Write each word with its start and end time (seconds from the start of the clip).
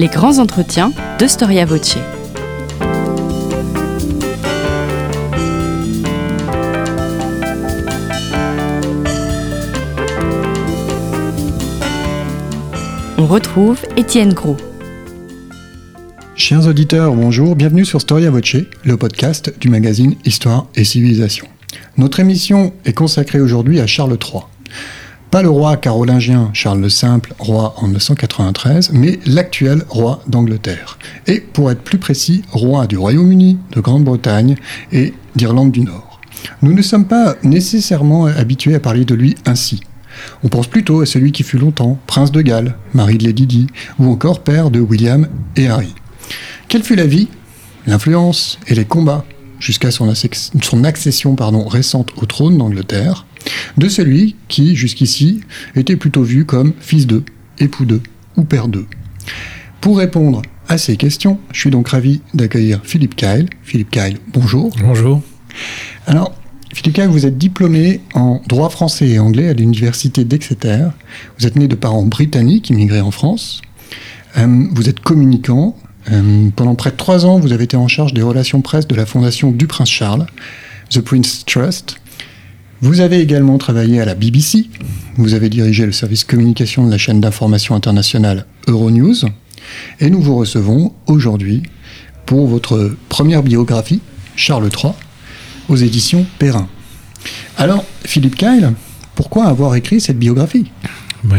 Les 0.00 0.06
grands 0.06 0.38
entretiens 0.38 0.94
de 1.18 1.26
Storia 1.26 1.66
Voce. 1.66 1.98
On 13.18 13.26
retrouve 13.26 13.82
Étienne 13.98 14.32
Gros. 14.32 14.56
Chers 16.34 16.66
auditeurs, 16.66 17.14
bonjour, 17.14 17.54
bienvenue 17.54 17.84
sur 17.84 18.00
Storia 18.00 18.30
Voce, 18.30 18.56
le 18.82 18.96
podcast 18.96 19.52
du 19.60 19.68
magazine 19.68 20.14
Histoire 20.24 20.66
et 20.76 20.84
Civilisation. 20.84 21.46
Notre 21.98 22.20
émission 22.20 22.72
est 22.86 22.94
consacrée 22.94 23.42
aujourd'hui 23.42 23.80
à 23.80 23.86
Charles 23.86 24.16
III. 24.18 24.44
Pas 25.30 25.42
le 25.42 25.48
roi 25.48 25.76
carolingien 25.76 26.50
Charles 26.54 26.80
le 26.80 26.88
Simple, 26.88 27.34
roi 27.38 27.74
en 27.76 27.86
993, 27.86 28.90
mais 28.92 29.20
l'actuel 29.26 29.84
roi 29.88 30.24
d'Angleterre. 30.26 30.98
Et 31.28 31.38
pour 31.38 31.70
être 31.70 31.82
plus 31.82 31.98
précis, 31.98 32.42
roi 32.50 32.88
du 32.88 32.98
Royaume-Uni, 32.98 33.56
de 33.70 33.80
Grande-Bretagne 33.80 34.56
et 34.90 35.14
d'Irlande 35.36 35.70
du 35.70 35.82
Nord. 35.82 36.20
Nous 36.62 36.72
ne 36.72 36.82
sommes 36.82 37.04
pas 37.04 37.36
nécessairement 37.44 38.26
habitués 38.26 38.74
à 38.74 38.80
parler 38.80 39.04
de 39.04 39.14
lui 39.14 39.36
ainsi. 39.46 39.82
On 40.42 40.48
pense 40.48 40.66
plutôt 40.66 41.00
à 41.00 41.06
celui 41.06 41.30
qui 41.30 41.44
fut 41.44 41.58
longtemps 41.58 41.96
prince 42.08 42.32
de 42.32 42.40
Galles, 42.40 42.74
mari 42.92 43.16
de 43.16 43.24
Lady 43.24 43.68
ou 44.00 44.10
encore 44.10 44.40
père 44.40 44.72
de 44.72 44.80
William 44.80 45.28
et 45.54 45.68
Harry. 45.68 45.94
Quelle 46.66 46.82
fut 46.82 46.96
la 46.96 47.06
vie, 47.06 47.28
l'influence 47.86 48.58
et 48.66 48.74
les 48.74 48.84
combats 48.84 49.24
jusqu'à 49.60 49.92
son, 49.92 50.08
accession 50.84 51.36
récente 51.68 52.10
au 52.16 52.26
trône 52.26 52.58
d'Angleterre? 52.58 53.26
De 53.76 53.88
celui 53.88 54.36
qui, 54.48 54.76
jusqu'ici, 54.76 55.40
était 55.76 55.96
plutôt 55.96 56.22
vu 56.22 56.44
comme 56.44 56.72
fils 56.80 57.06
d'eux, 57.06 57.24
époux 57.58 57.84
d'eux 57.84 58.02
ou 58.36 58.44
père 58.44 58.68
d'eux. 58.68 58.86
Pour 59.80 59.98
répondre 59.98 60.42
à 60.68 60.78
ces 60.78 60.96
questions, 60.96 61.38
je 61.52 61.60
suis 61.60 61.70
donc 61.70 61.88
ravi 61.88 62.20
d'accueillir 62.34 62.80
Philippe 62.84 63.16
Kyle. 63.16 63.48
Philippe 63.62 63.90
Kyle, 63.90 64.18
bonjour. 64.32 64.74
Bonjour. 64.82 65.22
Alors, 66.06 66.34
Philippe 66.72 66.94
Kyle, 66.94 67.08
vous 67.08 67.26
êtes 67.26 67.38
diplômé 67.38 68.00
en 68.14 68.40
droit 68.46 68.70
français 68.70 69.08
et 69.08 69.18
anglais 69.18 69.48
à 69.48 69.54
l'université 69.54 70.24
d'Exeter. 70.24 70.88
Vous 71.38 71.46
êtes 71.46 71.56
né 71.56 71.66
de 71.66 71.74
parents 71.74 72.04
britanniques 72.04 72.70
immigrés 72.70 73.00
en 73.00 73.10
France. 73.10 73.62
Euh, 74.38 74.66
vous 74.72 74.88
êtes 74.88 75.00
communicant. 75.00 75.76
Euh, 76.10 76.48
pendant 76.54 76.74
près 76.74 76.90
de 76.90 76.96
trois 76.96 77.26
ans, 77.26 77.38
vous 77.38 77.52
avez 77.52 77.64
été 77.64 77.76
en 77.76 77.88
charge 77.88 78.14
des 78.14 78.22
relations 78.22 78.60
presse 78.62 78.86
de 78.86 78.94
la 78.94 79.06
Fondation 79.06 79.50
du 79.50 79.66
Prince 79.66 79.90
Charles, 79.90 80.26
The 80.90 81.00
Prince 81.00 81.44
Trust, 81.44 81.99
vous 82.82 83.00
avez 83.00 83.20
également 83.20 83.58
travaillé 83.58 84.00
à 84.00 84.04
la 84.04 84.14
BBC, 84.14 84.66
vous 85.16 85.34
avez 85.34 85.48
dirigé 85.48 85.84
le 85.84 85.92
service 85.92 86.24
communication 86.24 86.86
de 86.86 86.90
la 86.90 86.98
chaîne 86.98 87.20
d'information 87.20 87.74
internationale 87.74 88.46
Euronews, 88.68 89.16
et 90.00 90.10
nous 90.10 90.20
vous 90.20 90.36
recevons 90.36 90.92
aujourd'hui 91.06 91.62
pour 92.26 92.46
votre 92.46 92.94
première 93.08 93.42
biographie, 93.42 94.00
Charles 94.36 94.68
III, 94.68 94.92
aux 95.68 95.76
éditions 95.76 96.24
Perrin. 96.38 96.68
Alors, 97.58 97.84
Philippe 98.04 98.36
Kyle, 98.36 98.72
pourquoi 99.14 99.46
avoir 99.46 99.74
écrit 99.74 100.00
cette 100.00 100.18
biographie? 100.18 100.70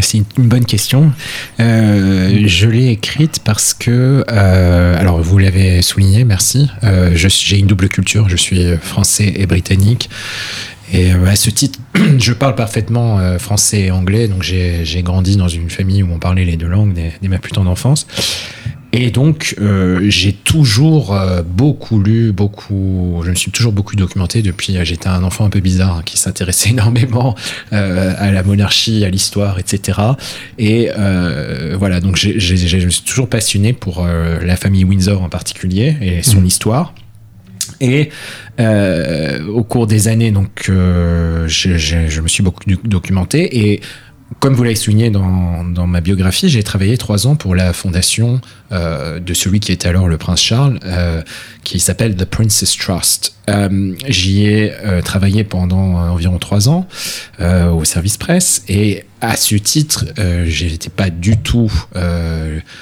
C'est 0.01 0.19
une 0.37 0.47
bonne 0.47 0.65
question. 0.65 1.11
Euh, 1.59 2.43
je 2.45 2.67
l'ai 2.67 2.89
écrite 2.89 3.39
parce 3.43 3.73
que, 3.73 4.23
euh, 4.29 4.99
alors 4.99 5.21
vous 5.21 5.39
l'avez 5.39 5.81
souligné, 5.81 6.23
merci. 6.23 6.69
Euh, 6.83 7.11
j'ai 7.15 7.57
une 7.57 7.65
double 7.65 7.89
culture, 7.89 8.29
je 8.29 8.37
suis 8.37 8.63
français 8.79 9.33
et 9.35 9.47
britannique. 9.47 10.09
Et 10.93 11.13
euh, 11.13 11.25
à 11.25 11.35
ce 11.35 11.49
titre, 11.49 11.79
je 12.17 12.33
parle 12.33 12.55
parfaitement 12.55 13.19
euh, 13.19 13.37
français 13.39 13.83
et 13.83 13.91
anglais, 13.91 14.27
donc 14.27 14.43
j'ai 14.43 15.03
grandi 15.03 15.37
dans 15.37 15.47
une 15.47 15.69
famille 15.69 16.03
où 16.03 16.11
on 16.11 16.19
parlait 16.19 16.45
les 16.45 16.57
deux 16.57 16.67
langues 16.67 16.93
dès, 16.93 17.13
dès 17.21 17.27
ma 17.27 17.37
plus 17.37 17.51
tendre 17.51 17.69
enfance. 17.69 18.07
Et 18.93 19.09
donc, 19.09 19.55
euh, 19.61 20.01
j'ai 20.09 20.33
toujours 20.33 21.17
beaucoup 21.45 22.01
lu, 22.01 22.33
beaucoup. 22.33 23.21
Je 23.23 23.29
me 23.29 23.35
suis 23.35 23.49
toujours 23.49 23.71
beaucoup 23.71 23.95
documenté 23.95 24.41
depuis. 24.41 24.75
J'étais 24.83 25.07
un 25.07 25.23
enfant 25.23 25.45
un 25.45 25.49
peu 25.49 25.61
bizarre 25.61 25.99
hein, 25.99 26.01
qui 26.03 26.17
s'intéressait 26.17 26.69
énormément 26.71 27.35
à 27.71 28.31
la 28.31 28.43
monarchie, 28.43 29.05
à 29.05 29.09
l'histoire, 29.09 29.59
etc. 29.59 29.97
Et 30.59 30.89
voilà, 31.77 32.01
donc 32.01 32.17
je 32.17 32.85
me 32.85 32.89
suis 32.89 33.03
toujours 33.03 33.29
passionné 33.29 33.71
pour 33.71 34.05
la 34.05 34.57
famille 34.57 34.83
Windsor 34.83 35.21
en 35.21 35.29
particulier 35.29 35.95
et 36.01 36.21
son 36.21 36.41
mmh. 36.41 36.45
histoire. 36.45 36.93
Et 37.81 38.09
euh, 38.59 39.45
au 39.47 39.63
cours 39.63 39.87
des 39.87 40.07
années, 40.07 40.31
donc, 40.31 40.69
euh, 40.69 41.47
je, 41.47 41.77
je, 41.77 42.07
je, 42.07 42.21
me 42.21 42.27
suis 42.27 42.43
beaucoup 42.43 42.63
documenté 42.83 43.71
et 43.71 43.81
comme 44.39 44.53
vous 44.53 44.63
l'avez 44.63 44.77
souligné 44.77 45.09
dans, 45.09 45.87
ma 45.87 45.99
biographie, 45.99 46.47
j'ai 46.47 46.63
travaillé 46.63 46.97
trois 46.97 47.27
ans 47.27 47.35
pour 47.35 47.53
la 47.53 47.73
fondation 47.73 48.39
euh, 48.71 49.19
de 49.19 49.33
celui 49.33 49.59
qui 49.59 49.73
était 49.73 49.89
alors 49.89 50.07
le 50.07 50.17
prince 50.17 50.39
Charles, 50.41 50.79
qui 51.65 51.81
s'appelle 51.81 52.15
The 52.15 52.23
Princess 52.23 52.77
Trust. 52.77 53.35
J'y 54.07 54.45
ai 54.45 54.73
travaillé 55.03 55.43
pendant 55.43 55.95
environ 55.95 56.37
trois 56.37 56.69
ans 56.69 56.87
au 57.41 57.83
service 57.83 58.15
presse 58.15 58.63
et 58.69 59.03
à 59.21 59.35
ce 59.35 59.55
titre, 59.55 60.05
euh, 60.17 60.45
j'étais 60.47 60.89
pas 60.89 61.09
du 61.09 61.37
tout 61.37 61.71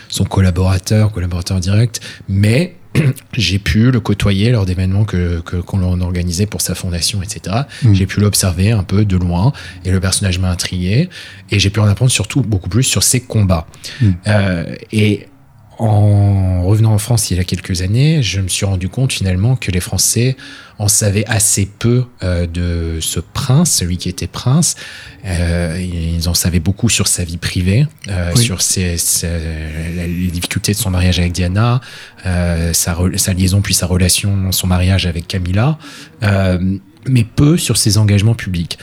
son 0.07 0.23
collaborateur, 0.23 1.11
collaborateur 1.11 1.59
direct, 1.59 1.99
mais 2.29 2.75
j'ai 3.33 3.59
pu 3.59 3.91
le 3.91 3.99
côtoyer 3.99 4.51
lors 4.51 4.65
d'événements 4.65 5.05
que 5.05 5.39
qu'on 5.39 6.01
organisait 6.01 6.45
pour 6.45 6.61
sa 6.61 6.75
fondation, 6.75 7.21
etc. 7.21 7.63
Mm. 7.83 7.93
J'ai 7.93 8.05
pu 8.05 8.19
l'observer 8.19 8.71
un 8.71 8.83
peu 8.83 9.05
de 9.05 9.17
loin 9.17 9.53
et 9.85 9.91
le 9.91 9.99
personnage 9.99 10.39
m'a 10.39 10.49
intrigué 10.49 11.09
et 11.51 11.59
j'ai 11.59 11.69
pu 11.69 11.79
en 11.79 11.87
apprendre 11.87 12.11
surtout 12.11 12.41
beaucoup 12.41 12.69
plus 12.69 12.83
sur 12.83 13.03
ses 13.03 13.21
combats. 13.21 13.67
Mm. 14.01 14.11
Euh, 14.27 14.75
et 14.91 15.27
en 15.79 16.63
revenant 16.63 16.93
en 16.93 16.97
France 16.97 17.31
il 17.31 17.37
y 17.37 17.39
a 17.39 17.45
quelques 17.45 17.81
années, 17.81 18.21
je 18.21 18.41
me 18.41 18.49
suis 18.49 18.65
rendu 18.65 18.89
compte 18.89 19.13
finalement 19.13 19.55
que 19.55 19.71
les 19.71 19.79
Français 19.79 20.35
en 20.77 20.89
savaient 20.89 21.25
assez 21.25 21.65
peu 21.65 22.03
euh, 22.21 22.47
de 22.47 22.99
ce 23.01 23.21
prince, 23.21 23.71
celui 23.71 23.97
qui 23.97 24.09
était 24.09 24.27
prince. 24.27 24.75
Euh, 25.25 25.81
ils 25.81 26.27
en 26.27 26.33
savaient 26.33 26.59
beaucoup 26.59 26.89
sur 26.89 27.07
sa 27.07 27.23
vie 27.23 27.37
privée, 27.37 27.87
euh, 28.09 28.35
sur 28.35 28.61
ses, 28.61 28.97
les 29.95 30.27
difficultés 30.31 30.73
de 30.73 30.77
son 30.77 30.89
mariage 30.89 31.19
avec 31.19 31.31
Diana, 31.31 31.79
euh, 32.25 32.73
sa, 32.73 32.97
sa, 33.15 33.33
liaison 33.33 33.61
puis 33.61 33.73
sa 33.73 33.85
relation, 33.85 34.51
son 34.51 34.67
mariage 34.67 35.05
avec 35.05 35.27
Camilla, 35.27 35.77
euh, 36.23 36.77
mais 37.07 37.23
peu 37.23 37.57
sur 37.57 37.77
ses 37.77 37.97
engagements 37.97 38.35
publics. 38.35 38.77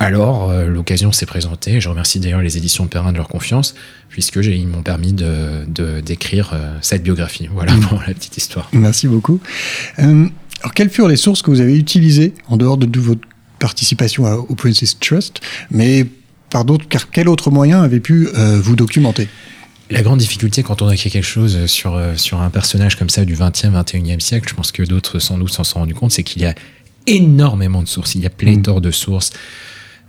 Alors, 0.00 0.48
euh, 0.48 0.64
l'occasion 0.64 1.12
s'est 1.12 1.26
présentée. 1.26 1.78
Je 1.78 1.90
remercie 1.90 2.20
d'ailleurs 2.20 2.40
les 2.40 2.56
éditions 2.56 2.84
de 2.84 2.88
Perrin 2.88 3.12
de 3.12 3.18
leur 3.18 3.28
confiance, 3.28 3.74
puisque 4.08 4.36
ils 4.36 4.66
m'ont 4.66 4.82
permis 4.82 5.12
de, 5.12 5.66
d'écrire 6.00 6.52
euh, 6.54 6.74
cette 6.80 7.02
biographie. 7.02 7.50
Voilà 7.52 7.74
pour 7.74 8.00
la 8.00 8.14
petite 8.14 8.38
histoire. 8.38 8.70
Merci 8.72 9.08
beaucoup. 9.08 9.40
Euh, 9.98 10.26
alors, 10.62 10.72
quelles 10.72 10.88
furent 10.88 11.06
les 11.06 11.16
sources 11.16 11.42
que 11.42 11.50
vous 11.50 11.60
avez 11.60 11.76
utilisées 11.76 12.32
en 12.48 12.56
dehors 12.56 12.78
de, 12.78 12.98
votre 12.98 13.20
participation 13.58 14.24
au 14.48 14.54
Princess 14.54 14.98
Trust, 14.98 15.42
mais 15.70 16.06
par 16.48 16.64
d'autres, 16.64 16.88
car 16.88 17.10
quel 17.10 17.28
autre 17.28 17.50
moyen 17.50 17.82
avait 17.82 18.00
pu 18.00 18.26
vous 18.34 18.76
documenter? 18.76 19.28
La 19.90 20.00
grande 20.00 20.18
difficulté 20.18 20.62
quand 20.62 20.80
on 20.80 20.88
a 20.88 20.94
écrit 20.94 21.10
quelque 21.10 21.24
chose 21.26 21.66
sur, 21.66 22.00
sur 22.16 22.40
un 22.40 22.48
personnage 22.48 22.96
comme 22.96 23.10
ça 23.10 23.26
du 23.26 23.34
20e, 23.34 23.72
21e 23.72 24.20
siècle, 24.20 24.48
je 24.48 24.54
pense 24.54 24.72
que 24.72 24.82
d'autres 24.82 25.18
sans 25.18 25.36
doute 25.36 25.52
s'en 25.52 25.64
sont 25.64 25.80
rendus 25.80 25.94
compte, 25.94 26.10
c'est 26.10 26.22
qu'il 26.22 26.40
y 26.40 26.46
a 26.46 26.54
énormément 27.06 27.82
de 27.82 27.88
sources, 27.88 28.14
il 28.14 28.22
y 28.22 28.26
a 28.26 28.30
pléthore 28.30 28.78
mmh. 28.78 28.82
de 28.82 28.90
sources 28.90 29.32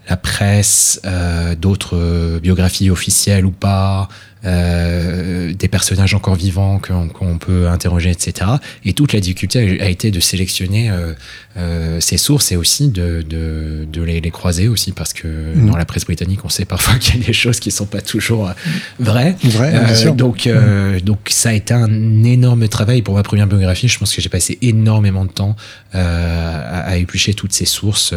la 0.09 0.17
presse, 0.17 0.99
euh, 1.05 1.55
d'autres 1.55 2.39
biographies 2.41 2.89
officielles 2.89 3.45
ou 3.45 3.51
pas, 3.51 4.07
euh, 4.43 5.53
des 5.53 5.67
personnages 5.67 6.15
encore 6.15 6.35
vivants 6.35 6.79
qu'on 6.79 7.37
peut 7.37 7.67
interroger, 7.67 8.09
etc. 8.09 8.51
Et 8.85 8.93
toute 8.93 9.13
la 9.13 9.19
difficulté 9.19 9.79
a, 9.79 9.89
été 9.89 10.09
de 10.09 10.19
sélectionner 10.19 10.89
euh, 10.89 11.13
euh, 11.57 11.99
ces 11.99 12.17
sources 12.17 12.51
et 12.51 12.55
aussi 12.55 12.89
de, 12.89 13.21
de, 13.21 13.85
de 13.91 14.01
les, 14.01 14.19
les, 14.19 14.31
croiser 14.31 14.67
aussi, 14.67 14.93
parce 14.93 15.13
que 15.13 15.27
mmh. 15.27 15.69
dans 15.69 15.77
la 15.77 15.85
presse 15.85 16.05
britannique, 16.05 16.43
on 16.43 16.49
sait 16.49 16.65
parfois 16.65 16.95
qu'il 16.99 17.19
y 17.19 17.23
a 17.23 17.27
des 17.27 17.33
choses 17.33 17.59
qui 17.59 17.69
sont 17.69 17.85
pas 17.85 18.01
toujours 18.01 18.49
euh, 18.49 18.53
vraies. 18.99 19.35
Vrai, 19.43 19.71
bien 19.71 19.95
sûr. 19.95 20.15
Donc, 20.15 20.47
mmh. 20.47 21.01
donc 21.01 21.19
ça 21.29 21.49
a 21.49 21.53
été 21.53 21.73
un 21.73 22.23
énorme 22.23 22.67
travail 22.67 23.03
pour 23.03 23.13
ma 23.13 23.23
première 23.23 23.47
biographie. 23.47 23.87
Je 23.87 23.99
pense 23.99 24.15
que 24.15 24.21
j'ai 24.21 24.29
passé 24.29 24.57
énormément 24.61 25.25
de 25.25 25.31
temps 25.31 25.55
à, 25.93 26.79
à, 26.79 26.97
éplucher 26.97 27.35
toutes 27.35 27.53
ces 27.53 27.65
sources 27.65 28.13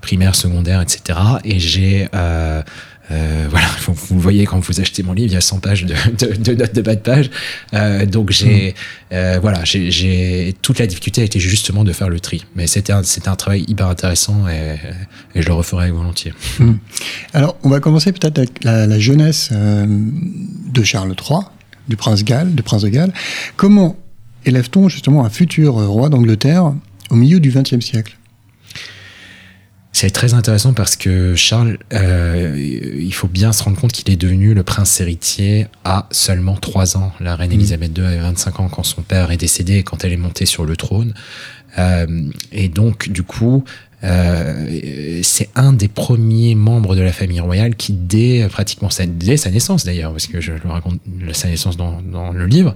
primaires, 0.00 0.34
secondaires, 0.34 0.80
etc. 0.80 1.18
Et 1.44 1.60
j'ai 1.60 2.08
euh, 3.10 3.46
voilà, 3.50 3.66
vous, 3.86 4.20
voyez 4.20 4.46
quand 4.46 4.58
vous 4.60 4.80
achetez 4.80 5.02
mon 5.02 5.12
livre, 5.12 5.28
il 5.28 5.34
y 5.34 5.36
a 5.36 5.40
100 5.40 5.60
pages 5.60 5.84
de, 5.84 5.94
de, 6.18 6.34
de 6.36 6.54
notes 6.54 6.74
de 6.74 6.82
bas 6.82 6.94
de 6.94 7.00
page. 7.00 7.30
Euh, 7.74 8.06
donc 8.06 8.30
j'ai, 8.30 8.70
mmh. 8.70 9.14
euh, 9.14 9.38
voilà, 9.40 9.64
j'ai 9.64 10.54
toute 10.62 10.78
la 10.78 10.86
difficulté 10.86 11.22
a 11.22 11.24
été 11.24 11.40
justement 11.40 11.84
de 11.84 11.92
faire 11.92 12.08
le 12.08 12.20
tri. 12.20 12.44
Mais 12.54 12.66
c'était 12.66 12.92
un, 12.92 13.02
c'était 13.02 13.28
un 13.28 13.36
travail 13.36 13.64
hyper 13.68 13.88
intéressant 13.88 14.48
et, 14.48 14.76
et 15.34 15.42
je 15.42 15.46
le 15.46 15.54
referai 15.54 15.90
volontiers. 15.90 16.32
Mmh. 16.58 16.72
Alors, 17.34 17.56
on 17.62 17.68
va 17.68 17.80
commencer 17.80 18.12
peut-être 18.12 18.38
avec 18.38 18.64
la, 18.64 18.86
la 18.86 18.98
jeunesse 18.98 19.50
de 19.52 20.82
Charles 20.82 21.14
III, 21.14 21.40
du 21.88 21.96
prince 21.96 22.24
Galles, 22.24 22.54
de 22.54 22.62
prince 22.62 22.82
de 22.82 22.88
Galles. 22.88 23.12
Comment 23.56 23.96
élève-t-on 24.44 24.88
justement 24.88 25.24
un 25.24 25.30
futur 25.30 25.74
roi 25.74 26.08
d'Angleterre 26.08 26.72
au 27.10 27.16
milieu 27.16 27.40
du 27.40 27.50
XXe 27.50 27.84
siècle? 27.84 28.16
C'est 29.92 30.10
très 30.10 30.34
intéressant 30.34 30.72
parce 30.72 30.94
que 30.94 31.34
Charles, 31.34 31.78
euh, 31.92 32.54
il 32.56 33.12
faut 33.12 33.26
bien 33.26 33.52
se 33.52 33.62
rendre 33.62 33.78
compte 33.78 33.92
qu'il 33.92 34.10
est 34.12 34.16
devenu 34.16 34.54
le 34.54 34.62
prince 34.62 35.00
héritier 35.00 35.66
à 35.84 36.06
seulement 36.12 36.56
3 36.56 36.96
ans. 36.96 37.12
La 37.18 37.34
reine 37.34 37.52
Elisabeth 37.52 37.98
II 37.98 38.04
avait 38.04 38.20
25 38.20 38.60
ans 38.60 38.68
quand 38.68 38.84
son 38.84 39.02
père 39.02 39.32
est 39.32 39.36
décédé 39.36 39.78
et 39.78 39.82
quand 39.82 40.04
elle 40.04 40.12
est 40.12 40.16
montée 40.16 40.46
sur 40.46 40.64
le 40.64 40.76
trône. 40.76 41.12
Euh, 41.78 42.30
et 42.52 42.68
donc, 42.68 43.08
du 43.10 43.24
coup, 43.24 43.64
euh, 44.02 45.20
c'est 45.22 45.50
un 45.54 45.72
des 45.72 45.88
premiers 45.88 46.54
membres 46.54 46.96
de 46.96 47.02
la 47.02 47.12
famille 47.12 47.40
royale 47.40 47.74
qui, 47.74 47.92
dès 47.92 48.46
pratiquement 48.48 48.90
sa, 48.90 49.06
dès 49.06 49.36
sa 49.36 49.50
naissance 49.50 49.84
d'ailleurs, 49.84 50.12
parce 50.12 50.26
que 50.26 50.40
je 50.40 50.52
le 50.52 50.70
raconte 50.70 51.00
sa 51.32 51.48
naissance 51.48 51.76
dans, 51.76 52.00
dans 52.00 52.32
le 52.32 52.46
livre, 52.46 52.74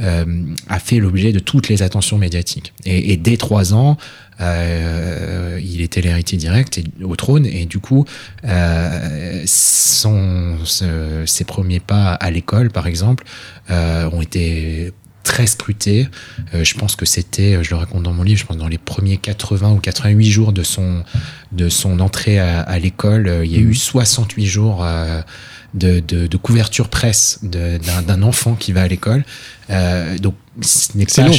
euh, 0.00 0.24
a 0.68 0.78
fait 0.80 0.98
l'objet 0.98 1.32
de 1.32 1.38
toutes 1.38 1.68
les 1.68 1.82
attentions 1.82 2.18
médiatiques. 2.18 2.72
Et, 2.84 3.12
et 3.12 3.16
dès 3.16 3.36
trois 3.36 3.74
ans, 3.74 3.96
euh, 4.40 5.60
il 5.62 5.80
était 5.80 6.00
l'héritier 6.00 6.38
direct 6.38 6.78
et, 6.78 6.84
au 7.02 7.16
trône, 7.16 7.46
et 7.46 7.66
du 7.66 7.78
coup, 7.78 8.04
euh, 8.44 9.42
son, 9.46 10.56
ce, 10.64 11.24
ses 11.26 11.44
premiers 11.44 11.80
pas 11.80 12.12
à 12.12 12.30
l'école, 12.30 12.70
par 12.70 12.86
exemple, 12.86 13.24
euh, 13.70 14.08
ont 14.10 14.22
été 14.22 14.92
très 15.24 15.46
scruté. 15.46 16.08
Euh, 16.54 16.62
je 16.62 16.74
pense 16.74 16.94
que 16.94 17.06
c'était, 17.06 17.64
je 17.64 17.70
le 17.70 17.76
raconte 17.76 18.04
dans 18.04 18.12
mon 18.12 18.22
livre, 18.22 18.38
je 18.38 18.46
pense 18.46 18.58
dans 18.58 18.68
les 18.68 18.78
premiers 18.78 19.16
80 19.16 19.72
ou 19.72 19.78
88 19.80 20.30
jours 20.30 20.52
de 20.52 20.62
son, 20.62 21.02
de 21.50 21.68
son 21.68 21.98
entrée 21.98 22.38
à, 22.38 22.60
à 22.60 22.78
l'école, 22.78 23.26
euh, 23.26 23.44
il 23.44 23.52
y 23.52 23.56
a 23.56 23.60
eu 23.60 23.74
68 23.74 24.46
jours 24.46 24.84
euh, 24.84 25.22
de, 25.72 25.98
de, 25.98 26.28
de, 26.28 26.36
couverture 26.36 26.88
presse 26.88 27.40
d'un 27.42 28.22
enfant 28.22 28.54
qui 28.54 28.72
va 28.72 28.82
à 28.82 28.88
l'école. 28.88 29.24
Euh, 29.70 30.16
donc 30.18 30.34
ce 30.60 30.96
n'est 30.96 31.06
pas, 31.06 31.30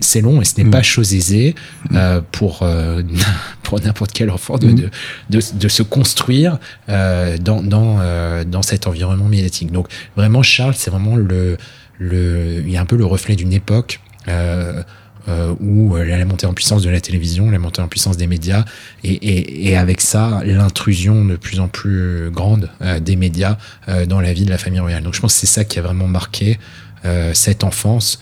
c'est 0.00 0.20
long 0.20 0.40
et 0.40 0.44
ce 0.44 0.56
n'est 0.58 0.64
mmh. 0.64 0.70
pas 0.70 0.82
chose 0.82 1.14
aisée 1.14 1.54
euh, 1.92 2.20
pour 2.32 2.60
euh, 2.62 3.02
pour 3.62 3.80
n'importe 3.80 4.12
quel 4.12 4.30
enfant 4.30 4.58
de, 4.58 4.68
mmh. 4.68 4.74
de, 4.74 4.90
de, 5.30 5.40
de, 5.54 5.68
se 5.68 5.82
construire 5.82 6.58
euh, 6.88 7.36
dans 7.38 7.62
dans 7.62 7.98
dans 8.44 8.62
cet 8.62 8.86
environnement 8.86 9.28
médiatique. 9.28 9.72
Donc 9.72 9.88
vraiment 10.16 10.42
Charles, 10.42 10.74
c'est 10.76 10.90
vraiment 10.90 11.16
le 11.16 11.56
le, 11.98 12.62
il 12.64 12.70
y 12.70 12.76
a 12.76 12.80
un 12.80 12.86
peu 12.86 12.96
le 12.96 13.04
reflet 13.04 13.36
d'une 13.36 13.52
époque 13.52 14.00
euh, 14.28 14.82
euh, 15.28 15.54
où 15.60 15.96
la 15.96 16.24
montée 16.24 16.46
en 16.46 16.54
puissance 16.54 16.82
de 16.82 16.90
la 16.90 17.00
télévision, 17.00 17.50
la 17.50 17.58
montée 17.58 17.82
en 17.82 17.88
puissance 17.88 18.16
des 18.16 18.26
médias, 18.26 18.64
et, 19.04 19.12
et, 19.12 19.68
et 19.68 19.76
avec 19.76 20.00
ça, 20.00 20.40
l'intrusion 20.44 21.24
de 21.24 21.36
plus 21.36 21.60
en 21.60 21.68
plus 21.68 22.30
grande 22.30 22.70
euh, 22.80 23.00
des 23.00 23.16
médias 23.16 23.58
euh, 23.88 24.06
dans 24.06 24.20
la 24.20 24.32
vie 24.32 24.44
de 24.44 24.50
la 24.50 24.58
famille 24.58 24.80
royale. 24.80 25.02
Donc 25.02 25.14
je 25.14 25.20
pense 25.20 25.34
que 25.34 25.40
c'est 25.40 25.46
ça 25.46 25.64
qui 25.64 25.78
a 25.78 25.82
vraiment 25.82 26.08
marqué 26.08 26.58
euh, 27.04 27.32
cette 27.34 27.64
enfance. 27.64 28.20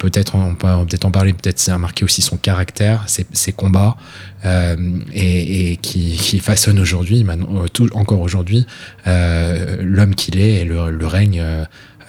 Peut-être 0.00 0.34
on 0.34 0.54
peut 0.56 0.66
peut-être 0.86 1.04
en 1.04 1.10
parler, 1.12 1.32
peut-être 1.32 1.60
ça 1.60 1.74
a 1.74 1.78
marqué 1.78 2.04
aussi 2.04 2.22
son 2.22 2.38
caractère, 2.38 3.04
ses, 3.06 3.26
ses 3.32 3.52
combats, 3.52 3.96
euh, 4.44 4.76
et, 5.12 5.72
et, 5.72 5.76
qui, 5.76 6.16
qui 6.16 6.40
façonne 6.40 6.80
aujourd'hui, 6.80 7.24
encore 7.92 8.20
aujourd'hui, 8.20 8.66
l'homme 9.06 10.14
qu'il 10.16 10.40
est 10.40 10.62
et 10.62 10.64
le, 10.64 10.90
le 10.90 11.06
règne 11.06 11.44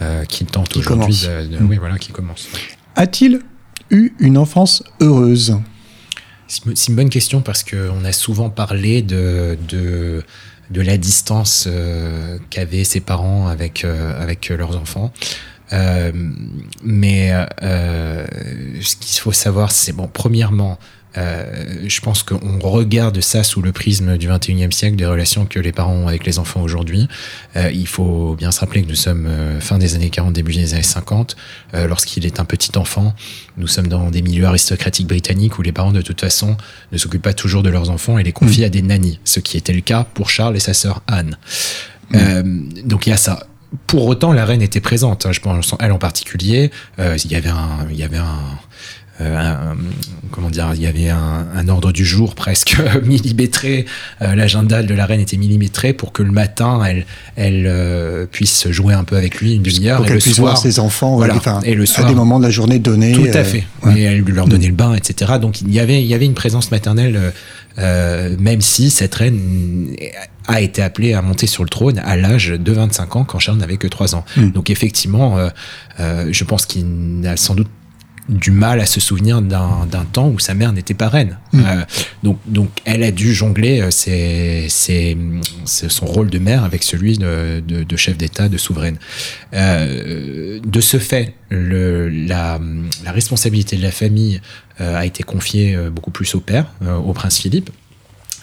euh, 0.02 0.26
qui 0.26 0.46
tente 0.46 0.76
aujourd'hui 0.78 1.28
mmh. 1.28 1.68
oui, 1.70 1.78
voilà, 1.78 2.00
qui 2.00 2.12
commence. 2.12 2.48
A-t-il 2.96 3.42
eu 3.92 4.14
une 4.20 4.38
enfance 4.38 4.84
heureuse? 5.00 5.58
C'est 6.48 6.88
une 6.88 6.96
bonne 6.96 7.10
question 7.10 7.42
parce 7.42 7.64
qu'on 7.64 8.04
a 8.04 8.12
souvent 8.12 8.50
parlé 8.50 9.02
de, 9.04 9.58
de, 9.70 10.24
de 10.70 10.82
la 10.82 10.98
distance 10.98 11.66
euh, 11.68 12.40
qu'avaient 12.50 12.84
ses 12.84 13.00
parents 13.00 13.48
avec, 13.48 13.86
euh, 13.86 14.20
avec 14.20 14.50
leurs 14.50 14.76
enfants. 14.76 15.14
Euh, 15.74 16.12
mais 16.84 17.32
euh, 17.64 18.26
ce 18.82 18.96
qu'il 18.96 19.20
faut 19.20 19.32
savoir, 19.32 19.72
c'est 19.72 19.94
bon, 19.94 20.10
premièrement, 20.12 20.78
euh, 21.18 21.66
je 21.86 22.00
pense 22.00 22.24
qu'on 22.24 22.60
regarde 22.60 23.20
ça 23.20 23.44
sous 23.44 23.62
le 23.62 23.72
prisme 23.72 24.18
du 24.18 24.30
21e 24.30 24.72
siècle, 24.72 24.96
des 24.96 25.06
relations 25.06 25.46
que 25.46 25.60
les 25.60 25.72
parents 25.72 25.94
ont 25.94 26.08
avec 26.08 26.26
les 26.26 26.40
enfants 26.40 26.62
aujourd'hui. 26.62 27.08
Euh, 27.56 27.70
il 27.72 27.88
faut 27.88 28.36
bien 28.36 28.52
se 28.52 28.62
rappeler 28.62 28.84
que 28.84 28.88
nous 28.88 28.96
sommes 28.96 29.26
euh, 29.26 29.60
fin 29.60 29.78
des 29.78 29.96
années 29.96 30.10
40, 30.10 30.34
début 30.34 30.54
des 30.54 30.74
années 30.74 30.84
50. 30.84 31.36
Euh, 31.74 31.88
lorsqu'il 31.88 32.26
est 32.26 32.40
un 32.40 32.46
petit 32.46 32.78
enfant, 32.78 33.14
nous 33.58 33.68
sommes 33.68 33.88
dans 33.88 34.10
des 34.10 34.22
milieux 34.22 34.46
aristocratiques 34.46 35.08
britanniques 35.08 35.60
où 35.60 35.62
les 35.62 35.74
parents, 35.74 35.92
de 35.92 36.02
toute 36.02 36.22
façon, 36.22 36.56
ne 36.92 36.98
s'occupent 36.98 37.22
pas 37.22 37.34
toujours 37.34 37.64
de 37.64 37.70
leurs 37.70 37.90
enfants 37.90 38.18
et 38.18 38.24
les 38.24 38.34
confient 38.34 38.62
mmh. 38.62 38.66
à 38.66 38.70
des 38.70 38.82
nannies, 38.82 39.20
ce 39.26 39.40
qui 39.40 39.58
était 39.58 39.74
le 39.74 39.82
cas 39.82 40.06
pour 40.14 40.30
Charles 40.30 40.56
et 40.56 40.60
sa 40.60 40.74
sœur 40.74 41.02
Anne. 41.08 41.38
Mmh. 42.14 42.84
donc 42.84 43.08
il 43.08 43.12
y 43.12 43.14
a 43.14 43.18
ça 43.18 43.48
pour 43.88 44.06
autant, 44.08 44.34
la 44.34 44.46
reine 44.46 44.62
était 44.62 44.82
présente. 44.82 45.26
Hein, 45.26 45.32
je 45.32 45.40
pense, 45.40 45.76
elle 45.80 45.92
en 45.92 45.98
particulier. 45.98 46.72
Euh, 47.00 47.18
il 47.24 47.32
y 47.32 47.36
avait 47.36 47.50
un, 47.50 47.88
il 47.90 47.98
y 47.98 48.04
avait 48.04 48.18
un, 48.18 48.40
euh, 49.22 49.38
un, 49.38 49.78
comment 50.32 50.50
dire, 50.50 50.72
il 50.76 50.82
y 50.82 50.88
avait 50.88 51.10
un, 51.10 51.46
un 51.54 51.68
ordre 51.68 51.92
du 51.92 52.06
jour 52.06 52.36
presque 52.36 52.78
millimétré. 53.04 53.86
Euh, 54.22 54.36
L'agenda 54.36 54.84
de 54.84 54.94
la 54.94 55.06
reine 55.06 55.20
était 55.20 55.38
millimétré 55.38 55.94
pour 55.94 56.12
que 56.12 56.24
le 56.24 56.32
matin, 56.32 56.82
elle, 56.86 57.06
elle 57.36 57.66
euh, 57.68 58.26
puisse 58.26 58.70
jouer 58.70 58.94
un 58.94 59.04
peu 59.04 59.18
avec 59.18 59.40
lui 59.40 59.56
une 59.56 59.64
demi-heure. 59.64 59.98
Pour 59.98 60.08
qu'elle 60.08 60.20
puisse 60.20 60.36
soir, 60.36 60.54
voir 60.54 60.58
ses 60.62 60.80
enfants 60.80 61.16
voilà, 61.16 61.36
enfin, 61.36 61.60
et 61.64 61.76
le 61.76 61.86
soir, 61.86 62.08
à 62.08 62.10
des 62.10 62.16
moments 62.16 62.40
de 62.40 62.46
la 62.46 62.52
journée 62.52 62.80
donnés. 62.80 63.14
Tout 63.14 63.28
à 63.34 63.44
fait. 63.44 63.66
Ouais. 63.84 64.00
Et 64.00 64.04
elle 64.04 64.24
leur 64.24 64.48
donnait 64.48 64.68
le 64.68 64.74
bain, 64.74 64.94
etc. 64.96 65.34
Donc 65.40 65.62
il 65.62 65.72
y 65.72 65.80
avait, 65.80 66.02
il 66.02 66.08
y 66.08 66.14
avait 66.14 66.26
une 66.26 66.34
présence 66.34 66.72
maternelle. 66.72 67.34
Même 67.78 68.62
si 68.62 68.90
cette 68.90 69.16
reine 69.16 69.96
a 70.52 70.62
été 70.62 70.82
appelée 70.82 71.14
à 71.14 71.22
monter 71.22 71.48
sur 71.48 71.64
le 71.64 71.70
trône 71.70 72.00
à 72.00 72.16
l'âge 72.16 72.50
de 72.50 72.72
25 72.72 73.16
ans 73.16 73.24
quand 73.24 73.40
Charles 73.40 73.58
n'avait 73.58 73.78
que 73.78 73.88
3 73.88 74.16
ans. 74.16 74.26
Mm. 74.38 74.50
Donc 74.52 74.70
effectivement, 74.70 75.38
euh, 75.38 75.50
euh, 76.00 76.30
je 76.32 76.44
pense 76.44 76.66
qu'il 76.66 76.86
n'a 77.22 77.38
sans 77.38 77.56
doute 77.56 77.70
du 78.30 78.52
mal 78.52 78.80
à 78.80 78.86
se 78.86 79.00
souvenir 79.00 79.42
d'un 79.42 80.06
temps 80.12 80.30
où 80.30 80.40
sa 80.40 80.54
mère 80.54 80.72
n'était 80.72 80.94
pas 80.94 81.10
reine. 81.10 81.38
Mmh. 81.54 81.60
Euh, 81.66 81.84
donc, 82.24 82.40
donc, 82.46 82.70
elle 82.86 83.04
a 83.04 83.12
dû 83.12 83.34
jongler 83.34 83.88
c'est 83.92 84.68
son 85.66 86.06
rôle 86.06 86.30
de 86.30 86.40
mère 86.40 86.64
avec 86.64 86.84
celui 86.84 87.18
de, 87.18 87.62
de, 87.66 87.84
de 87.84 87.98
chef 87.98 88.18
d'État, 88.18 88.48
de 88.48 88.58
souveraine. 88.58 88.98
Euh, 89.54 90.60
de 90.66 90.82
ce 90.82 90.98
fait, 90.98 91.34
le, 91.50 92.10
la, 92.10 92.60
la, 93.04 93.12
responsabilité 93.12 93.76
de 93.76 93.84
la 93.84 93.92
famille 93.92 94.40
euh, 94.80 94.98
a 94.98 95.06
été 95.06 95.24
confiée 95.24 95.78
beaucoup 95.94 96.12
plus 96.12 96.34
au 96.36 96.40
père, 96.40 96.68
au 97.04 97.14
prince 97.14 97.40
Philippe. 97.40 97.70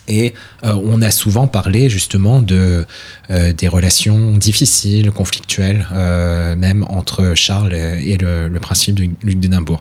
Et 0.09 0.35
euh, 0.65 0.73
on 0.85 1.03
a 1.03 1.11
souvent 1.11 1.47
parlé 1.47 1.89
justement 1.89 2.41
de 2.43 2.87
euh, 3.31 3.53
des 3.53 3.69
relations 3.69 4.37
difficiles, 4.37 5.11
conflictuelles, 5.11 5.87
euh, 5.93 6.57
même 6.57 6.85
entre 6.89 7.35
Charles 7.35 7.75
et 7.75 8.17
le, 8.17 8.51
Philippe 8.59 8.95
de 8.95 9.09
Luc 9.23 9.39
d'Édimbourg. 9.39 9.81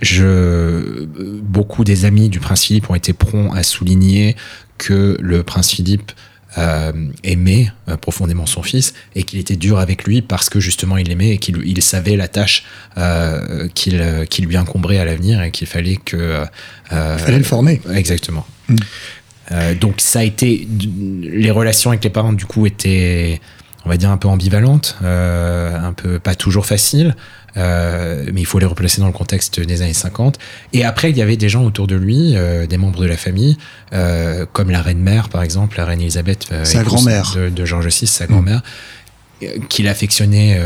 Je, 0.00 1.06
beaucoup 1.42 1.82
des 1.82 2.04
amis 2.04 2.28
du 2.28 2.38
prince 2.38 2.64
Philippe 2.64 2.88
ont 2.88 2.94
été 2.94 3.12
prompts 3.12 3.52
à 3.56 3.64
souligner 3.64 4.36
que 4.78 5.16
le 5.20 5.42
prince 5.42 5.72
Philippe 5.72 6.12
euh, 6.56 6.92
aimait 7.24 7.70
euh, 7.88 7.98
profondément 7.98 8.46
son 8.46 8.62
fils 8.62 8.94
et 9.14 9.22
qu'il 9.22 9.38
était 9.38 9.54
dur 9.54 9.78
avec 9.78 10.04
lui 10.04 10.22
parce 10.22 10.48
que 10.48 10.60
justement 10.60 10.96
il 10.96 11.06
l'aimait 11.06 11.28
et 11.28 11.38
qu'il 11.38 11.58
il 11.64 11.82
savait 11.82 12.16
la 12.16 12.26
tâche 12.26 12.64
euh, 12.96 13.68
qu'il 13.74 14.02
qui 14.30 14.40
lui 14.40 14.56
incombrait 14.56 14.98
à 14.98 15.04
l'avenir 15.04 15.42
et 15.42 15.50
qu'il 15.50 15.66
fallait 15.66 15.96
que 15.96 16.42
il 16.90 17.18
fallait 17.18 17.38
le 17.38 17.44
former 17.44 17.82
exactement 17.94 18.46
mm. 18.68 19.74
donc 19.80 20.00
ça 20.00 20.20
a 20.20 20.22
été 20.22 20.68
les 21.22 21.50
relations 21.50 21.90
avec 21.90 22.04
les 22.04 22.10
parents 22.10 22.32
du 22.32 22.44
coup 22.44 22.66
étaient 22.66 23.40
on 23.84 23.88
va 23.88 23.96
dire 23.96 24.10
un 24.10 24.16
peu 24.16 24.28
ambivalentes 24.28 24.96
un 25.02 25.92
peu 25.94 26.18
pas 26.18 26.34
toujours 26.34 26.66
faciles 26.66 27.14
euh, 27.58 28.24
mais 28.32 28.40
il 28.40 28.46
faut 28.46 28.58
les 28.58 28.66
replacer 28.66 29.00
dans 29.00 29.06
le 29.06 29.12
contexte 29.12 29.60
des 29.60 29.82
années 29.82 29.92
50. 29.92 30.38
Et 30.72 30.84
après, 30.84 31.10
il 31.10 31.16
y 31.16 31.22
avait 31.22 31.36
des 31.36 31.48
gens 31.48 31.64
autour 31.64 31.86
de 31.86 31.96
lui, 31.96 32.36
euh, 32.36 32.66
des 32.66 32.76
membres 32.76 33.00
de 33.00 33.06
la 33.06 33.16
famille, 33.16 33.56
euh, 33.92 34.46
comme 34.52 34.70
la 34.70 34.82
reine 34.82 35.00
mère, 35.00 35.28
par 35.28 35.42
exemple, 35.42 35.76
la 35.78 35.84
reine 35.84 36.00
Elisabeth, 36.00 36.48
sa 36.64 36.82
grand-mère 36.82 37.32
de, 37.34 37.48
de, 37.48 37.64
George 37.64 37.86
VI, 37.86 38.06
sa 38.06 38.26
grand-mère. 38.26 38.62
Qu'il 39.68 39.86
affectionnait 39.86 40.60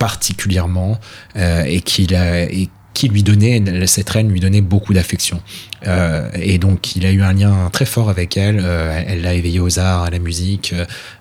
particulièrement 0.00 0.98
et 1.36 1.80
qu'il 1.80 2.16
a 2.16 2.42
et 2.42 2.68
qui 2.94 3.08
lui 3.08 3.24
donnait, 3.24 3.62
cette 3.86 4.08
reine 4.08 4.30
lui 4.30 4.40
donnait 4.40 4.60
beaucoup 4.60 4.94
d'affection. 4.94 5.42
Euh, 5.86 6.30
et 6.34 6.58
donc, 6.58 6.94
il 6.96 7.04
a 7.04 7.10
eu 7.10 7.22
un 7.22 7.32
lien 7.32 7.68
très 7.72 7.84
fort 7.84 8.08
avec 8.08 8.36
elle. 8.36 8.60
Euh, 8.62 9.02
elle 9.06 9.22
l'a 9.22 9.34
éveillé 9.34 9.58
aux 9.58 9.78
arts, 9.80 10.04
à 10.04 10.10
la 10.10 10.20
musique, 10.20 10.74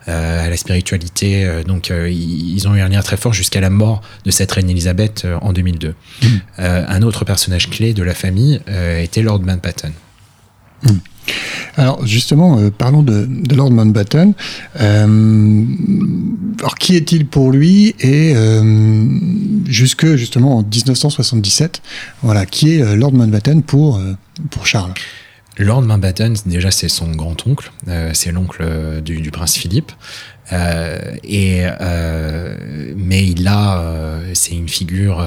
euh, 0.08 0.46
à 0.46 0.50
la 0.50 0.56
spiritualité. 0.56 1.64
donc, 1.68 1.92
ils 1.92 2.68
ont 2.68 2.76
eu 2.76 2.82
un 2.82 2.90
lien 2.90 3.02
très 3.02 3.18
fort 3.18 3.34
jusqu'à 3.34 3.60
la 3.60 3.72
mort 3.72 4.02
de 4.24 4.32
cette 4.32 4.52
reine 4.52 4.70
Elisabeth 4.70 5.28
en 5.42 5.52
2002. 5.52 5.90
Mmh. 5.90 6.28
un 6.58 7.02
autre 7.02 7.26
personnage 7.26 7.70
clé 7.70 7.94
de 7.94 8.04
la 8.04 8.14
famille 8.14 8.62
était 9.00 9.24
Lord 9.24 9.42
Mountbatten. 9.42 9.92
Mmh. 10.84 10.90
Alors 11.76 12.06
justement, 12.06 12.60
euh, 12.60 12.70
parlons 12.70 13.04
de, 13.04 13.28
Lord 13.54 13.72
Mountbatten. 13.72 14.34
Euh, 14.80 15.66
alors 16.60 16.76
qui 16.76 16.96
est-il 16.96 17.26
pour 17.26 17.52
lui 17.52 17.96
et 18.00 18.34
euh, 18.36 19.06
jusque 19.66 20.16
justement 20.16 20.58
en 20.58 20.64
1977, 20.64 21.82
voilà, 22.22 22.46
qui 22.46 22.76
est 22.76 22.96
Lord 22.96 23.14
Mountbatten 23.14 23.64
pour 23.64 24.00
pour 24.50 24.68
Charles? 24.68 24.94
Lord 25.58 25.84
Mountbatten, 25.84 26.36
déjà 26.46 26.72
c'est 26.72 26.90
son 26.90 27.12
grand 27.12 27.46
oncle, 27.46 27.72
euh, 27.88 28.12
c'est 28.14 28.32
l'oncle 28.32 29.02
du, 29.02 29.30
prince 29.32 29.56
Philippe. 29.56 29.92
et 30.52 31.64
mais 32.96 33.28
il 33.28 33.48
a, 33.48 34.22
c'est 34.34 34.54
une 34.54 34.70
figure 34.70 35.24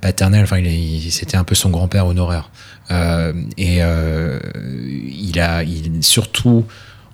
paternel. 0.00 0.44
Enfin, 0.44 0.62
c'était 1.10 1.36
un 1.36 1.44
peu 1.44 1.54
son 1.54 1.70
grand-père 1.70 2.06
honoraire. 2.06 2.50
Et 2.90 3.80
il 3.80 5.40
a, 5.40 5.62
surtout, 6.00 6.64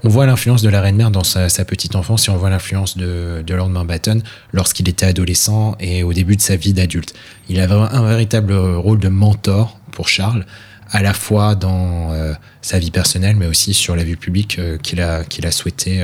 on 0.02 0.08
voit 0.08 0.26
l'influence 0.26 0.62
de 0.62 0.68
la 0.68 0.80
reine-mère 0.80 1.10
dans 1.10 1.24
sa, 1.24 1.48
petite 1.64 1.94
enfance 1.94 2.28
et 2.28 2.30
on 2.30 2.36
voit 2.36 2.50
l'influence 2.50 2.96
de, 2.96 3.42
de 3.46 3.54
Lord 3.54 3.68
Mountbatten 3.68 4.22
lorsqu'il 4.52 4.88
était 4.88 5.06
adolescent 5.06 5.76
et 5.78 6.02
au 6.02 6.12
début 6.12 6.36
de 6.36 6.42
sa 6.42 6.56
vie 6.56 6.72
d'adulte. 6.72 7.14
Il 7.48 7.60
avait 7.60 7.74
un 7.74 8.02
véritable 8.02 8.54
rôle 8.54 8.98
de 8.98 9.08
mentor 9.08 9.78
pour 9.90 10.08
Charles, 10.08 10.46
à 10.90 11.02
la 11.02 11.14
fois 11.14 11.54
dans 11.54 12.12
euh, 12.12 12.34
sa 12.62 12.78
vie 12.78 12.90
personnelle, 12.90 13.36
mais 13.36 13.46
aussi 13.46 13.74
sur 13.74 13.96
la 13.96 14.04
vie 14.04 14.16
publique 14.16 14.58
euh, 14.58 14.76
qu'il 14.78 15.00
a, 15.00 15.50
souhaité 15.50 16.02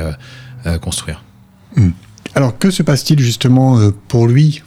euh, 0.66 0.78
construire. 0.78 1.22
Hmm. 1.76 1.90
Alors, 2.34 2.58
que 2.58 2.70
se 2.70 2.82
passe-t-il 2.82 3.20
justement 3.20 3.90
pour 4.08 4.26
lui 4.26 4.62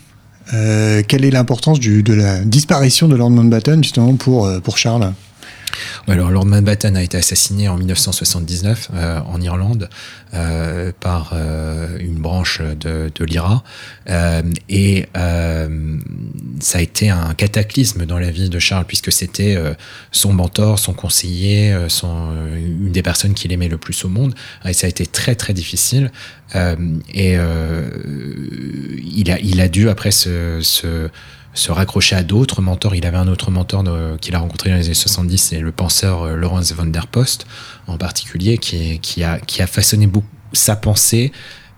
Quelle 0.52 1.26
est 1.26 1.32
l'importance 1.32 1.80
de 1.80 2.14
la 2.14 2.40
disparition 2.40 3.08
de 3.08 3.16
Lord 3.16 3.30
Mountbatten 3.32 3.84
justement 3.84 4.16
pour, 4.16 4.50
pour 4.64 4.78
Charles? 4.78 5.14
Alors, 6.08 6.32
Lord 6.32 6.46
Mountbatten 6.46 6.96
a 6.96 7.04
été 7.04 7.18
assassiné 7.18 7.68
en 7.68 7.78
1979 7.78 8.90
euh, 8.94 9.20
en 9.22 9.42
Irlande 9.42 9.90
euh, 10.34 10.92
par 11.00 11.32
euh, 11.34 11.98
une 12.00 12.16
branche 12.16 12.62
de, 12.62 13.12
de 13.14 13.26
l'IRA 13.26 13.64
et 14.70 15.08
ça 16.60 16.78
a 16.78 16.82
été 16.82 17.10
un 17.10 17.34
cataclysme 17.34 18.06
dans 18.06 18.20
la 18.20 18.32
vie 18.32 18.50
de 18.50 18.60
Charles 18.60 18.86
puisque 18.86 19.12
c'était 19.12 19.58
son 20.12 20.34
mentor, 20.34 20.80
son 20.80 20.94
conseiller, 20.94 21.76
son, 21.88 22.30
une 22.56 22.92
des 22.92 23.04
personnes 23.04 23.34
qu'il 23.34 23.52
aimait 23.52 23.68
le 23.68 23.78
plus 23.78 24.04
au 24.06 24.10
monde. 24.10 24.34
Et 24.66 24.74
ça 24.74 24.88
a 24.88 24.90
été 24.90 25.06
très 25.06 25.36
très 25.36 25.54
difficile. 25.54 26.12
Et 26.56 27.34
il 27.34 29.32
a 29.32 29.40
il 29.40 29.62
a 29.62 29.68
dû 29.68 29.90
après 29.90 30.12
ce 30.12 31.10
se 31.54 31.72
raccrocher 31.72 32.16
à 32.16 32.24
d'autres 32.24 32.62
mentors. 32.62 32.96
Il 32.96 33.06
avait 33.06 33.18
un 33.18 33.28
autre 33.28 33.52
mentor 33.52 33.84
qu'il 34.22 34.36
a 34.36 34.40
rencontré 34.40 34.70
dans 34.70 34.78
les 34.78 34.86
années 34.86 34.94
70, 34.94 35.38
c'est 35.38 35.60
le 35.60 35.72
penseur 35.72 36.24
euh, 36.24 36.36
Lawrence 36.36 36.72
von 36.74 36.86
der 36.86 37.08
Post, 37.08 37.48
en 37.88 37.98
particulier, 37.98 38.58
qui, 38.58 39.00
qui, 39.00 39.24
a, 39.24 39.40
qui 39.40 39.62
a 39.62 39.68
façonné 39.68 40.08
beaucoup 40.08 40.28
sa 40.54 40.76
pensée. 40.76 41.32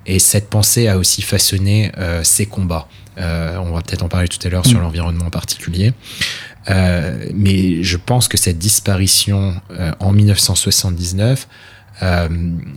Et 0.06 0.20
cette 0.20 0.50
pensée 0.50 0.88
a 0.88 0.98
aussi 0.98 1.22
façonné 1.22 1.92
euh, 1.98 2.24
ses 2.24 2.46
combats. 2.46 2.88
Euh, 3.18 3.58
on 3.58 3.72
va 3.72 3.82
peut-être 3.82 4.04
en 4.04 4.08
parler 4.08 4.28
tout 4.28 4.40
à 4.46 4.50
l'heure 4.50 4.66
sur 4.66 4.80
mm. 4.80 4.84
l'environnement 4.84 5.26
en 5.26 5.30
particulier. 5.30 5.94
mais 6.68 7.84
je 7.84 7.98
pense 7.98 8.28
que 8.28 8.38
cette 8.38 8.58
disparition 8.58 9.60
en 10.00 10.12
1979 10.12 11.48
euh, 12.04 12.28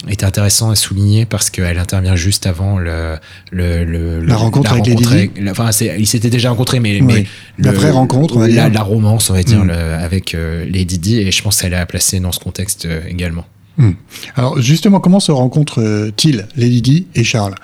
est 0.08 0.22
intéressant 0.22 0.70
à 0.70 0.76
souligner 0.76 1.24
parce 1.24 1.48
qu'elle 1.48 1.78
intervient 1.78 2.14
juste 2.14 2.46
avant 2.46 2.78
le, 2.78 3.16
le, 3.52 4.20
la 4.20 4.36
rencontre 4.36 4.72
avec 4.72 4.86
les 4.86 5.50
enfin, 5.50 5.70
ils 5.98 6.06
s'étaient 6.06 6.30
déjà 6.30 6.50
rencontrés, 6.50 6.78
mais, 6.80 7.00
mais 7.00 7.26
la 7.58 7.72
vraie 7.72 7.90
rencontre, 7.90 8.46
la, 8.46 8.68
la, 8.68 8.82
romance, 8.82 9.30
on 9.30 9.34
va 9.34 9.42
dire, 9.42 9.64
mm. 9.64 9.70
avec 9.70 10.34
euh, 10.34 10.66
Lady 10.68 10.98
Di, 10.98 11.18
et 11.18 11.32
je 11.32 11.42
pense 11.42 11.62
qu'elle 11.62 11.72
est 11.72 11.76
à 11.76 11.86
placer 11.86 12.20
dans 12.20 12.32
ce 12.32 12.40
contexte 12.40 12.84
euh, 12.84 13.00
également. 13.08 13.46
Mm. 13.78 13.92
Alors 14.36 14.60
justement, 14.60 15.00
comment 15.00 15.20
se 15.20 15.32
rencontrent-ils 15.32 16.46
Lady 16.56 16.82
Di 16.82 17.06
et 17.14 17.24
Charles, 17.24 17.54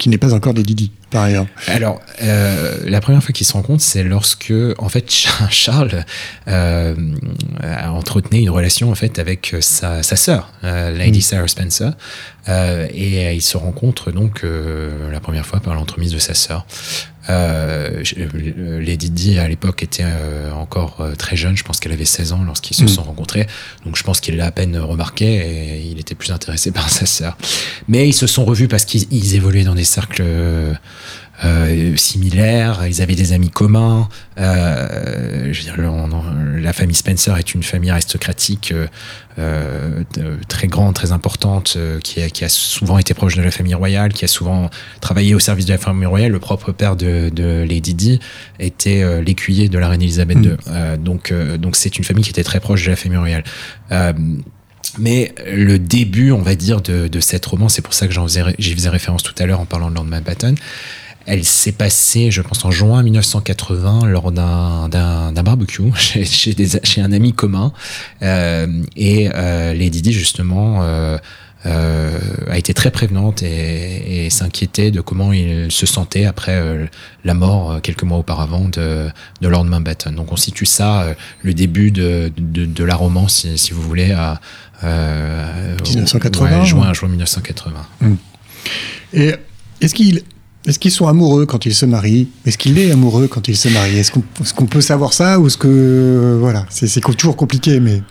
qui 0.00 0.08
n'est 0.08 0.18
pas 0.18 0.32
encore 0.32 0.54
Lady 0.54 0.74
Di 0.74 0.90
par 1.10 1.24
ailleurs 1.24 1.46
Alors, 1.66 2.00
euh, 2.22 2.78
la 2.84 3.00
première 3.00 3.22
fois 3.22 3.32
qu'ils 3.32 3.46
se 3.46 3.52
rencontrent, 3.52 3.82
c'est 3.82 4.02
lorsque, 4.02 4.52
en 4.78 4.88
fait, 4.88 5.10
Charles 5.50 6.04
euh, 6.48 6.94
a 7.60 7.92
entretenu 7.92 8.40
une 8.40 8.50
relation 8.50 8.90
en 8.90 8.94
fait 8.94 9.18
avec 9.18 9.54
sa, 9.60 10.02
sa 10.02 10.16
sœur, 10.16 10.52
euh, 10.64 10.96
Lady 10.96 11.18
mm. 11.18 11.22
Sarah 11.22 11.48
Spencer, 11.48 11.92
euh, 12.48 12.88
et 12.92 13.34
ils 13.34 13.42
se 13.42 13.56
rencontrent 13.56 14.10
donc 14.10 14.42
euh, 14.42 15.10
la 15.12 15.20
première 15.20 15.44
fois 15.44 15.60
par 15.60 15.74
l'entremise 15.74 16.12
de 16.12 16.18
sa 16.18 16.34
sœur. 16.34 16.64
Euh, 17.28 18.02
Lady 18.80 19.10
Di 19.10 19.38
à 19.38 19.46
l'époque 19.46 19.82
était 19.82 20.04
encore 20.54 21.06
très 21.18 21.36
jeune, 21.36 21.56
je 21.56 21.64
pense 21.64 21.78
qu'elle 21.78 21.92
avait 21.92 22.04
16 22.04 22.32
ans 22.32 22.42
lorsqu'ils 22.44 22.76
se 22.76 22.84
mm. 22.84 22.88
sont 22.88 23.02
rencontrés, 23.02 23.46
donc 23.84 23.96
je 23.96 24.02
pense 24.02 24.20
qu'il 24.20 24.36
l'a 24.36 24.46
à 24.46 24.50
peine 24.50 24.78
remarqué 24.78 25.26
et 25.26 25.86
il 25.86 26.00
était 26.00 26.14
plus 26.14 26.32
intéressé 26.32 26.70
par 26.72 26.88
sa 26.88 27.06
sœur. 27.06 27.36
Mais 27.88 28.08
ils 28.08 28.14
se 28.14 28.26
sont 28.26 28.44
revus 28.44 28.68
parce 28.68 28.84
qu'ils 28.84 29.34
évoluaient 29.34 29.64
dans 29.64 29.74
des 29.74 29.84
cercles 29.84 30.24
euh, 31.44 31.96
similaires, 31.96 32.86
ils 32.86 33.00
avaient 33.00 33.14
des 33.14 33.32
amis 33.32 33.50
communs. 33.50 34.08
Euh, 34.38 35.52
je 35.52 35.58
veux 35.58 35.64
dire, 35.64 35.76
la 36.58 36.72
famille 36.72 36.94
Spencer 36.94 37.36
est 37.36 37.54
une 37.54 37.62
famille 37.62 37.90
aristocratique 37.90 38.72
euh, 38.72 38.86
euh 39.38 40.36
très 40.48 40.66
grande, 40.66 40.94
très 40.94 41.12
importante, 41.12 41.74
euh, 41.76 41.98
qui 42.00 42.20
a, 42.20 42.28
qui, 42.28 42.44
a, 42.44 42.48
souvent 42.48 42.98
été 42.98 43.14
proche 43.14 43.36
de 43.36 43.42
la 43.42 43.50
famille 43.50 43.74
royale, 43.74 44.12
qui 44.12 44.24
a 44.24 44.28
souvent 44.28 44.68
travaillé 45.00 45.34
au 45.34 45.38
service 45.38 45.64
de 45.64 45.72
la 45.72 45.78
famille 45.78 46.06
royale. 46.06 46.32
Le 46.32 46.40
propre 46.40 46.72
père 46.72 46.96
de, 46.96 47.30
de 47.30 47.64
Lady 47.66 47.94
Di 47.94 48.20
était 48.58 49.22
l'écuyer 49.22 49.68
de 49.68 49.78
la 49.78 49.88
reine 49.88 50.02
Elisabeth 50.02 50.38
II. 50.38 50.50
Mm. 50.50 50.96
donc, 51.02 51.32
donc 51.58 51.76
c'est 51.76 51.96
une 51.96 52.04
famille 52.04 52.24
qui 52.24 52.30
était 52.30 52.44
très 52.44 52.60
proche 52.60 52.84
de 52.84 52.90
la 52.90 52.96
famille 52.96 53.18
royale. 53.18 53.44
Mais 54.98 55.32
le 55.46 55.78
début, 55.78 56.32
on 56.32 56.42
va 56.42 56.54
dire, 56.54 56.80
de, 56.80 57.06
de 57.06 57.20
cette 57.20 57.46
romance, 57.46 57.74
c'est 57.74 57.82
pour 57.82 57.94
ça 57.94 58.08
que 58.08 58.14
j'y 58.58 58.74
faisais 58.74 58.88
référence 58.88 59.22
tout 59.22 59.34
à 59.38 59.46
l'heure 59.46 59.60
en 59.60 59.66
parlant 59.66 59.88
de 59.88 59.94
Lord 59.94 60.06
Mountbatten, 60.06 60.56
elle 61.26 61.44
s'est 61.44 61.72
passée, 61.72 62.30
je 62.30 62.42
pense, 62.42 62.64
en 62.64 62.70
juin 62.70 63.02
1980 63.02 64.06
lors 64.06 64.32
d'un 64.32 65.32
barbecue 65.42 65.82
chez, 65.96 66.24
chez, 66.24 66.54
des, 66.54 66.68
chez, 66.82 67.00
un 67.00 67.12
ami 67.12 67.32
commun. 67.32 67.72
Euh, 68.22 68.82
et 68.96 69.30
euh, 69.34 69.74
Lady 69.74 70.02
Di, 70.02 70.12
justement, 70.12 70.80
euh, 70.82 71.18
a 72.48 72.56
été 72.56 72.72
très 72.72 72.90
prévenante 72.90 73.42
et, 73.42 74.26
et 74.26 74.30
s'inquiétait 74.30 74.90
de 74.90 75.00
comment 75.00 75.32
il 75.32 75.70
se 75.70 75.84
sentait 75.86 76.24
après 76.24 76.88
la 77.24 77.34
mort 77.34 77.80
quelques 77.82 78.02
mois 78.02 78.18
auparavant 78.18 78.68
de, 78.68 79.08
de 79.40 79.48
Lord 79.48 79.66
Mountbatten. 79.66 80.14
Donc 80.14 80.32
on 80.32 80.36
situe 80.36 80.66
ça, 80.66 81.14
le 81.42 81.52
début 81.52 81.90
de, 81.90 82.32
de, 82.38 82.64
de, 82.64 82.84
la 82.84 82.94
romance, 82.94 83.42
si, 83.42 83.58
si 83.58 83.72
vous 83.72 83.82
voulez, 83.82 84.12
à 84.12 84.40
1980, 84.82 86.60
ouais, 86.60 86.66
juin, 86.66 86.92
juin 86.94 87.08
1980. 87.08 87.86
Hum. 88.02 88.16
Et 89.12 89.34
est-ce 89.80 89.94
qu'il 89.94 90.22
est-ce 90.66 90.78
qu'ils 90.78 90.90
sont 90.90 91.06
amoureux 91.06 91.46
quand 91.46 91.64
ils 91.66 91.74
se 91.74 91.86
marient? 91.86 92.28
Est-ce 92.44 92.58
qu'il 92.58 92.78
est 92.78 92.90
amoureux 92.90 93.28
quand 93.28 93.48
il 93.48 93.56
se 93.56 93.68
marie? 93.68 93.98
Est-ce 93.98 94.12
qu'on 94.54 94.66
peut 94.66 94.80
savoir 94.80 95.12
ça 95.12 95.40
ou 95.40 95.46
est-ce 95.46 95.56
que 95.56 96.36
voilà, 96.40 96.66
c'est 96.68 97.00
toujours 97.16 97.36
compliqué 97.36 97.80
mais 97.80 98.02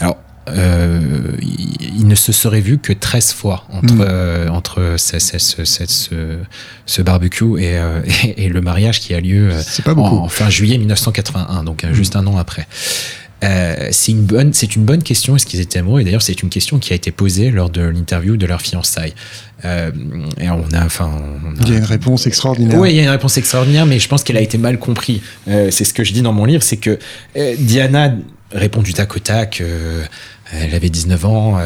Alors 0.00 0.16
euh, 0.48 1.36
il, 1.40 2.06
ne 2.06 2.14
se 2.14 2.32
serait 2.32 2.60
vu 2.60 2.78
que 2.78 2.92
13 2.92 3.32
fois 3.32 3.64
entre, 3.72 3.94
mm. 3.94 4.04
euh, 4.06 4.48
entre 4.48 4.96
ce, 4.98 5.18
ce, 5.18 5.64
ce, 5.64 7.02
barbecue 7.02 7.58
et, 7.58 7.78
euh, 7.78 8.02
et, 8.36 8.48
le 8.48 8.60
mariage 8.60 9.00
qui 9.00 9.14
a 9.14 9.20
lieu 9.20 9.52
pas. 9.84 9.94
En, 9.94 10.28
fin 10.28 10.50
juillet 10.50 10.76
1981, 10.76 11.64
donc 11.64 11.84
mm. 11.84 11.92
juste 11.94 12.16
un 12.16 12.26
an 12.26 12.36
après. 12.36 12.66
Euh, 13.44 13.88
c'est 13.90 14.12
une 14.12 14.24
bonne, 14.24 14.52
c'est 14.52 14.76
une 14.76 14.84
bonne 14.84 15.02
question. 15.02 15.36
Est-ce 15.36 15.46
qu'ils 15.46 15.60
étaient 15.60 15.78
amoureux? 15.78 16.00
Et 16.00 16.04
d'ailleurs, 16.04 16.22
c'est 16.22 16.42
une 16.42 16.48
question 16.48 16.78
qui 16.78 16.92
a 16.92 16.96
été 16.96 17.10
posée 17.10 17.50
lors 17.50 17.70
de 17.70 17.82
l'interview 17.82 18.36
de 18.36 18.46
leur 18.46 18.60
fiançailles. 18.60 19.14
Euh, 19.64 19.90
et 20.40 20.50
on 20.50 20.64
a, 20.72 20.84
enfin, 20.84 21.10
il 21.62 21.68
y 21.68 21.74
a 21.74 21.78
une 21.78 21.84
réponse 21.84 22.26
extraordinaire. 22.26 22.78
Oui, 22.78 22.90
il 22.90 22.96
y 22.96 23.00
a 23.00 23.04
une 23.04 23.08
réponse 23.08 23.36
extraordinaire, 23.36 23.86
mais 23.86 23.98
je 23.98 24.08
pense 24.08 24.24
qu'elle 24.24 24.36
a 24.36 24.42
été 24.42 24.58
mal 24.58 24.78
comprise. 24.78 25.20
Euh, 25.48 25.70
c'est 25.70 25.84
ce 25.84 25.94
que 25.94 26.04
je 26.04 26.12
dis 26.12 26.22
dans 26.22 26.32
mon 26.32 26.44
livre, 26.44 26.62
c'est 26.62 26.76
que 26.76 26.98
Diana 27.58 28.14
répond 28.52 28.82
du 28.82 28.94
tac 28.94 29.14
au 29.16 29.18
tac. 29.18 29.62
Elle 30.52 30.74
avait 30.74 30.90
19 30.90 31.24
ans. 31.24 31.58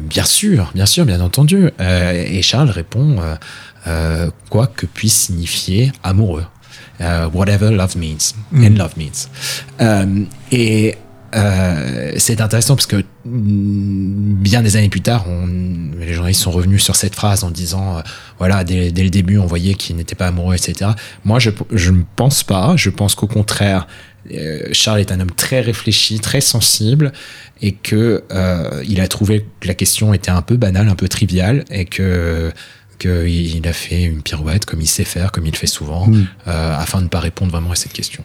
bien 0.00 0.24
sûr, 0.24 0.70
bien 0.74 0.86
sûr, 0.86 1.04
bien 1.04 1.20
entendu. 1.20 1.70
et 1.80 2.42
Charles 2.42 2.70
répond 2.70 3.16
quoi 4.48 4.66
que 4.66 4.86
puisse 4.86 5.14
signifier 5.14 5.92
amoureux. 6.02 6.44
Uh, 7.00 7.30
whatever 7.32 7.70
love 7.70 7.96
means, 7.96 8.34
mm. 8.52 8.66
and 8.66 8.76
love 8.76 8.94
means. 8.96 9.26
Um, 9.78 10.26
et 10.52 10.98
euh, 11.34 12.12
c'est 12.16 12.40
intéressant 12.40 12.74
parce 12.74 12.86
que 12.86 13.04
mm, 13.24 14.34
bien 14.34 14.62
des 14.62 14.76
années 14.76 14.88
plus 14.88 15.00
tard, 15.00 15.24
on, 15.28 15.48
les 15.98 16.12
journalistes 16.12 16.42
sont 16.42 16.50
revenus 16.50 16.82
sur 16.82 16.96
cette 16.96 17.14
phrase 17.14 17.44
en 17.44 17.50
disant, 17.50 17.98
euh, 17.98 18.00
voilà, 18.38 18.64
dès, 18.64 18.90
dès, 18.90 19.02
le 19.02 19.10
début, 19.10 19.38
on 19.38 19.46
voyait 19.46 19.74
qu'il 19.74 19.96
n'était 19.96 20.14
pas 20.14 20.26
amoureux, 20.26 20.54
etc. 20.54 20.90
Moi, 21.24 21.38
je 21.38 21.90
ne 21.90 22.02
pense 22.16 22.42
pas. 22.42 22.74
Je 22.76 22.90
pense 22.90 23.14
qu'au 23.14 23.26
contraire, 23.28 23.86
euh, 24.32 24.68
Charles 24.72 25.00
est 25.00 25.12
un 25.12 25.20
homme 25.20 25.30
très 25.30 25.60
réfléchi, 25.60 26.20
très 26.20 26.40
sensible, 26.40 27.12
et 27.62 27.72
que 27.72 28.24
euh, 28.32 28.82
il 28.86 29.00
a 29.00 29.08
trouvé 29.08 29.46
que 29.60 29.68
la 29.68 29.74
question 29.74 30.12
était 30.12 30.30
un 30.30 30.42
peu 30.42 30.56
banale, 30.56 30.88
un 30.88 30.94
peu 30.94 31.08
triviale, 31.08 31.64
et 31.70 31.84
que 31.84 32.52
qu'il 33.00 33.66
a 33.66 33.72
fait 33.72 34.04
une 34.04 34.22
pirouette 34.22 34.64
comme 34.66 34.80
il 34.80 34.86
sait 34.86 35.04
faire, 35.04 35.32
comme 35.32 35.46
il 35.46 35.52
le 35.52 35.56
fait 35.56 35.66
souvent, 35.66 36.06
mm. 36.06 36.26
euh, 36.46 36.76
afin 36.78 36.98
de 36.98 37.04
ne 37.04 37.08
pas 37.08 37.20
répondre 37.20 37.50
vraiment 37.50 37.72
à 37.72 37.74
cette 37.74 37.92
question. 37.92 38.22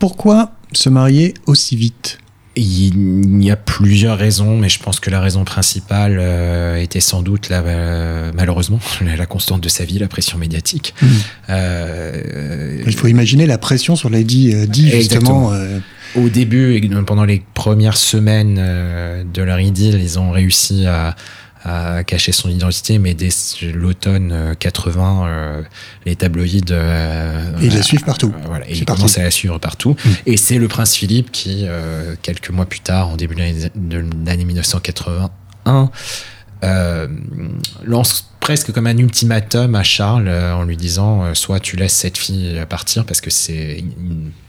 Pourquoi 0.00 0.52
se 0.72 0.88
marier 0.88 1.34
aussi 1.46 1.76
vite? 1.76 2.18
Il 2.56 3.42
y 3.44 3.50
a 3.50 3.56
plusieurs 3.56 4.18
raisons, 4.18 4.58
mais 4.58 4.68
je 4.68 4.80
pense 4.80 4.98
que 4.98 5.08
la 5.08 5.20
raison 5.20 5.44
principale 5.44 6.18
euh, 6.20 6.82
était 6.82 7.00
sans 7.00 7.22
doute, 7.22 7.48
la, 7.48 7.60
euh, 7.60 8.32
malheureusement, 8.34 8.80
la, 9.16 9.26
constante 9.26 9.60
de 9.60 9.68
sa 9.68 9.84
vie, 9.84 9.98
la 9.98 10.08
pression 10.08 10.36
médiatique. 10.36 10.94
Mm. 11.00 11.06
Euh, 11.50 12.82
il 12.84 12.94
faut 12.94 13.06
imaginer 13.06 13.46
la 13.46 13.56
pression 13.56 13.94
sur 13.94 14.10
Lady 14.10 14.54
Di, 14.66 14.90
justement. 14.90 15.52
Au 16.16 16.28
début, 16.28 16.80
pendant 17.06 17.24
les 17.24 17.40
premières 17.54 17.96
semaines 17.96 18.56
de 19.32 19.42
leur 19.42 19.60
idylle, 19.60 20.00
ils 20.02 20.18
ont 20.18 20.32
réussi 20.32 20.86
à, 20.86 21.14
à 21.62 22.04
cacher 22.04 22.32
son 22.32 22.48
identité, 22.48 22.98
mais 22.98 23.14
dès 23.14 23.28
l'automne 23.74 24.56
80, 24.58 25.62
les 26.06 26.16
tabloïds. 26.16 26.62
ils 27.60 27.74
la 27.74 27.82
suivent 27.82 28.04
partout. 28.04 28.32
voilà, 28.46 28.68
ils 28.68 28.84
commencent 28.84 29.18
à 29.18 29.22
la 29.22 29.30
suivre 29.30 29.58
partout. 29.58 29.96
Mm. 30.04 30.10
Et 30.26 30.36
c'est 30.36 30.58
le 30.58 30.68
prince 30.68 30.94
Philippe 30.94 31.30
qui, 31.32 31.66
quelques 32.22 32.50
mois 32.50 32.66
plus 32.66 32.80
tard, 32.80 33.08
en 33.08 33.16
début 33.16 33.34
de 33.34 34.04
l'année 34.24 34.44
1981, 34.44 35.90
euh, 36.62 37.08
lance 37.84 38.29
presque 38.40 38.72
comme 38.72 38.86
un 38.86 38.96
ultimatum 38.96 39.74
à 39.74 39.82
Charles 39.82 40.28
euh, 40.28 40.54
en 40.54 40.64
lui 40.64 40.76
disant 40.76 41.22
euh, 41.22 41.34
soit 41.34 41.60
tu 41.60 41.76
laisses 41.76 41.94
cette 41.94 42.18
fille 42.18 42.60
partir 42.68 43.04
parce 43.04 43.20
que 43.20 43.30
c'est 43.30 43.84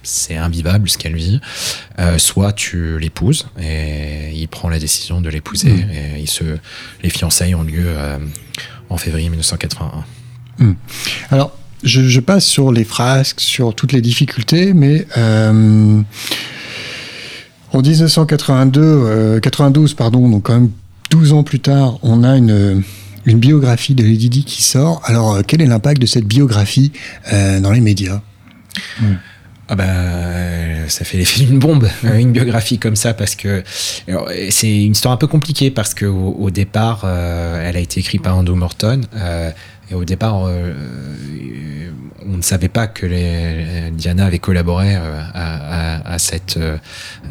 c'est 0.04 0.38
invivable 0.38 0.90
ce 0.90 0.98
qu'elle 0.98 1.16
vit, 1.16 1.40
soit 2.18 2.54
tu 2.54 2.98
l'épouses 2.98 3.48
et 3.62 4.32
il 4.34 4.48
prend 4.48 4.68
la 4.70 4.80
décision 4.80 5.22
de 5.22 5.30
l'épouser 5.30 5.70
mm. 5.70 5.92
et 5.92 6.20
il 6.22 6.28
se 6.28 6.44
les 7.04 7.10
fiançailles 7.12 7.54
ont 7.54 7.62
lieu 7.62 7.88
en 8.90 8.98
février 8.98 9.30
1981. 9.30 10.04
Mm. 10.58 10.74
Alors 11.30 11.56
je, 11.84 12.02
je, 12.02 12.20
passe 12.20 12.46
sur 12.46 12.72
les 12.72 12.84
frasques, 12.84 13.42
sur 13.42 13.76
toutes 13.76 13.92
les 13.92 14.02
difficultés, 14.02 14.74
mais 14.74 15.06
en 15.16 16.04
1982, 17.74 19.40
92 19.40 19.94
pardon, 19.94 20.28
donc 20.28 20.44
quand 20.44 20.54
même 20.54 20.72
12 21.12 21.34
ans 21.34 21.44
plus 21.44 21.60
tard, 21.60 22.00
on 22.02 22.24
a 22.24 22.38
une, 22.38 22.84
une 23.26 23.40
biographie 23.40 23.96
de 23.96 24.04
Lady 24.04 24.30
Di 24.30 24.44
qui 24.44 24.62
sort. 24.62 25.02
Alors, 25.06 25.36
euh, 25.36 25.42
quel 25.46 25.62
est 25.62 25.66
l'impact 25.66 26.02
de 26.02 26.06
cette 26.06 26.26
biographie 26.26 26.92
euh, 27.32 27.60
dans 27.60 27.72
les 27.72 27.82
médias? 27.82 28.22
Ah 29.70 29.76
bah, 29.76 29.86
ça 30.88 31.06
fait 31.06 31.18
l'effet 31.18 31.46
d'une 31.46 31.60
bombe, 31.60 31.88
une 32.04 32.32
biographie 32.32 32.78
comme 32.78 32.96
ça, 32.96 33.14
parce 33.14 33.36
que 33.36 33.64
c'est 34.50 34.84
une 34.84 34.92
histoire 34.92 35.14
un 35.14 35.18
peu 35.18 35.28
compliquée, 35.28 35.72
parce 35.72 35.94
qu'au 35.94 36.36
au 36.40 36.50
départ, 36.50 37.06
elle 37.06 37.78
a 37.78 37.80
été 37.80 38.02
écrite 38.02 38.22
par 38.22 38.38
Andrew 38.38 38.56
Morton, 38.56 39.02
et 39.92 39.94
au 39.94 40.06
départ, 40.06 40.50
on 42.26 42.38
ne 42.38 42.42
savait 42.42 42.70
pas 42.70 42.88
que 42.88 43.06
les, 43.06 43.92
Diana 43.92 44.26
avait 44.26 44.40
collaboré 44.40 44.96
euh, 44.96 45.22
à, 45.34 46.18
cette 46.20 46.58
euh, 46.58 46.78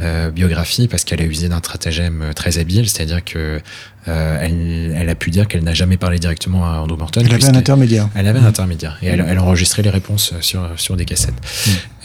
euh, 0.00 0.31
biographie 0.31 0.88
parce 0.88 1.05
qu'elle 1.05 1.21
a 1.21 1.25
usé 1.25 1.49
d'un 1.49 1.59
stratagème 1.59 2.31
très 2.35 2.59
habile, 2.59 2.88
c'est-à-dire 2.88 3.25
que 3.25 3.61
elle, 4.07 5.09
a 5.09 5.14
pu 5.14 5.31
dire 5.31 5.47
qu'elle 5.47 5.62
n'a 5.62 5.75
jamais 5.75 5.97
parlé 5.97 6.19
directement 6.19 6.64
à 6.64 6.79
Andrew 6.79 6.97
Morton. 6.97 7.23
Elle 7.25 7.35
avait 7.35 7.45
un 7.45 7.55
intermédiaire. 7.55 8.09
Elle 8.14 8.26
avait 8.26 8.38
un 8.38 8.47
intermédiaire 8.47 8.99
et 9.02 9.09
elle, 9.09 9.25
elle 9.29 9.38
enregistrait 9.38 9.83
les 9.83 9.90
réponses 9.90 10.33
sur, 10.40 10.69
sur 10.76 10.97
des 10.97 11.05
cassettes. 11.05 11.35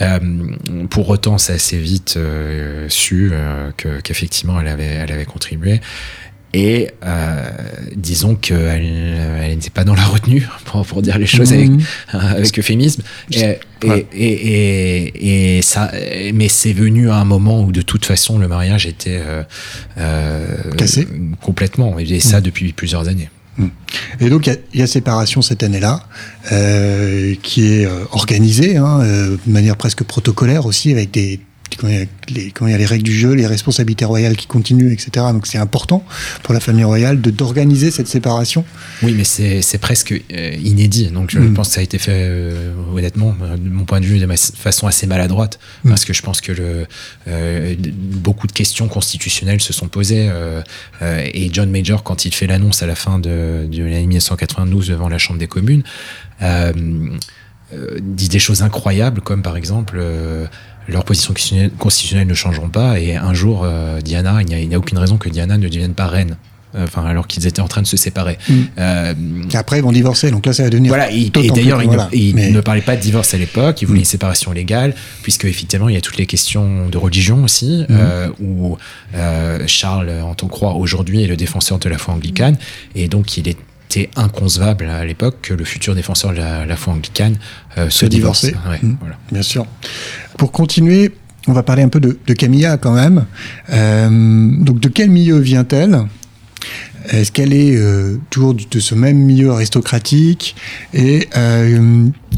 Mm. 0.02 0.88
pour 0.90 1.10
autant, 1.10 1.38
ça 1.38 1.54
assez 1.54 1.78
vite 1.78 2.20
su 2.90 3.32
qu'effectivement 4.04 4.60
elle 4.60 4.68
avait, 4.68 4.86
elle 4.86 5.12
avait 5.12 5.26
contribué. 5.26 5.80
Et 6.54 6.90
euh, 7.04 7.50
disons 7.96 8.36
qu'elle 8.36 9.16
elle 9.42 9.56
n'était 9.56 9.70
pas 9.70 9.84
dans 9.84 9.96
la 9.96 10.06
retenue, 10.06 10.48
pour, 10.66 10.86
pour 10.86 11.02
dire 11.02 11.18
les 11.18 11.26
choses 11.26 11.52
avec, 11.54 11.70
avec 12.10 12.60
euphémisme. 12.60 13.04
Et, 13.32 13.58
et, 14.14 15.58
et, 15.58 15.62
ça, 15.62 15.92
mais 16.34 16.50
c'est 16.50 16.74
venu 16.74 17.10
à 17.10 17.18
un 17.18 17.26
moment 17.26 17.62
où 17.62 17.72
de 17.72 17.82
toute 17.82 18.06
façon 18.06 18.40
le 18.40 18.48
mariage 18.48 18.86
était 18.86 19.22
euh, 19.22 19.44
euh, 19.98 20.72
cassé 20.78 21.08
complètement. 21.42 22.00
Et 22.00 22.20
ça 22.20 22.38
mhm. 22.38 22.44
depuis 22.44 22.74
plusieurs 22.74 23.08
années. 23.08 23.30
Mhm. 23.58 23.70
Et 24.20 24.30
donc 24.30 24.48
il 24.74 24.80
y, 24.80 24.82
a 24.82 24.88
séparation 24.88 25.42
cette 25.42 25.64
année-là, 25.64 26.08
euh, 26.52 27.36
qui 27.42 27.68
est 27.68 27.88
organisée 28.12 28.78
hein, 28.78 29.02
euh, 29.02 29.38
de 29.46 29.52
manière 29.52 29.78
presque 29.78 30.04
protocolaire 30.04 30.66
aussi, 30.66 30.92
avec 30.92 31.12
des 31.12 31.40
quand 31.78 31.88
il, 31.88 31.96
y 31.96 32.02
a 32.02 32.06
les, 32.30 32.52
quand 32.52 32.68
il 32.68 32.72
y 32.72 32.76
a 32.76 32.78
les 32.78 32.86
règles 32.86 33.04
du 33.04 33.14
jeu, 33.14 33.34
les 33.34 33.48
responsabilités 33.48 34.06
royales 34.06 34.36
qui 34.36 34.48
continuent, 34.48 34.92
etc. 34.92 35.26
Donc 35.32 35.48
c'est 35.48 35.58
important 35.58 36.04
pour 36.44 36.54
la 36.54 36.60
famille 36.60 36.84
royale 36.84 37.22
de 37.22 37.32
d'organiser 37.32 37.92
cette 37.92 38.08
séparation. 38.08 38.66
Oui, 39.04 39.14
mais 39.16 39.24
c'est 39.24 39.78
presque 39.80 40.14
euh, 40.14 40.56
inédit. 40.64 41.08
Donc 41.08 41.32
je 41.32 41.40
mm. 41.40 41.54
pense 41.54 41.70
que 41.70 41.76
ça 41.76 41.82
a 41.82 41.84
été 41.84 41.98
fait, 41.98 42.28
euh, 42.30 42.74
honnêtement, 42.94 43.36
de 43.58 43.70
mon 43.70 43.86
point 43.86 44.00
de 44.00 44.06
vue, 44.06 44.20
de 44.20 44.28
façon 44.56 44.88
assez 44.88 45.08
maladroite, 45.08 45.60
mm. 45.84 45.90
parce 45.90 46.06
que 46.06 46.14
je 46.14 46.22
pense 46.22 46.42
que 46.42 46.52
le, 46.52 46.88
euh, 47.28 47.76
beaucoup 47.96 48.48
de 48.48 48.54
questions 48.54 48.88
constitutionnelles 48.88 49.62
se 49.62 49.74
sont 49.74 49.88
posées. 49.88 50.30
et 51.02 51.50
John 51.52 51.70
Major, 51.70 52.04
quand 52.04 52.26
il 52.26 52.34
fait 52.34 52.48
l'annonce 52.48 52.84
à 52.84 52.88
la 52.88 52.96
fin 52.96 53.20
de, 53.20 53.68
de 53.70 53.84
l'année 53.84 54.08
1992 54.08 54.90
devant 54.90 55.10
la 55.10 55.18
Chambre 55.18 55.40
des 55.40 55.48
communes, 55.48 55.84
dit 58.02 58.30
des 58.30 58.40
choses 58.40 58.62
incroyables, 58.62 59.22
comme 59.22 59.42
par 59.42 59.58
exemple 59.58 60.00
leurs 60.88 61.04
positions 61.04 61.34
constitutionnelles 61.78 62.28
ne 62.28 62.34
changeront 62.34 62.70
pas 62.70 63.00
et 63.00 63.16
un 63.16 63.34
jour 63.34 63.62
euh, 63.64 64.02
Diana 64.02 64.42
il 64.42 64.68
n'y 64.68 64.76
a, 64.76 64.78
aucune 64.78 64.98
raison 64.98 65.18
que 65.18 65.30
Diana 65.30 65.58
ne 65.58 65.68
devienne 65.68 65.94
pas 65.94 66.08
reine 66.08 66.38
enfin 66.78 67.06
alors 67.06 67.26
qu'ils 67.26 67.48
étaient 67.48 67.62
en 67.62 67.70
train 67.70 67.82
de 67.82 67.88
se 67.88 67.96
séparer. 67.96 68.38
Mm. 68.50 68.54
Euh, 68.78 69.14
Après 69.54 69.80
ils 69.80 69.82
vont 69.82 69.94
divorcer, 69.94 70.30
donc 70.30 70.46
là 70.46 70.52
ça 70.52 70.64
va 70.64 70.70
devenir. 70.70 70.90
Voilà, 70.90 71.10
et, 71.10 71.30
d'ailleurs 71.30 71.82
ils, 72.12 72.36
ne, 72.36 72.60
parlaient 72.60 72.82
pas 72.82 72.98
de 72.98 73.02
divorce 73.02 73.34
à 73.34 73.38
l'époque, 73.38 73.82
ils 73.82 73.86
voulaient 73.86 74.00
mm. 74.00 74.02
une 74.02 74.06
séparation 74.06 74.52
légale, 74.52 74.94
puisque 75.24 75.46
effectivement 75.46 75.88
il 75.88 75.96
y 75.96 75.98
a 75.98 76.02
toutes 76.02 76.18
les 76.18 76.26
questions 76.26 76.90
de 76.90 76.98
religion 76.98 77.46
aussi, 77.46 77.86
mm. 77.88 77.88
euh, 77.92 78.28
où 78.42 78.78
Charles, 79.68 80.12
en 80.22 80.36
tant 80.36 80.48
que 80.48 80.52
croix 80.52 80.74
aujourd'hui, 80.74 81.24
est 81.24 81.28
le 81.28 81.38
défenseur 81.38 81.80
de 81.80 81.88
la 81.88 81.98
foi 81.98 82.14
anglicane, 82.14 82.58
et 82.94 83.08
donc 83.08 83.38
il 83.38 83.48
est 83.48 83.58
c'était 83.96 84.10
inconcevable 84.16 84.86
à 84.88 85.06
l'époque 85.06 85.38
que 85.42 85.54
le 85.54 85.64
futur 85.64 85.96
défenseur 85.96 86.32
de 86.32 86.38
la, 86.38 86.76
foi 86.76 86.94
anglicane 86.94 87.38
euh, 87.78 87.90
se, 87.90 88.06
divorce. 88.06 88.46
Mmh. 88.82 88.96
Bien 89.32 89.42
sûr. 89.42 89.66
Pour 90.38 90.52
continuer, 90.52 91.14
on 91.48 91.54
va 91.54 91.64
parler 91.64 91.84
un 91.84 91.90
peu 91.90 92.00
de, 92.00 92.34
Camilla 92.34 92.78
quand 92.78 92.94
même. 92.94 93.26
Euh, 93.72 94.10
donc 94.60 94.80
de 94.80 94.90
quel 94.90 95.10
milieu 95.10 95.40
vient-elle? 95.40 96.02
Est-ce 97.10 97.32
qu'elle 97.32 97.54
est, 97.54 97.76
euh, 97.76 98.18
toujours 98.32 98.56
de 98.56 98.80
ce 98.80 98.96
même 98.96 99.18
milieu 99.18 99.52
aristocratique? 99.52 100.56
Et 100.94 101.30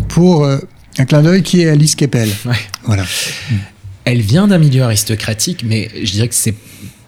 pour 0.10 0.46
un 0.46 1.06
clin 1.06 1.22
d'œil, 1.22 1.44
qui 1.44 1.62
est 1.62 1.70
Alice 1.70 1.96
Keppel? 1.96 2.30
Voilà. 2.86 3.06
Elle 4.06 4.22
vient 4.22 4.48
d'un 4.48 4.58
milieu 4.58 4.84
aristocratique, 4.84 5.64
mais 5.68 5.90
je 6.02 6.12
dirais 6.12 6.28
que 6.28 6.36
c'est 6.36 6.56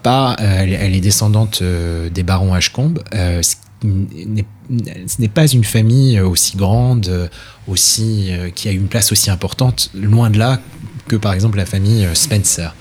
pas. 0.04 0.36
Elle, 0.40 0.96
est 0.96 1.02
descendante 1.02 1.62
des 1.62 2.24
barons 2.24 2.54
Ashcombe, 2.54 3.04
ce 3.12 3.56
ce 3.82 5.22
n'est 5.22 5.28
pas 5.28 5.48
une 5.48 5.64
famille 5.64 6.20
aussi 6.20 6.58
grande, 6.58 7.30
aussi 7.70 8.28
euh, 8.30 8.50
qui 8.50 8.68
a 8.68 8.72
une 8.72 8.88
place 8.88 9.12
aussi 9.12 9.30
importante, 9.30 9.92
loin 9.94 10.30
de 10.30 10.38
là 10.38 10.60
que 11.08 11.16
par 11.16 11.34
exemple 11.34 11.58
la 11.58 11.66
famille 11.66 12.06
euh, 12.06 12.14
Spencer. 12.14 12.76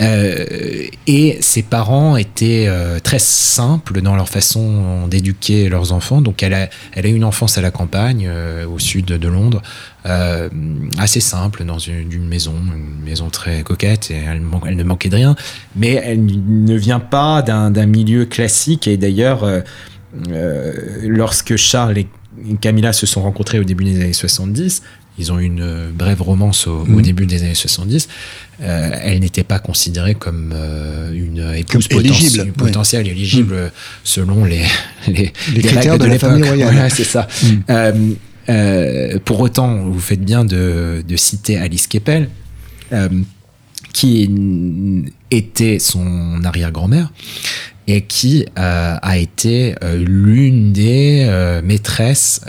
Euh, 0.00 0.86
et 1.08 1.38
ses 1.40 1.62
parents 1.62 2.16
étaient 2.16 2.68
très 3.02 3.18
simples 3.18 4.02
dans 4.02 4.14
leur 4.14 4.28
façon 4.28 5.08
d'éduquer 5.08 5.68
leurs 5.68 5.92
enfants. 5.92 6.20
Donc 6.20 6.42
elle 6.42 6.54
a, 6.54 6.68
elle 6.92 7.06
a 7.06 7.08
une 7.08 7.24
enfance 7.24 7.58
à 7.58 7.62
la 7.62 7.70
campagne, 7.70 8.30
au 8.70 8.78
sud 8.78 9.06
de 9.06 9.28
Londres, 9.28 9.62
assez 10.98 11.20
simple, 11.20 11.64
dans 11.64 11.78
une, 11.78 12.26
maison, 12.26 12.54
une 12.54 13.04
maison 13.04 13.28
très 13.28 13.62
coquette, 13.62 14.10
et 14.10 14.14
elle, 14.14 14.42
elle, 14.66 14.76
ne 14.76 14.84
manquait 14.84 15.08
de 15.08 15.16
rien. 15.16 15.36
Mais 15.74 15.92
elle 15.92 16.24
ne 16.24 16.76
vient 16.76 17.00
pas 17.00 17.42
d'un 17.42 17.86
milieu 17.86 18.26
classique, 18.26 18.86
et 18.86 18.96
d'ailleurs 18.96 19.44
euh, 19.44 19.60
lorsque 21.02 21.56
Charles 21.56 21.98
et 21.98 22.06
Camilla 22.60 22.92
se 22.92 23.06
sont 23.06 23.22
rencontrés 23.22 23.58
au 23.58 23.64
début 23.64 23.84
des 23.84 24.00
années 24.00 24.12
70, 24.12 24.82
ils 25.18 25.32
ont 25.32 25.38
eu 25.38 25.44
une 25.44 25.62
euh, 25.62 25.90
brève 25.92 26.20
romance 26.20 26.66
au, 26.66 26.84
mhm. 26.84 27.02
début 27.02 27.26
des 27.26 27.42
années 27.42 27.54
70. 27.54 28.08
Euh, 28.60 28.90
elle 29.02 29.20
n'était 29.20 29.44
pas 29.44 29.58
considérée 29.58 30.14
comme 30.14 30.54
une 31.12 31.54
épouse 31.56 31.88
potentielle, 31.88 33.06
éligible 33.08 33.72
selon 34.04 34.44
les, 34.44 34.62
les, 35.08 35.32
critères 35.62 35.98
de, 35.98 36.06
la 36.06 36.18
famille 36.18 36.44
royale. 36.44 36.90
c'est 36.94 37.04
ça. 37.04 37.28
Mhm. 37.42 38.16
pour 39.24 39.40
autant, 39.40 39.76
vous 39.84 40.00
faites 40.00 40.22
bien 40.22 40.44
de, 40.44 41.02
de 41.06 41.16
citer 41.16 41.56
Alice 41.56 41.86
Keppel, 41.86 42.28
qui 43.92 44.30
était 45.30 45.78
son 45.78 46.44
arrière-grand-mère 46.44 47.10
et 47.88 48.02
qui 48.02 48.46
euh, 48.58 48.96
a 49.00 49.16
été 49.16 49.76
euh, 49.82 49.96
l'une 49.96 50.72
des 50.72 51.24
euh, 51.28 51.62
maîtresses 51.62 52.40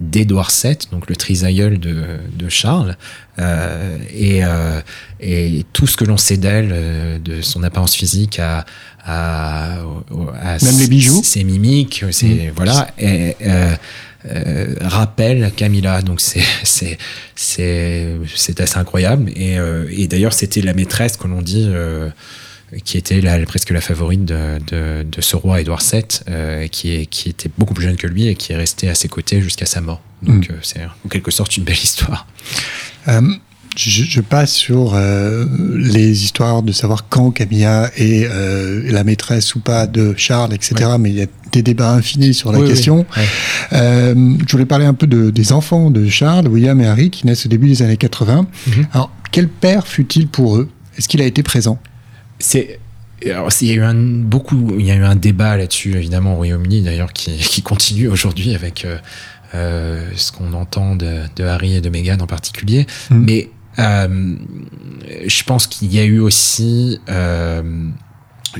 d'Édouard 0.00 0.50
VII, 0.62 0.76
donc 0.92 1.08
le 1.08 1.16
trisaïeul 1.16 1.78
de, 1.78 2.04
de 2.34 2.48
Charles, 2.48 2.96
et, 3.38 4.40
et, 5.20 5.66
tout 5.74 5.86
ce 5.86 5.98
que 5.98 6.06
l'on 6.06 6.16
sait 6.16 6.38
d'elle, 6.38 7.20
de 7.22 7.42
son 7.42 7.62
apparence 7.64 7.94
physique 7.94 8.38
à, 8.38 8.64
à, 9.04 9.76
même 10.62 10.78
les 10.78 10.86
bijoux, 10.86 11.22
ses 11.22 11.44
mimiques, 11.44 12.02
c'est 12.12 12.26
mmh. 12.26 12.52
voilà. 12.56 12.88
Et, 12.98 13.36
rappelle 14.80 15.52
Camilla. 15.54 16.00
Donc 16.00 16.22
c'est 16.22 16.42
c'est 16.64 16.96
c'est 17.34 18.58
assez 18.58 18.78
incroyable. 18.78 19.30
Et, 19.36 19.58
et 19.90 20.08
d'ailleurs 20.08 20.32
c'était 20.32 20.62
la 20.62 20.72
maîtresse 20.72 21.18
que 21.18 21.28
l'on 21.28 21.42
dit 21.42 21.68
qui 22.84 22.98
était 22.98 23.20
presque 23.46 23.70
la 23.70 23.80
favorite 23.80 24.24
de, 24.24 25.04
ce 25.20 25.36
roi 25.36 25.60
Édouard 25.60 25.82
VII, 25.82 26.02
euh, 26.28 26.66
qui, 26.68 27.06
qui 27.06 27.28
était 27.28 27.50
beaucoup 27.58 27.74
plus 27.74 27.84
jeune 27.84 27.96
que 27.96 28.06
lui 28.06 28.26
et 28.26 28.34
qui 28.34 28.52
est 28.52 28.56
resté 28.56 28.88
à 28.88 28.94
ses 28.94 29.08
côtés 29.08 29.40
jusqu'à 29.40 29.66
sa 29.66 29.80
mort. 29.80 30.00
Donc 30.22 30.48
mm. 30.48 30.52
euh, 30.52 30.58
c'est 30.62 30.84
en 30.84 31.08
quelque 31.08 31.30
sorte 31.30 31.56
une 31.56 31.64
belle 31.64 31.76
histoire. 31.82 32.26
Euh, 33.08 33.22
je, 33.76 34.20
passe 34.22 34.52
sur 34.52 34.98
les 35.74 36.24
histoires 36.24 36.62
de 36.62 36.72
savoir 36.72 37.10
quand 37.10 37.30
Camilla 37.30 37.90
est 37.98 38.26
la 38.90 39.04
maîtresse 39.04 39.54
ou 39.54 39.60
pas 39.60 39.86
de 39.86 40.14
Charles, 40.16 40.54
etc. 40.54 40.92
Mais 40.98 41.10
il 41.10 41.16
y 41.16 41.22
a 41.22 41.26
des 41.52 41.62
débats 41.62 41.92
infinis 41.92 42.32
sur 42.32 42.52
la 42.52 42.58
Oui, 42.58 42.64
oui, 42.64 42.70
question. 42.70 43.04
ouais. 43.16 43.26
Euh, 43.74 44.34
je 44.46 44.52
voulais 44.52 44.64
parler 44.64 44.86
un 44.86 44.94
peu 44.94 45.06
de, 45.06 45.30
des 45.30 45.52
enfants 45.52 45.90
de 45.90 46.08
Charles, 46.08 46.48
William 46.48 46.80
et 46.80 46.86
Harry, 46.86 47.10
qui 47.10 47.26
naissent 47.26 47.44
au 47.44 47.48
début 47.50 47.68
des 47.68 47.82
années 47.82 47.96
80. 47.98 48.46
Mhm. 48.66 48.86
Alors, 48.92 49.10
quel 49.30 49.48
père 49.48 49.86
fut-il 49.86 50.28
pour 50.28 50.56
eux? 50.56 50.70
Est-ce 50.96 51.08
qu'il 51.08 51.20
a 51.20 51.26
été 51.26 51.42
présent? 51.42 51.78
C'est 52.38 52.80
alors, 53.24 53.48
il 53.62 53.68
y 53.68 53.70
a 53.70 53.74
eu 53.74 53.82
un 53.82 53.94
beaucoup, 53.94 54.76
il 54.78 54.84
y 54.84 54.90
a 54.90 54.94
eu 54.94 55.04
un 55.04 55.16
débat 55.16 55.56
là-dessus 55.56 55.96
évidemment 55.96 56.34
au 56.34 56.36
Royaume-Uni 56.36 56.82
d'ailleurs 56.82 57.12
qui, 57.12 57.36
qui 57.38 57.62
continue 57.62 58.08
aujourd'hui 58.08 58.54
avec 58.54 58.84
euh, 58.84 58.98
euh, 59.54 60.10
ce 60.16 60.32
qu'on 60.32 60.52
entend 60.52 60.96
de, 60.96 61.20
de 61.36 61.44
Harry 61.44 61.76
et 61.76 61.80
de 61.80 61.88
Meghan 61.88 62.18
en 62.20 62.26
particulier. 62.26 62.86
Mhm. 63.10 63.24
Mais 63.24 63.50
euh, 63.78 64.36
je 65.26 65.42
pense 65.44 65.66
qu'il 65.66 65.92
y 65.94 65.98
a 65.98 66.04
eu 66.04 66.18
aussi, 66.18 67.00
euh, 67.08 67.62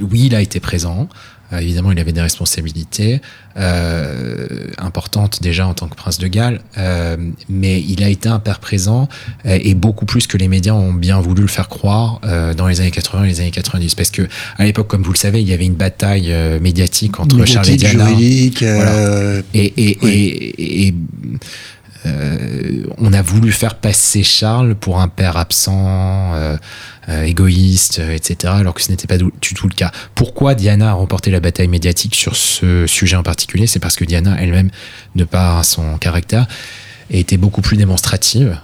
oui, 0.00 0.26
il 0.26 0.34
a 0.34 0.40
été 0.40 0.60
présent. 0.60 1.08
Euh, 1.52 1.58
évidemment, 1.58 1.92
il 1.92 1.98
avait 2.00 2.12
des 2.12 2.20
responsabilités 2.20 3.20
euh, 3.56 4.46
importantes 4.78 5.42
déjà 5.42 5.66
en 5.66 5.74
tant 5.74 5.88
que 5.88 5.94
prince 5.94 6.18
de 6.18 6.26
Galles, 6.26 6.60
euh, 6.78 7.16
mais 7.48 7.80
il 7.80 8.02
a 8.02 8.08
été 8.08 8.28
un 8.28 8.38
père 8.38 8.58
présent 8.58 9.08
euh, 9.46 9.58
et 9.62 9.74
beaucoup 9.74 10.06
plus 10.06 10.26
que 10.26 10.36
les 10.36 10.48
médias 10.48 10.72
ont 10.74 10.92
bien 10.92 11.20
voulu 11.20 11.42
le 11.42 11.48
faire 11.48 11.68
croire 11.68 12.20
euh, 12.24 12.52
dans 12.54 12.66
les 12.66 12.80
années 12.80 12.90
80 12.90 13.24
et 13.24 13.28
les 13.28 13.40
années 13.40 13.50
90. 13.50 13.94
Parce 13.94 14.10
que 14.10 14.22
à 14.58 14.64
l'époque, 14.64 14.88
comme 14.88 15.02
vous 15.02 15.12
le 15.12 15.18
savez, 15.18 15.40
il 15.40 15.48
y 15.48 15.52
avait 15.52 15.64
une 15.66 15.74
bataille 15.74 16.32
euh, 16.32 16.58
médiatique 16.60 17.18
entre 17.20 17.44
Charles 17.44 17.70
et 17.70 17.76
Diana. 17.76 18.08
juridique, 18.08 18.62
euh, 18.62 19.42
Et, 19.54 19.72
et, 19.90 19.98
Oui. 20.02 20.10
et, 20.12 20.86
et, 20.88 20.94
euh, 22.04 22.84
on 22.98 23.12
a 23.12 23.22
voulu 23.22 23.52
faire 23.52 23.74
passer 23.74 24.22
Charles 24.22 24.74
pour 24.74 25.00
un 25.00 25.08
père 25.08 25.36
absent, 25.36 26.34
euh, 26.34 26.56
euh, 27.08 27.22
égoïste, 27.22 27.98
etc., 27.98 28.52
alors 28.56 28.74
que 28.74 28.82
ce 28.82 28.90
n'était 28.90 29.06
pas 29.06 29.18
du 29.18 29.54
tout 29.54 29.68
le 29.68 29.74
cas. 29.74 29.90
Pourquoi 30.14 30.54
Diana 30.54 30.90
a 30.90 30.92
remporté 30.92 31.30
la 31.30 31.40
bataille 31.40 31.68
médiatique 31.68 32.14
sur 32.14 32.36
ce 32.36 32.86
sujet 32.86 33.16
en 33.16 33.22
particulier? 33.22 33.66
C'est 33.66 33.80
parce 33.80 33.96
que 33.96 34.04
Diana 34.04 34.36
elle-même, 34.38 34.70
de 35.14 35.24
par 35.24 35.64
son 35.64 35.96
caractère, 35.98 36.46
était 37.08 37.36
beaucoup 37.36 37.62
plus 37.62 37.76
démonstrative, 37.76 38.58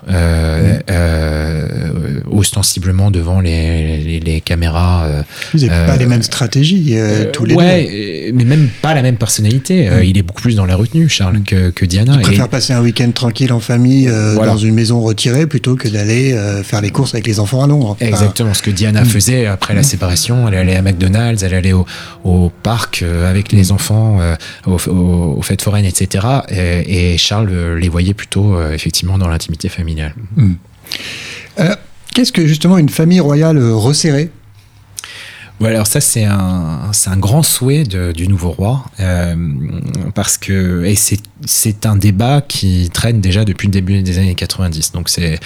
ostensiblement 2.43 3.11
devant 3.11 3.41
les, 3.41 3.99
les, 3.99 4.21
les 4.21 4.41
caméras. 4.41 5.05
euh, 5.05 5.23
ils 5.55 5.67
n'avaient 5.67 5.83
euh, 5.83 5.87
pas 5.87 5.97
les 5.97 6.07
mêmes 6.07 6.23
stratégies, 6.23 6.91
euh, 6.93 7.31
tous 7.33 7.45
les 7.45 7.55
ouais, 7.55 8.27
deux. 8.27 8.33
mais 8.37 8.45
même 8.45 8.69
pas 8.83 8.95
la 8.95 9.03
même 9.03 9.17
personnalité. 9.17 9.89
Mm. 9.89 10.03
il 10.05 10.19
est 10.19 10.23
beaucoup 10.23 10.43
plus 10.43 10.57
dans 10.57 10.67
la 10.67 10.77
retenue, 10.77 11.09
Charles, 11.09 11.43
que, 11.43 11.71
que 11.71 11.85
Diana. 11.87 12.15
Ils 12.17 12.21
Et- 12.21 12.23
préfèrent 12.23 12.49
passer 12.49 12.73
un 12.73 12.83
week-end 12.83 13.11
tranquille 13.13 13.53
en 13.53 13.61
famille 13.61 14.09
Voilà. 14.09 14.53
dans 14.53 14.59
une 14.59 14.75
maison 14.75 15.01
retirée 15.01 15.47
plutôt 15.47 15.77
que 15.77 15.89
d'aller 15.89 16.37
faire 16.65 16.81
les 16.81 16.91
courses 16.91 17.15
avec 17.15 17.27
les 17.27 17.39
enfants 17.41 17.63
à 17.63 17.67
Londres. 17.67 17.91
Enfin, 17.91 18.07
Exactement 18.07 18.53
ce 18.55 18.63
que 18.63 18.71
Diana 18.71 19.03
Mm. 19.03 19.07
faisait 19.07 19.47
après 19.47 19.75
la 19.75 19.83
séparation. 19.83 20.47
Elle 20.49 20.55
allait 20.55 20.77
à 20.77 20.83
McDonald's, 20.83 21.43
elle 21.43 21.55
allait 21.55 21.73
au, 21.73 21.87
au 22.25 22.51
parc 22.63 23.03
avec 23.03 23.53
les 23.53 23.73
enfants, 23.73 24.19
aux, 24.67 24.73
aux- 24.91 25.37
aux 25.39 25.43
fêtes 25.43 25.63
foraines, 25.63 25.85
etc. 25.87 26.27
Et, 26.51 27.13
et 27.15 27.19
Charles 27.19 27.77
les 27.79 27.89
voyait 27.89 28.15
plutôt 28.15 28.61
effectivement 28.71 29.17
dans 29.19 29.29
l'intimité 29.29 29.69
familiale. 29.69 30.15
euh, 31.61 31.75
Qu'est-ce 32.15 32.33
que 32.33 32.47
justement 32.47 32.79
une 32.79 32.89
famille 32.89 33.21
royale 33.21 33.59
euh, 33.59 33.75
resserrée? 33.75 34.31
Ouais, 35.61 35.69
alors 35.69 35.87
ça 35.87 36.01
c'est 36.01 36.25
un 36.25 36.91
un 37.07 37.17
grand 37.17 37.43
souhait 37.43 37.85
du 37.85 38.27
nouveau 38.27 38.51
roi 38.51 38.85
euh, 39.01 39.37
parce 40.15 40.37
que 40.37 40.85
et 40.85 40.97
c'est 40.97 41.87
un 41.87 41.95
débat 41.95 42.41
qui 42.41 42.91
traîne 42.93 43.21
déjà 43.21 43.45
depuis 43.45 43.69
le 43.69 43.73
début 43.73 44.03
des 44.03 44.19
années 44.19 44.35
90 44.35 44.93
donc 44.93 45.09
c'est 45.09 45.39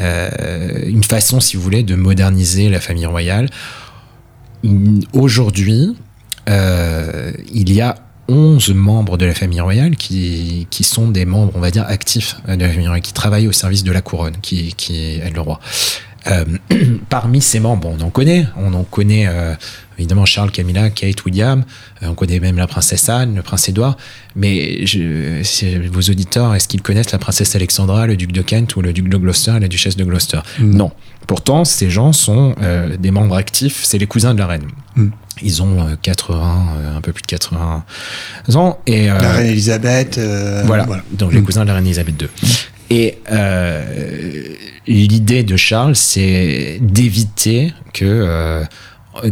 euh, 0.00 0.78
une 0.86 1.02
façon 1.02 1.40
si 1.40 1.56
vous 1.56 1.62
voulez 1.62 1.82
de 1.82 1.96
moderniser 1.96 2.68
la 2.68 2.80
famille 2.80 3.06
royale. 3.06 3.48
Aujourd'hui 5.12 5.96
il 6.46 7.72
y 7.72 7.80
a 7.80 7.96
11 8.28 8.70
membres 8.74 9.18
de 9.18 9.26
la 9.26 9.34
famille 9.34 9.60
royale 9.60 9.96
qui, 9.96 10.66
qui 10.70 10.84
sont 10.84 11.08
des 11.08 11.24
membres, 11.24 11.52
on 11.54 11.60
va 11.60 11.70
dire, 11.70 11.84
actifs 11.86 12.36
de 12.46 12.52
la 12.54 12.68
famille 12.68 12.86
royale, 12.86 13.02
qui 13.02 13.12
travaillent 13.12 13.48
au 13.48 13.52
service 13.52 13.84
de 13.84 13.92
la 13.92 14.00
couronne, 14.00 14.36
qui, 14.40 14.72
qui 14.74 15.18
est 15.18 15.34
le 15.34 15.40
roi. 15.40 15.60
Euh, 16.28 16.44
parmi 17.10 17.40
ces 17.40 17.60
membres, 17.60 17.94
on 17.98 18.00
en 18.02 18.10
connaît. 18.10 18.46
On 18.56 18.72
en 18.74 18.84
connaît 18.84 19.26
euh, 19.28 19.54
évidemment 19.98 20.24
Charles, 20.24 20.50
Camilla, 20.50 20.88
Kate, 20.90 21.24
William. 21.24 21.64
Euh, 22.02 22.06
on 22.08 22.14
connaît 22.14 22.40
même 22.40 22.56
la 22.56 22.66
princesse 22.66 23.08
Anne, 23.08 23.34
le 23.36 23.42
prince 23.42 23.68
Édouard. 23.68 23.96
Mais 24.34 24.86
je, 24.86 25.42
si 25.42 25.76
vos 25.88 26.00
auditeurs, 26.00 26.54
est-ce 26.54 26.66
qu'ils 26.68 26.82
connaissent 26.82 27.12
la 27.12 27.18
princesse 27.18 27.54
Alexandra, 27.54 28.06
le 28.06 28.16
duc 28.16 28.32
de 28.32 28.42
Kent 28.42 28.76
ou 28.76 28.82
le 28.82 28.92
duc 28.92 29.08
de 29.08 29.16
Gloucester 29.16 29.52
et 29.56 29.60
la 29.60 29.68
duchesse 29.68 29.96
de 29.96 30.04
Gloucester? 30.04 30.38
Mm. 30.58 30.70
Non. 30.76 30.92
Pourtant, 31.26 31.64
ces 31.64 31.90
gens 31.90 32.12
sont 32.12 32.54
euh, 32.62 32.96
des 32.96 33.10
membres 33.10 33.36
actifs. 33.36 33.80
C'est 33.84 33.98
les 33.98 34.06
cousins 34.06 34.34
de 34.34 34.38
la 34.38 34.46
reine. 34.46 34.64
Mm. 34.96 35.08
Ils 35.42 35.62
ont 35.62 35.80
euh, 35.80 35.94
80, 36.00 36.66
euh, 36.76 36.96
un 36.96 37.00
peu 37.00 37.12
plus 37.12 37.22
de 37.22 37.26
80 37.26 37.84
ans. 38.54 38.78
Et, 38.86 39.10
euh, 39.10 39.18
La 39.20 39.32
reine 39.32 39.46
Elisabeth. 39.48 40.16
euh, 40.18 40.62
voilà. 40.64 40.86
Donc 41.12 41.32
les 41.34 41.40
Mm. 41.40 41.44
cousins 41.44 41.62
de 41.62 41.68
la 41.68 41.74
reine 41.74 41.84
Elisabeth 41.86 42.20
II. 42.22 42.28
Et 42.90 43.18
euh, 43.32 43.82
l'idée 44.86 45.42
de 45.44 45.56
Charles, 45.56 45.96
c'est 45.96 46.78
d'éviter 46.80 47.72
que 47.92 48.04
euh, 48.04 48.64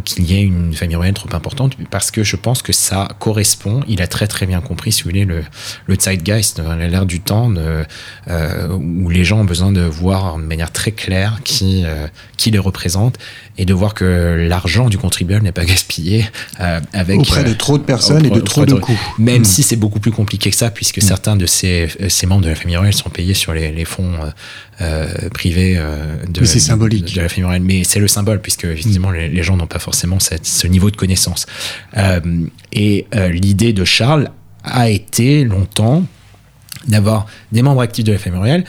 qu'il 0.05 0.31
y 0.31 0.37
ait 0.38 0.43
une 0.43 0.73
famille 0.75 0.95
royale 0.95 1.12
trop 1.15 1.29
importante, 1.35 1.77
parce 1.91 2.12
que 2.12 2.23
je 2.23 2.37
pense 2.37 2.62
que 2.62 2.73
ça 2.73 3.09
correspond. 3.19 3.81
Il 3.88 4.01
a 4.01 4.07
très 4.07 4.29
très 4.29 4.47
bien 4.47 4.61
compris, 4.61 4.93
si 4.93 5.03
vous 5.03 5.11
voulez, 5.11 5.25
le, 5.25 5.43
le 5.87 5.97
zeitgeist, 5.99 6.61
euh, 6.61 6.87
l'ère 6.88 7.05
du 7.05 7.19
temps, 7.19 7.51
de, 7.51 7.85
euh, 8.29 8.69
où 8.69 9.11
les 9.11 9.25
gens 9.25 9.41
ont 9.41 9.45
besoin 9.45 9.73
de 9.73 9.81
voir 9.81 10.37
de 10.38 10.43
manière 10.45 10.71
très 10.71 10.93
claire 10.93 11.41
qui 11.43 11.83
euh, 11.85 12.07
qui 12.37 12.53
les 12.53 12.61
représente 12.61 13.19
et 13.59 13.65
de 13.65 13.75
voir 13.75 13.95
que 13.95 14.47
l'argent 14.49 14.88
du 14.88 14.99
contribuable 14.99 15.43
n'est 15.45 15.51
pas 15.53 15.65
gaspillé 15.73 16.27
euh, 16.61 16.81
avec 16.93 17.19
auprès 17.19 17.41
euh, 17.41 17.49
de 17.49 17.53
trop 17.55 17.77
de 17.77 17.83
personnes 17.83 18.25
et 18.25 18.31
de 18.31 18.38
trop 18.41 18.65
de 18.65 18.75
de- 18.75 18.79
coûts. 18.81 18.99
même 19.19 19.43
Mm. 19.43 19.45
si 19.45 19.65
c'est 19.65 19.75
beaucoup 19.77 19.99
plus 19.99 20.12
compliqué 20.12 20.49
que 20.51 20.57
ça, 20.57 20.71
puisque 20.71 21.03
certains 21.03 21.35
de 21.35 21.47
ces, 21.47 21.88
euh, 22.01 22.09
ces 22.09 22.27
membres 22.29 22.43
de 22.45 22.51
la 22.51 22.55
famille 22.55 22.77
royale 22.77 22.95
sont 22.95 23.11
payés 23.11 23.35
sur 23.35 23.53
les, 23.53 23.73
les 23.73 23.85
fonds 23.85 24.12
euh, 24.83 25.29
privés 25.31 25.75
euh, 25.79 26.16
de, 26.29 26.45
c'est 26.45 26.59
symbolique. 26.59 27.14
de 27.14 27.23
la 27.23 27.29
famille 27.29 27.45
royale. 27.45 27.62
Mais 27.62 27.85
c'est 27.85 28.01
le 28.01 28.09
symbole, 28.09 28.40
puisque 28.42 28.64
effectivement 28.64 29.11
les, 29.11 29.29
les 29.29 29.42
gens 29.42 29.57
n'ont 29.57 29.66
pas 29.66 29.79
forcément 29.79 30.18
cette- 30.18 30.47
ce 30.47 30.66
niveau 30.66 30.90
de 30.90 30.97
connaissance. 30.97 31.47
Euh, 31.97 32.21
et 32.73 33.07
l'idée 33.31 33.73
de 33.73 33.85
Charles 33.85 34.31
a 34.64 34.88
été 34.90 35.45
longtemps 35.45 36.05
d'avoir 36.88 37.27
des 37.53 37.62
membres 37.62 37.81
actifs 37.83 38.05
de 38.05 38.12
la 38.12 38.18
famille 38.18 38.38
royale 38.38 38.64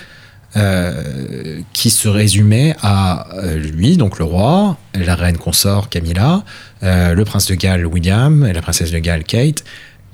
euh, 0.55 1.61
qui 1.73 1.89
se 1.89 2.07
résumaient 2.07 2.75
à 2.83 3.27
lui, 3.55 3.97
donc 3.97 4.19
le 4.19 4.25
roi, 4.25 4.77
la 4.93 5.15
reine 5.15 5.37
consort 5.37 5.89
Camilla, 5.89 6.43
euh, 6.83 7.13
le 7.15 7.25
prince 7.25 7.47
de 7.47 7.55
Galles 7.55 7.85
William 7.87 8.45
et 8.45 8.53
la 8.53 8.61
princesse 8.61 8.91
de 8.91 8.99
Galles 8.99 9.23
Kate, 9.23 9.63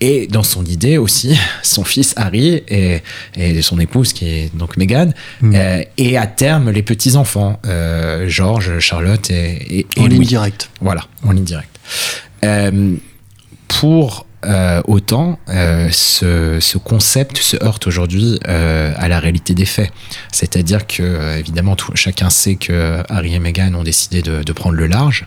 et 0.02 0.28
dans 0.28 0.44
son 0.44 0.64
idée 0.66 0.98
aussi 0.98 1.38
son 1.64 1.84
fils 1.84 2.14
Harry 2.16 2.64
et, 2.68 3.02
et 3.36 3.62
son 3.62 3.80
épouse 3.80 4.14
qui 4.14 4.26
est 4.30 4.56
donc 4.56 4.78
Meghan, 4.78 5.12
Mm. 5.42 5.56
euh, 5.56 5.84
et 5.98 6.18
à 6.18 6.28
terme 6.28 6.70
les 6.72 6.84
petits 6.84 7.16
enfants 7.16 7.60
euh, 7.66 8.28
George, 8.28 8.80
Charlotte 8.80 9.30
et, 9.32 9.80
et, 9.80 9.88
et 9.98 10.02
En 10.02 10.08
ligne 10.08 10.24
directe. 10.24 10.70
Voilà, 10.82 11.06
en 11.24 11.32
ligne 11.32 11.44
directe. 11.44 11.80
Euh, 12.44 12.96
pour 13.68 14.26
euh, 14.46 14.82
autant, 14.88 15.38
euh, 15.50 15.90
ce, 15.92 16.60
ce 16.60 16.78
concept 16.78 17.38
se 17.38 17.62
heurte 17.64 17.88
aujourd'hui 17.88 18.40
euh, 18.48 18.94
à 18.98 19.08
la 19.08 19.20
réalité 19.20 19.54
des 19.54 19.66
faits. 19.66 19.92
C'est-à-dire 20.32 20.88
que, 20.88 21.38
évidemment, 21.38 21.76
tout- 21.76 21.92
chacun 21.96 22.30
sait 22.30 22.56
que 22.56 23.04
Harry 23.10 23.36
et 23.36 23.40
Meghan 23.40 23.74
ont 23.74 23.84
décidé 23.84 24.22
de, 24.22 24.44
de 24.44 24.52
prendre 24.54 24.76
le 24.76 24.88
large. 24.88 25.26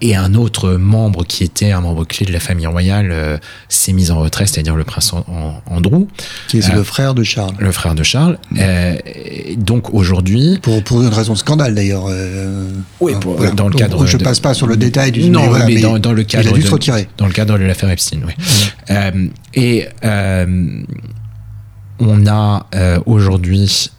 Et 0.00 0.14
un 0.16 0.34
autre 0.34 0.72
membre 0.74 1.24
qui 1.24 1.42
était 1.44 1.72
un 1.72 1.80
membre 1.80 2.04
clé 2.04 2.24
de 2.26 2.32
la 2.32 2.40
famille 2.40 2.66
royale 2.66 3.40
s'est 3.68 3.92
mis 3.92 4.10
en 4.10 4.20
retrait, 4.20 4.46
c'est-à-dire 4.46 4.76
le 4.76 4.84
prince 4.84 5.12
An- 5.12 5.24
An- 5.28 5.60
Andrew, 5.66 6.06
Qui 6.48 6.58
est 6.58 6.72
le 6.72 6.82
frère 6.84 7.14
de 7.14 7.22
Charles. 7.24 7.54
le 7.58 7.72
frère 7.72 7.94
de 7.94 8.02
Charles. 8.02 8.38
Et 8.56 9.56
donc 9.56 9.92
aujourd'hui, 9.94 10.58
Pour, 10.62 10.82
pour 10.84 11.02
une 11.02 11.08
raison 11.08 11.32
de 11.32 11.38
scandale 11.38 11.74
d'ailleurs. 11.74 12.04
Oui, 13.00 13.12
hein, 13.14 13.18
pour- 13.20 13.36
voilà. 13.36 13.52
dans 13.52 13.64
le 13.66 13.72
Donc, 13.72 13.80
cadre 13.80 14.06
Je 14.06 14.16
de- 14.16 14.24
passe 14.24 14.40
pas 14.40 14.54
sur 14.54 14.66
le 14.66 14.76
détail 14.76 15.12
du. 15.12 15.28
Non, 15.28 15.46
voilà, 15.48 15.66
mais, 15.66 15.80
dans, 15.80 15.98
dans 15.98 16.12
le 16.12 16.22
cadre 16.24 16.44
Il 16.44 16.48
a 16.50 16.52
dû 16.52 16.60
de, 16.60 16.66
se 16.66 16.70
retirer. 16.70 17.08
dans 17.18 17.26
le 17.26 17.32
cadre 17.32 17.58
de 17.58 17.64
l'affaire 17.64 17.90
Epstein, 17.90 18.07
oui. 18.26 18.32
Euh, 18.90 19.26
et 19.54 19.86
euh, 20.04 20.82
on 22.00 22.26
a 22.26 22.66
euh, 22.74 22.98
aujourd'hui, 23.06 23.90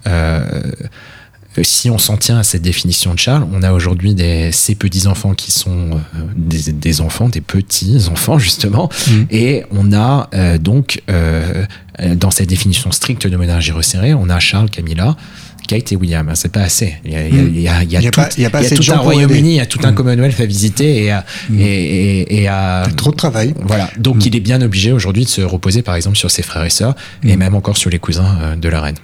si 1.64 1.90
on 1.90 1.98
s'en 1.98 2.16
tient 2.16 2.38
à 2.38 2.44
cette 2.44 2.62
définition 2.62 3.14
de 3.14 3.20
Charles, 3.20 3.46
on 3.52 3.64
a 3.64 3.74
aujourd'hui 3.74 4.14
des, 4.14 4.52
ces 4.52 4.76
petits-enfants 4.76 5.34
qui 5.34 5.52
sont 5.52 5.92
euh, 5.94 5.98
des, 6.36 6.72
des 6.72 7.02
enfants, 7.02 7.28
des 7.28 7.42
petits-enfants 7.42 8.38
justement, 8.40 8.90
Mhm. 9.10 9.28
et 9.32 9.64
on 9.72 9.92
a 9.92 10.30
euh, 10.34 10.58
donc, 10.58 11.02
euh, 11.10 11.66
dans 12.16 12.32
cette 12.32 12.48
définition 12.48 12.92
stricte 12.92 13.28
de 13.28 13.36
monarchie 13.36 13.72
resserrée, 13.72 14.14
on 14.14 14.30
a 14.30 14.40
Charles, 14.40 14.70
Camilla, 14.70 15.18
Kate 15.70 15.92
et 15.92 15.96
William. 15.96 16.32
C'est 16.34 16.52
pas 16.52 16.62
assez. 16.62 16.96
Il 17.06 17.12
y 17.12 17.16
a, 17.16 17.28
il 17.28 17.36
y 17.36 17.40
a- 17.40 17.44
il 17.44 17.62
y 17.62 17.68
a- 17.68 17.84
il 17.84 17.92
y 17.92 17.96
a 17.98 18.00
Il 18.00 18.04
y 18.06 18.08
a 18.08 18.12
tout, 18.12 18.22
pas- 18.22 18.30
il 18.38 18.42
y 18.42 18.46
a 18.46 18.50
pas 18.50 18.60
il 18.60 18.64
y 18.64 18.66
a 18.66 18.68
assez 18.68 18.76
de 18.76 18.80
tout 18.80 18.84
gens 18.84 18.96
un. 18.96 19.00
Royaume-Uni, 19.00 19.52
il 19.52 19.56
y 19.58 19.60
a 19.60 19.66
tout 19.68 19.80
un 19.84 19.92
Mm. 19.92 19.96
Commonwealth 19.96 20.40
à 20.40 20.46
visiter 20.46 21.04
et 21.04 21.12
à, 21.12 21.24
Mm. 21.50 21.60
et, 21.60 21.64
et- 21.64 22.42
et 22.42 22.48
à 22.48 22.84
Trop 22.98 23.12
de 23.12 23.16
travail. 23.16 23.54
voilà. 23.64 23.90
Donc 23.98 24.16
Mm. 24.18 24.22
il 24.26 24.36
est 24.36 24.40
bien 24.40 24.62
obligé 24.64 24.92
aujourd'hui 24.92 25.26
de 25.26 25.30
se 25.30 25.42
reposer 25.42 25.82
par 25.84 25.96
exemple 25.96 26.18
sur 26.18 26.32
ses 26.32 26.42
frères 26.42 26.64
et 26.66 26.70
sœurs 26.72 26.96
et 27.24 27.36
même 27.38 27.54
encore 27.54 27.78
sur 27.78 27.90
les 27.92 28.00
cousins 28.00 28.38
euh, 28.42 28.56
de 28.56 28.68
la 28.70 28.82
reine. 28.82 28.96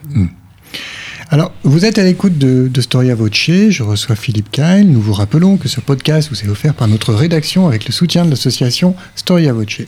Alors, 1.29 1.51
vous 1.63 1.85
êtes 1.85 1.97
à 1.97 2.03
l'écoute 2.03 2.37
de, 2.37 2.67
de, 2.67 2.81
Storia 2.81 3.15
Voce, 3.15 3.49
je 3.69 3.81
reçois 3.81 4.15
Philippe 4.15 4.51
Kyle. 4.51 4.91
Nous 4.91 5.01
vous 5.01 5.13
rappelons 5.13 5.57
que 5.57 5.67
ce 5.67 5.81
podcast 5.81 6.29
vous 6.29 6.43
est 6.43 6.47
offert 6.47 6.75
par 6.75 6.87
notre 6.87 7.15
rédaction 7.15 7.67
avec 7.67 7.87
le 7.87 7.91
soutien 7.91 8.25
de 8.25 8.29
l'association 8.29 8.95
Storia 9.15 9.51
Voce. 9.51 9.81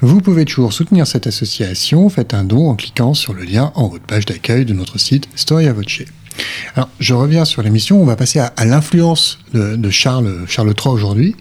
Vous 0.00 0.20
pouvez 0.20 0.44
toujours 0.44 0.72
soutenir 0.72 1.06
cette 1.06 1.28
association, 1.28 2.08
faites 2.08 2.34
un 2.34 2.42
don 2.42 2.70
en 2.70 2.74
cliquant 2.74 3.14
sur 3.14 3.34
le 3.34 3.44
lien 3.44 3.70
en 3.76 3.84
haut 3.84 3.98
de 3.98 4.04
page 4.04 4.26
d'accueil 4.26 4.64
de 4.64 4.74
notre 4.74 4.98
site 4.98 5.28
Storia 5.36 5.72
Voce. 5.72 6.02
Alors, 6.74 6.88
je 6.98 7.14
reviens 7.14 7.44
sur 7.44 7.62
l'émission. 7.62 8.00
On 8.00 8.04
va 8.04 8.16
passer 8.16 8.40
à, 8.40 8.52
l'influence 8.64 9.38
de, 9.52 9.76
de, 9.76 9.90
Charles, 9.90 10.44
Charles 10.48 10.74
III 10.76 10.92
aujourd'hui. 10.92 11.36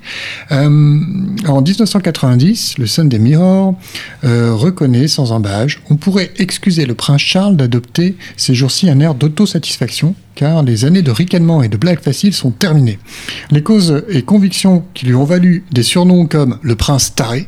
Euh, 0.52 1.00
en 1.48 1.62
1990, 1.62 2.78
le 2.78 2.86
Sunday 2.86 3.20
Mirror 3.20 3.76
euh, 4.24 4.54
reconnaît 4.54 5.08
sans 5.08 5.32
embâge 5.32 5.82
on 5.90 5.96
pourrait 5.96 6.32
excuser 6.38 6.86
le 6.86 6.96
prince 6.96 7.22
Charles 7.22 7.56
d'adopter 7.56 8.16
ces 8.38 8.56
jours-ci 8.56 8.90
un 8.90 9.00
air 9.00 9.16
d'autosatisfaction 9.16 10.16
car 10.36 10.64
les 10.64 10.86
années 10.86 11.02
de 11.02 11.12
ricanement 11.12 11.62
et 11.62 11.68
de 11.68 11.78
blagues 11.78 12.02
faciles 12.02 12.34
sont 12.34 12.52
terminées. 12.52 12.98
Les 13.52 13.62
causes 13.62 14.04
et 14.10 14.24
convictions 14.24 14.84
qui 14.94 15.06
lui 15.06 15.14
ont 15.14 15.26
valu 15.26 15.64
des 15.72 15.84
surnoms 15.84 16.26
comme 16.26 16.58
le 16.62 16.76
prince 16.76 17.14
taré 17.14 17.48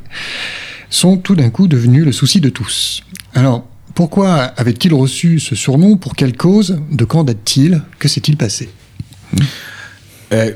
sont 0.89 1.17
tout 1.17 1.35
d'un 1.35 1.49
coup 1.49 1.67
devenus 1.67 2.05
le 2.05 2.11
souci 2.11 2.41
de 2.41 2.49
tous. 2.49 3.01
Alors, 3.33 3.65
pourquoi 3.95 4.33
avait-il 4.57 4.93
reçu 4.93 5.39
ce 5.39 5.55
surnom? 5.55 5.97
Pour 5.97 6.15
quelle 6.15 6.35
cause? 6.35 6.77
De 6.91 7.05
quand 7.05 7.23
date-t-il? 7.23 7.81
Que 7.97 8.07
s'est-il 8.07 8.37
passé? 8.37 8.69
Euh, 10.33 10.51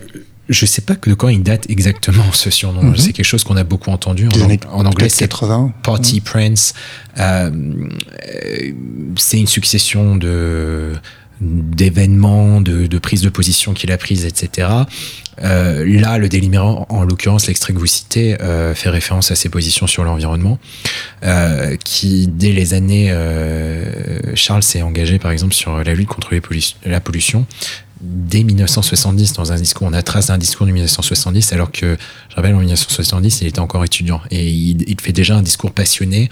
je 0.50 0.66
sais 0.66 0.82
pas 0.82 0.96
de 0.96 1.14
quand 1.14 1.30
il 1.30 1.42
date 1.42 1.70
exactement 1.70 2.32
ce 2.34 2.50
surnom. 2.50 2.84
Mm 2.84 2.94
-hmm. 2.94 2.98
C'est 2.98 3.14
quelque 3.14 3.26
chose 3.26 3.44
qu'on 3.46 3.56
a 3.56 3.64
beaucoup 3.64 3.92
entendu 3.92 4.28
en, 4.28 4.42
années 4.42 4.60
en 4.72 4.86
anglais. 4.86 5.10
C'est 5.10 5.28
80. 5.28 5.74
Party 5.84 6.16
Mhm. 6.18 6.22
Prince. 6.22 6.74
Euh, 7.18 7.52
c'est 9.16 9.40
une 9.40 9.48
succession 9.48 10.18
de 10.18 10.94
d'événements, 11.42 12.62
de, 12.62 12.88
de 12.88 12.98
prises 12.98 13.22
de 13.22 13.30
position 13.30 13.74
qu'il 13.74 13.92
a 13.92 13.98
prises, 13.98 14.26
etc. 14.26 14.68
Euh, 15.44 15.86
là, 15.86 16.18
le 16.18 16.28
Mirror, 16.48 16.86
en 16.90 17.04
l'occurrence, 17.04 17.48
l'extrait 17.48 17.74
que 17.74 17.80
vous 17.80 17.86
citez, 17.86 18.42
euh, 18.42 18.76
fait 18.76 18.90
référence 18.90 19.32
à 19.32 19.36
ses 19.36 19.50
positions 19.50 19.88
sur 19.88 20.04
l'environnement, 20.04 20.60
euh, 21.24 21.76
qui, 21.84 22.28
dès 22.28 22.52
les 22.52 22.74
années, 22.74 23.14
Charles 24.36 24.64
s'est 24.64 24.82
engagé, 24.82 25.20
par 25.20 25.32
exemple, 25.32 25.54
sur 25.54 25.84
la 25.84 25.94
lutte 25.94 26.10
contre 26.10 26.32
la 26.86 27.00
pollution. 27.00 27.46
Dès 28.02 28.44
1970, 28.44 29.34
dans 29.34 29.52
un 29.52 29.58
discours, 29.58 29.88
on 29.90 29.94
a 29.94 30.02
trace 30.02 30.28
d'un 30.28 30.38
discours 30.38 30.66
de 30.66 30.72
1970, 30.72 31.52
alors 31.52 31.70
que, 31.70 31.98
je 32.30 32.36
rappelle, 32.36 32.56
en 32.56 32.60
1970, 32.60 33.42
il 33.42 33.48
était 33.48 33.60
encore 33.60 33.84
étudiant. 33.84 34.22
Et 34.32 34.50
il, 34.50 34.84
il 34.88 35.02
fait 35.02 35.12
déjà 35.12 35.36
un 35.36 35.42
discours 35.42 35.72
passionné 35.72 36.30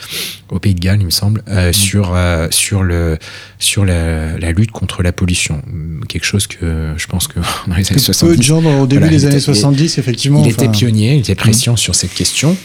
au 0.50 0.60
Pays 0.60 0.76
de 0.76 0.80
Galles, 0.80 1.02
il 1.02 1.06
me 1.06 1.12
semble, 1.12 1.44
euh, 1.50 1.70
mmh. 1.70 1.74
sur, 1.74 2.14
euh, 2.16 2.48
sur, 2.52 2.84
le, 2.84 3.18
sur 3.60 3.84
la, 3.84 4.38
la, 4.38 4.52
lutte 4.54 4.72
contre 4.72 5.04
la 5.04 5.12
pollution. 5.12 5.62
Quelque 6.08 6.26
chose 6.26 6.48
que 6.48 6.94
je 6.96 7.08
pense 7.08 7.28
que 7.28 7.40
dans 7.68 7.76
les 7.76 7.92
années 7.92 8.00
70. 8.00 8.32
Peu 8.34 8.38
de 8.38 8.44
gens 8.44 8.80
au 8.80 8.88
début 8.88 9.02
voilà, 9.02 9.18
des 9.18 9.26
années 9.26 9.36
était, 9.36 9.44
70, 9.44 9.98
effectivement. 9.98 10.44
Il 10.46 10.54
enfin... 10.54 10.64
était 10.64 10.72
pionnier, 10.72 11.16
il 11.16 11.20
était 11.20 11.36
pression 11.36 11.74
mmh. 11.74 11.78
sur 11.78 11.96
cette 11.96 12.14
question. 12.14 12.56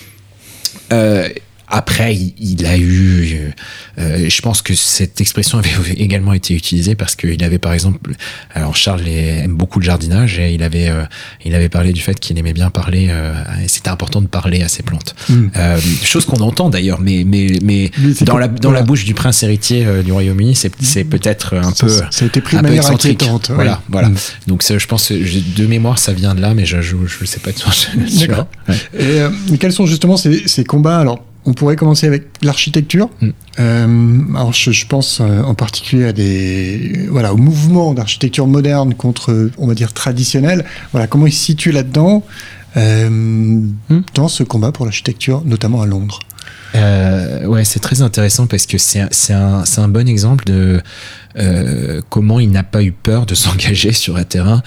Euh, 0.93 1.29
après, 1.73 2.15
il, 2.15 2.35
il, 2.39 2.67
a 2.67 2.77
eu, 2.77 3.51
euh, 3.99 4.29
je 4.29 4.43
pense 4.43 4.61
que 4.61 4.75
cette 4.75 5.23
expression 5.23 5.59
avait 5.59 5.71
également 5.97 6.35
été 6.35 6.55
utilisée 6.55 6.95
parce 6.95 7.17
qu'il 7.17 7.43
avait 7.43 7.59
par 7.59 7.73
exemple, 7.73 8.13
alors 8.55 8.77
Charles 8.77 9.09
aime 9.09 9.55
beaucoup 9.55 9.81
le 9.81 9.87
jardinage 9.87 10.39
et 10.39 10.53
il 10.53 10.63
avait, 10.63 10.91
euh, 10.91 11.05
il 11.47 11.55
avait 11.55 11.71
parlé 11.71 11.95
du 11.95 12.03
fait 12.03 12.21
qu'il 12.21 12.39
aimait 12.39 12.53
bien 12.53 12.69
parler, 12.69 13.07
euh, 13.09 13.33
c'était 13.69 13.89
important 13.89 14.21
de 14.21 14.27
parler 14.27 14.63
à 14.63 14.69
ses 14.69 14.83
plantes. 14.83 15.15
Mm. 15.31 15.49
chose 16.03 16.27
qu'on 16.27 16.41
entend 16.41 16.69
d'ailleurs, 16.69 17.01
mais, 17.01 17.25
mais, 17.27 17.59
mais, 17.63 17.91
mais 17.99 18.13
dans, 18.21 18.37
la, 18.37 18.49
dans 18.49 18.69
voilà. 18.69 18.81
la 18.81 18.87
bouche 18.87 19.07
du 19.07 19.15
prince 19.15 19.43
héritier 19.43 19.87
du 20.05 20.13
Royaume-Uni, 20.13 20.55
c'est 20.55 21.05
peut-être 21.05 21.55
un 21.57 21.73
peu. 21.73 21.89
Ça, 21.89 22.09
a 22.21 22.25
été 22.27 22.43
pris 22.43 22.59
de 22.59 22.63
manière 22.63 22.91
inquiétante. 22.91 23.49
Ouais. 23.49 23.55
Voilà, 23.55 23.81
voilà. 23.89 24.11
Mm. 24.11 24.17
Donc 24.47 24.63
je 24.63 24.87
pense, 24.87 25.11
de 25.11 25.67
mémoire, 25.67 25.99
ça 25.99 26.13
vient 26.13 26.35
de 26.35 26.43
là, 26.43 26.53
mais 26.53 26.67
je 26.67 26.77
ne 26.77 27.27
sais 27.27 27.41
pas 27.41 27.53
de 27.53 28.21
D'accord. 28.21 28.47
Ouais. 28.69 29.31
Et 29.53 29.59
quels 29.59 29.73
sont 29.73 29.87
justement 29.87 30.17
ces, 30.17 30.47
ces 30.47 30.65
combats? 30.65 30.99
Alors 30.99 31.25
on 31.45 31.55
pourrait 31.55 31.77
commencer 31.77 32.07
avec 32.07 32.25
l'architecture. 32.43 33.11
Mm. 33.21 33.29
Euh, 33.59 34.19
alors 34.35 34.53
je, 34.53 34.71
je, 34.71 34.87
pense 34.87 35.21
euh, 35.21 35.43
en 35.43 35.55
particulier 35.55 36.05
à 36.05 36.13
des 36.13 37.07
voilà 37.11 37.35
au 37.35 37.37
mouvement 37.37 37.93
d'architecture 37.95 38.47
moderne 38.47 38.95
contre 38.95 39.51
on 39.59 39.67
va 39.67 39.75
dire 39.75 39.93
traditionnel. 39.93 40.65
Voilà 40.93 41.07
comment 41.07 41.27
il 41.27 41.33
se 41.33 41.45
situe 41.45 41.73
là-dedans 41.73 42.25
euh, 42.77 43.11
mm. 43.11 44.03
dans 44.15 44.29
ce 44.29 44.43
combat 44.43 44.73
pour 44.73 44.85
l'architecture, 44.85 45.43
notamment 45.45 45.83
à 45.83 45.87
Londres. 45.87 46.21
Euh, 46.75 47.45
ouais, 47.45 47.65
c'est 47.65 47.81
très 47.81 48.03
intéressant 48.03 48.47
parce 48.47 48.67
que 48.67 48.79
c'est 48.79 49.01
un, 49.01 49.09
un, 49.31 49.65
un, 49.77 49.89
bon 49.89 50.09
exemple 50.09 50.45
de 50.45 50.81
euh, 51.37 52.01
comment 52.09 52.41
il 52.41 52.51
n'a 52.51 52.63
pas 52.63 52.83
eu 52.83 52.93
peur 52.93 53.27
de 53.27 53.35
s'engager 53.43 53.93
sur 53.93 54.17
un 54.17 54.25
terrain 54.25 54.63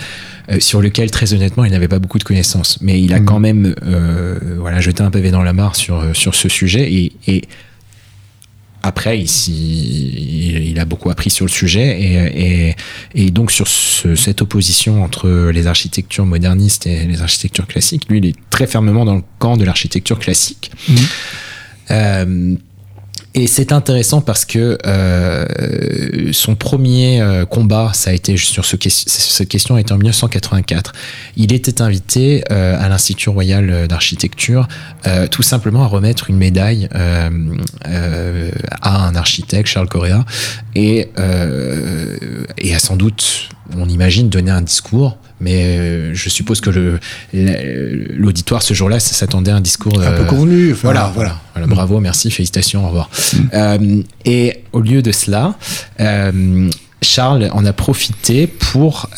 euh, 0.52 0.60
sur 0.60 0.82
lequel, 0.82 1.10
très 1.12 1.34
honnêtement, 1.34 1.66
il 1.66 1.72
n'avait 1.72 1.88
pas 1.88 2.00
beaucoup 2.00 2.20
de 2.20 2.24
connaissances. 2.24 2.78
Mais 2.82 3.02
il 3.02 3.14
a 3.14 3.20
mmh. 3.20 3.26
quand 3.26 3.40
même 3.40 3.76
euh, 3.84 4.58
voilà, 4.60 4.80
jeté 4.80 5.04
un 5.04 5.12
pavé 5.12 5.32
dans 5.32 5.44
la 5.44 5.54
mare 5.54 5.76
sur, 5.76 6.16
sur 6.16 6.36
ce 6.36 6.50
sujet 6.50 6.92
et, 6.92 7.14
et 7.28 7.44
après, 8.84 9.20
il, 9.20 9.28
il, 9.48 10.68
il, 10.70 10.80
a 10.80 10.86
beaucoup 10.86 11.10
appris 11.10 11.32
sur 11.32 11.46
le 11.46 11.50
sujet 11.50 12.00
et, 12.00 12.68
et, 12.70 12.76
et 13.16 13.32
donc 13.32 13.52
sur 13.52 13.68
ce, 13.68 14.14
cette 14.14 14.44
opposition 14.44 15.04
entre 15.04 15.50
les 15.50 15.66
architectures 15.66 16.28
modernistes 16.28 16.86
et 16.86 17.06
les 17.06 17.24
architectures 17.24 17.66
classiques, 17.66 18.06
lui, 18.10 18.20
il 18.20 18.28
est 18.28 18.36
très 18.52 18.68
fermement 18.68 19.04
dans 19.04 19.16
le 19.16 19.24
camp 19.40 19.58
de 19.58 19.66
l'architecture 19.66 20.20
classique. 20.20 20.70
Mmh. 20.88 20.96
Euh, 21.92 22.56
et 23.38 23.48
c'est 23.48 23.74
intéressant 23.74 24.22
parce 24.22 24.46
que 24.46 24.78
euh, 24.86 26.32
son 26.32 26.56
premier 26.56 27.20
euh, 27.20 27.46
combat, 27.46 27.92
ça 27.94 28.12
a 28.12 28.14
été 28.14 28.38
sur 28.38 28.64
ce 28.64 28.78
cette 28.88 29.50
question 29.50 29.76
a 29.76 29.82
été 29.82 29.92
en 29.92 29.98
1984. 29.98 30.94
Il 31.36 31.52
était 31.52 31.82
invité 31.82 32.50
à 32.50 32.88
l'Institut 32.88 33.30
royal 33.30 33.88
d'architecture 33.88 34.68
tout 35.32 35.44
simplement 35.44 35.84
à 35.84 35.88
remettre 35.88 36.30
une 36.30 36.38
médaille 36.38 36.88
à 36.94 37.30
un 38.84 39.16
architecte, 39.16 39.68
Charles 39.68 39.90
Correa, 39.90 40.24
et, 40.76 41.10
et 42.58 42.76
a 42.76 42.80
sans 42.80 42.96
doute, 42.96 43.50
on 43.76 43.90
imagine, 43.90 44.30
donner 44.30 44.52
un 44.52 44.62
discours 44.62 45.18
mais 45.40 46.14
je 46.16 46.30
suppose 46.30 46.62
que 46.62 47.00
l'auditoire 47.34 48.62
ce 48.62 48.74
jour-là 48.74 49.00
s'attendait 49.00 49.52
à 49.52 49.56
un 49.56 49.62
discours 49.62 50.02
un 50.02 50.12
peu 50.12 50.26
convenu. 50.26 50.72
Enfin, 50.72 50.82
voilà, 50.84 51.12
voilà, 51.14 51.36
voilà, 51.54 51.68
bravo, 51.68 52.00
merci, 52.00 52.32
félicitations, 52.32 52.86
au 52.86 52.88
revoir. 52.88 53.10
Mm. 53.34 53.38
Euh, 53.54 54.02
et 54.26 54.64
au 54.72 54.82
lieu 54.82 55.02
de 55.02 55.12
cela, 55.12 55.56
euh, 56.00 56.70
Charles 57.02 57.50
en 57.52 57.66
a 57.66 57.74
profité 57.74 58.48
pour 58.48 59.10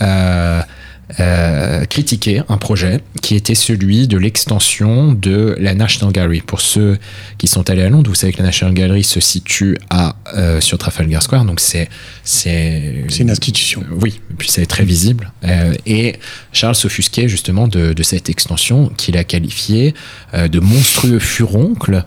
euh, 1.20 1.67
euh, 1.78 1.86
critiquer 1.86 2.41
un 2.50 2.58
projet 2.58 3.02
qui 3.22 3.36
était 3.36 3.56
celui 3.56 4.08
de 4.08 4.17
l'extension 4.17 5.13
de 5.13 5.56
la 5.60 5.74
National 5.74 6.13
Gallery. 6.13 6.41
Pour 6.41 6.62
ceux 6.62 6.98
qui 7.38 7.48
sont 7.48 7.70
allés 7.70 7.84
à 7.84 7.89
Londres, 7.89 8.10
vous 8.10 8.15
savez 8.15 8.34
que 8.34 8.39
la 8.39 8.46
National 8.46 8.74
Gallery 8.74 9.04
se 9.04 9.20
situe 9.20 9.78
à, 9.89 10.15
euh, 10.36 10.62
sur 10.62 10.78
Trafalgar 10.78 11.22
Square, 11.22 11.46
donc 11.46 11.60
c'est 11.60 11.89
c'est 12.24 13.06
une 13.20 13.30
institution. 13.30 13.84
Euh, 13.89 14.00
oui, 14.02 14.20
et 14.32 14.34
puis 14.34 14.50
c'est 14.50 14.65
très 14.65 14.86
visible. 14.86 15.32
Euh, 15.43 15.74
et 15.86 16.15
Charles 16.52 16.76
s'offusquait 16.76 17.28
justement 17.28 17.67
de, 17.67 17.93
de, 17.93 18.04
cette 18.04 18.30
extension 18.30 18.89
qu'il 18.98 19.17
a 19.17 19.24
qualifiée 19.24 19.93
de 20.34 20.60
monstrueux 20.60 21.20
furoncle 21.20 22.04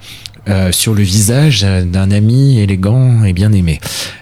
euh, 0.48 0.72
sur 0.72 0.94
le 0.94 1.02
visage 1.02 1.62
d'un 1.62 2.10
ami 2.10 2.60
élégant 2.60 3.24
et 3.24 3.32
bien 3.32 3.52
aimé. 3.52 3.80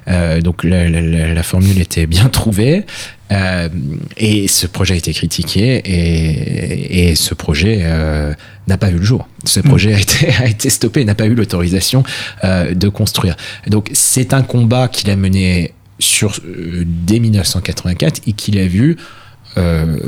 Euh, 0.09 0.41
donc 0.41 0.65
la, 0.65 0.89
la, 0.89 1.35
la, 1.35 1.43
formule 1.43 1.81
était 1.81 2.07
bien 2.07 2.29
trouvée. 2.29 2.85
Euh, 3.31 3.69
et 4.17 4.49
ce 4.49 4.67
projet 4.67 4.95
a 4.95 4.97
été 4.97 5.13
critiqué 5.13 5.83
et, 5.85 7.11
et 7.11 7.15
ce 7.15 7.35
projet 7.35 7.81
euh, 7.83 8.33
n'a 8.69 8.79
pas 8.79 8.89
vu 8.89 8.99
le 8.99 9.05
jour. 9.05 9.29
Ce 9.45 9.61
projet 9.61 9.95
a 9.95 10.01
été, 10.01 10.29
a 10.39 10.47
été 10.47 10.71
stoppé, 10.71 11.05
n'a 11.05 11.15
pas 11.15 11.27
eu 11.27 11.35
l'autorisation 11.35 12.03
euh, 12.45 12.75
de 12.75 12.89
construire. 12.89 13.37
Donc 13.67 13.91
c'est 13.93 14.33
un 14.33 14.43
combat 14.43 14.89
qu'il 14.89 15.11
a 15.11 15.17
mené 15.17 15.75
sur, 15.99 16.39
euh, 16.45 16.85
dès 16.87 17.19
1984 17.19 18.23
et 18.27 18.33
qu'il 18.33 18.59
a 18.59 18.67
vu 18.67 18.97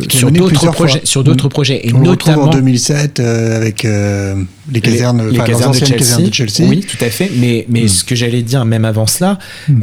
sur 0.09 0.31
d'autres 0.31 0.71
projets, 0.71 1.01
sur 1.05 1.25
d'autres 1.25 1.47
mmh. 1.47 1.51
projets, 1.51 1.87
et 1.89 1.95
On 1.95 2.01
notamment 2.01 2.45
en 2.45 2.51
2007 2.51 3.21
euh, 3.21 3.57
avec 3.57 3.85
euh, 3.85 4.37
les 4.71 4.81
casernes, 4.81 5.27
les, 5.27 5.39
les 5.39 5.45
casernes, 5.45 5.73
de 5.73 5.79
Chelsea. 5.79 5.99
casernes, 5.99 6.25
de 6.25 6.35
Chelsea. 6.35 6.69
Oui, 6.69 6.81
tout 6.81 7.03
à 7.05 7.09
fait. 7.09 7.31
Mais 7.37 7.67
mais 7.69 7.83
mmh. 7.83 7.89
ce 7.89 8.05
que 8.05 8.15
j'allais 8.15 8.43
dire 8.43 8.65
même 8.65 8.85
avant 8.85 9.07
cela, 9.07 9.39
mmh. 9.69 9.83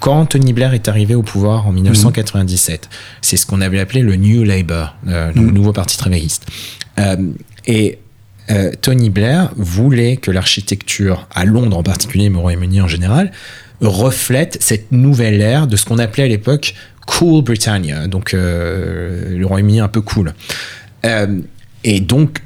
quand 0.00 0.26
Tony 0.26 0.52
Blair 0.52 0.74
est 0.74 0.88
arrivé 0.88 1.14
au 1.14 1.22
pouvoir 1.22 1.66
en 1.66 1.72
1997, 1.72 2.88
c'est 3.20 3.36
ce 3.36 3.46
qu'on 3.46 3.60
avait 3.60 3.80
appelé 3.80 4.02
le 4.02 4.16
New 4.16 4.44
Labour, 4.44 4.94
donc 5.04 5.46
le 5.46 5.52
nouveau 5.52 5.72
parti 5.72 5.96
travailliste. 5.96 6.46
et 7.66 7.98
Tony 8.82 9.10
Blair 9.10 9.52
voulait 9.56 10.16
que 10.16 10.30
l'architecture 10.30 11.26
à 11.34 11.44
Londres 11.44 11.78
en 11.78 11.82
particulier, 11.82 12.28
mais 12.28 12.38
au 12.38 12.42
Royaume-Uni 12.42 12.80
en 12.80 12.88
général, 12.88 13.32
reflète 13.80 14.58
cette 14.60 14.92
nouvelle 14.92 15.40
ère 15.40 15.66
de 15.66 15.76
ce 15.76 15.84
qu'on 15.84 15.98
appelait 15.98 16.24
à 16.24 16.28
l'époque 16.28 16.74
Cool 17.06 17.42
Britannia, 17.44 18.06
donc 18.06 18.34
euh, 18.34 19.36
le 19.36 19.46
Royaume-Uni 19.46 19.80
un 19.80 19.88
peu 19.88 20.00
cool. 20.00 20.34
Euh, 21.04 21.38
et 21.84 22.00
donc, 22.00 22.38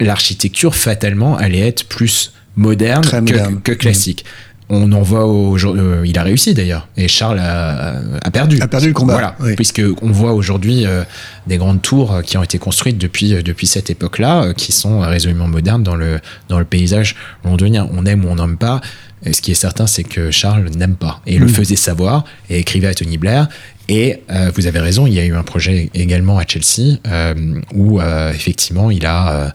l'architecture, 0.00 0.74
fatalement, 0.74 1.36
allait 1.36 1.66
être 1.66 1.84
plus 1.88 2.32
moderne, 2.56 3.02
que, 3.02 3.16
moderne. 3.16 3.60
que, 3.62 3.72
classique. 3.72 4.24
Mmh. 4.68 4.74
on 4.74 4.92
en 4.92 5.00
voit 5.02 5.24
aujourd'hui. 5.26 5.80
euh, 5.82 6.06
il 6.06 6.18
a 6.18 6.22
réussi 6.22 6.52
d'ailleurs, 6.54 6.88
et 6.96 7.08
Charles 7.08 7.38
a, 7.40 7.96
a 8.22 8.30
perdu. 8.30 8.58
A 8.60 8.68
perdu 8.68 8.88
le 8.88 8.92
combat, 8.92 9.14
Voilà, 9.14 9.36
oui. 9.40 9.54
puisque 9.54 9.82
on 10.02 10.10
voit 10.10 10.32
aujourd'hui 10.34 10.84
euh, 10.86 11.04
des 11.46 11.56
grandes 11.56 11.80
tours 11.80 12.20
qui 12.22 12.36
ont 12.36 12.42
été 12.42 12.58
construites 12.58 12.98
depuis 12.98 13.30
depuis 13.42 13.66
cette 13.66 13.88
époque-là, 13.90 14.42
euh, 14.44 14.52
qui 14.52 14.72
sont 14.72 15.00
résolument 15.00 15.48
modernes 15.48 15.82
dans 15.82 15.96
le 15.96 16.20
dans 16.48 16.58
le 16.58 16.64
paysage 16.66 17.16
londonien. 17.44 17.88
On 17.92 18.04
aime 18.06 18.24
ou 18.24 18.28
on 18.28 18.36
n'aime 18.36 18.58
pas. 18.58 18.80
Et 19.24 19.32
ce 19.32 19.40
qui 19.40 19.52
est 19.52 19.54
certain, 19.54 19.86
c'est 19.86 20.04
que 20.04 20.30
Charles 20.30 20.68
n'aime 20.76 20.96
pas 20.96 21.20
et 21.26 21.38
le 21.38 21.46
Mm. 21.46 21.50
faisait 21.50 21.76
savoir 21.76 22.24
et 22.50 22.58
écrivait 22.58 22.88
à 22.88 22.94
Tony 22.94 23.18
Blair. 23.18 23.48
Et 23.88 24.20
euh, 24.30 24.50
vous 24.54 24.66
avez 24.66 24.80
raison, 24.80 25.06
il 25.06 25.14
y 25.14 25.20
a 25.20 25.24
eu 25.24 25.34
un 25.34 25.42
projet 25.42 25.90
également 25.94 26.38
à 26.38 26.44
Chelsea 26.46 26.98
euh, 27.06 27.60
où 27.74 28.00
euh, 28.00 28.32
effectivement 28.32 28.90
il 28.90 29.04
a 29.06 29.54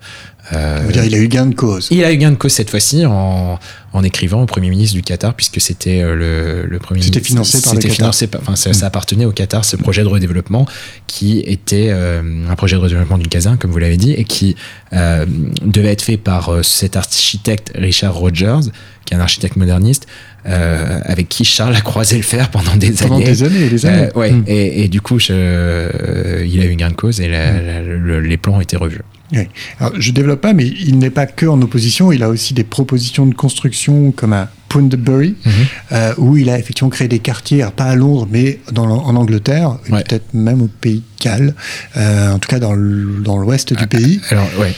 euh, 0.54 0.92
dire, 0.92 1.04
il 1.06 1.14
a 1.16 1.18
eu 1.18 1.28
gain 1.28 1.46
de 1.48 1.56
cause. 1.56 1.88
il 1.92 2.04
a 2.04 2.12
eu 2.12 2.18
gain 2.18 2.32
de 2.32 2.36
cause 2.38 2.54
cette 2.54 2.70
fois-ci 2.70 3.06
en, 3.06 3.60
en 3.94 4.04
écrivant 4.04 4.42
au 4.44 4.46
Premier 4.46 4.70
ministre 4.70 4.96
du 4.96 5.02
Qatar, 5.02 5.34
puisque 5.34 5.60
c'était 5.60 6.02
euh, 6.02 6.16
le, 6.16 6.66
le 6.70 6.80
Premier 6.80 7.02
C'était 7.02 7.20
ministre. 7.20 7.28
financé 7.34 7.62
par 7.62 7.74
le 7.74 7.82
C'était 7.82 7.90
Qatar. 7.94 8.06
financé 8.06 8.28
par- 8.28 8.42
enfin, 8.42 8.56
ça, 8.56 8.72
ça 8.74 8.86
appartenait 8.88 9.26
au 9.26 9.32
Qatar, 9.32 9.66
ce 9.66 9.76
projet 9.76 10.04
de 10.04 10.08
redéveloppement, 10.08 10.66
qui 11.08 11.40
était 11.46 11.88
euh, 11.90 12.22
un 12.50 12.56
projet 12.56 12.76
de 12.78 12.82
redéveloppement 12.82 13.18
du 13.18 13.28
Kazan, 13.28 13.58
comme 13.58 13.72
vous 13.72 13.78
l'avez 13.80 13.98
dit, 13.98 14.14
et 14.14 14.24
qui 14.24 14.56
euh, 14.94 15.26
devait 15.66 15.92
être 15.92 16.02
fait 16.04 16.18
par 16.18 16.64
cet 16.64 16.96
architecte 16.96 17.72
Richard 17.76 18.14
Rogers, 18.16 18.70
qui 19.06 19.14
est 19.14 19.18
un 19.18 19.22
architecte 19.22 19.56
moderniste, 19.58 20.08
euh, 20.48 21.00
avec 21.04 21.28
qui 21.28 21.44
Charles 21.44 21.76
a 21.76 21.82
croisé 21.82 22.16
le 22.16 22.24
fer 22.24 22.50
pendant 22.52 22.76
des 22.78 22.92
Pendant 22.92 23.16
années. 23.18 23.26
des 23.26 23.44
années 23.44 23.66
et 23.66 23.70
des 23.70 23.86
années. 23.86 24.10
Ouais, 24.16 24.32
Mm. 24.32 24.44
et, 24.48 24.84
et 24.84 24.88
du 24.88 25.02
coup, 25.02 25.20
je- 25.20 26.46
il 26.46 26.62
a 26.62 26.66
eu 26.66 26.76
gain 26.76 26.90
de 26.90 26.94
cause 26.96 27.20
et 27.20 27.28
la- 27.28 27.62
la- 27.62 27.82
le- 27.82 28.22
les 28.22 28.38
plans 28.38 28.56
ont 28.58 28.62
été 28.62 28.78
revus. 28.78 29.02
Oui. 29.34 29.48
Alors, 29.80 29.94
je 30.00 30.12
développe 30.12 30.42
pas, 30.42 30.54
mais 30.54 30.66
il 30.68 30.98
n'est 31.00 31.10
pas 31.10 31.26
que 31.26 31.46
en 31.46 31.62
opposition. 31.62 32.12
Il 32.12 32.24
a 32.24 32.30
aussi 32.30 32.54
des 32.54 32.64
propositions 32.64 33.26
de 33.26 33.34
construction 33.34 34.12
comme 34.12 34.32
à 34.34 34.50
Poundbury, 34.70 35.36
Mhm. 35.46 35.52
euh, 35.92 36.14
où 36.18 36.38
il 36.38 36.50
a 36.50 36.58
effectivement 36.60 36.90
créé 36.90 37.08
des 37.08 37.20
quartiers, 37.20 37.66
pas 37.76 37.86
à 37.86 37.96
Londres, 37.96 38.28
mais 38.32 38.60
dans, 38.72 38.86
en 38.88 39.16
Angleterre, 39.16 39.78
Ouais. 39.90 40.04
peut-être 40.04 40.34
même 40.34 40.62
au 40.62 40.68
Pays 40.68 41.04
de 41.20 41.24
Galles, 41.24 41.56
euh, 41.98 42.32
en 42.34 42.40
tout 42.40 42.48
cas 42.48 42.60
dans 42.60 42.74
l'ouest 42.74 43.74
du 43.74 43.88
pays. 43.88 44.22
Alors, 44.30 44.48
ouais. 44.60 44.74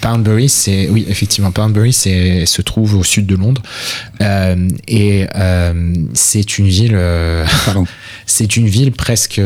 Poundbury, 0.00 0.48
c'est 0.48 0.88
oui 0.88 1.04
effectivement 1.08 1.50
Poundbury, 1.50 1.92
c'est 1.92 2.46
se 2.46 2.62
trouve 2.62 2.94
au 2.94 3.02
sud 3.02 3.26
de 3.26 3.34
Londres 3.34 3.60
Euh, 4.20 4.68
et 4.86 5.26
c'est 6.14 6.58
une 6.58 6.68
ville, 6.68 6.96
c'est 8.26 8.56
une 8.56 8.68
ville 8.68 8.92
presque, 8.92 9.40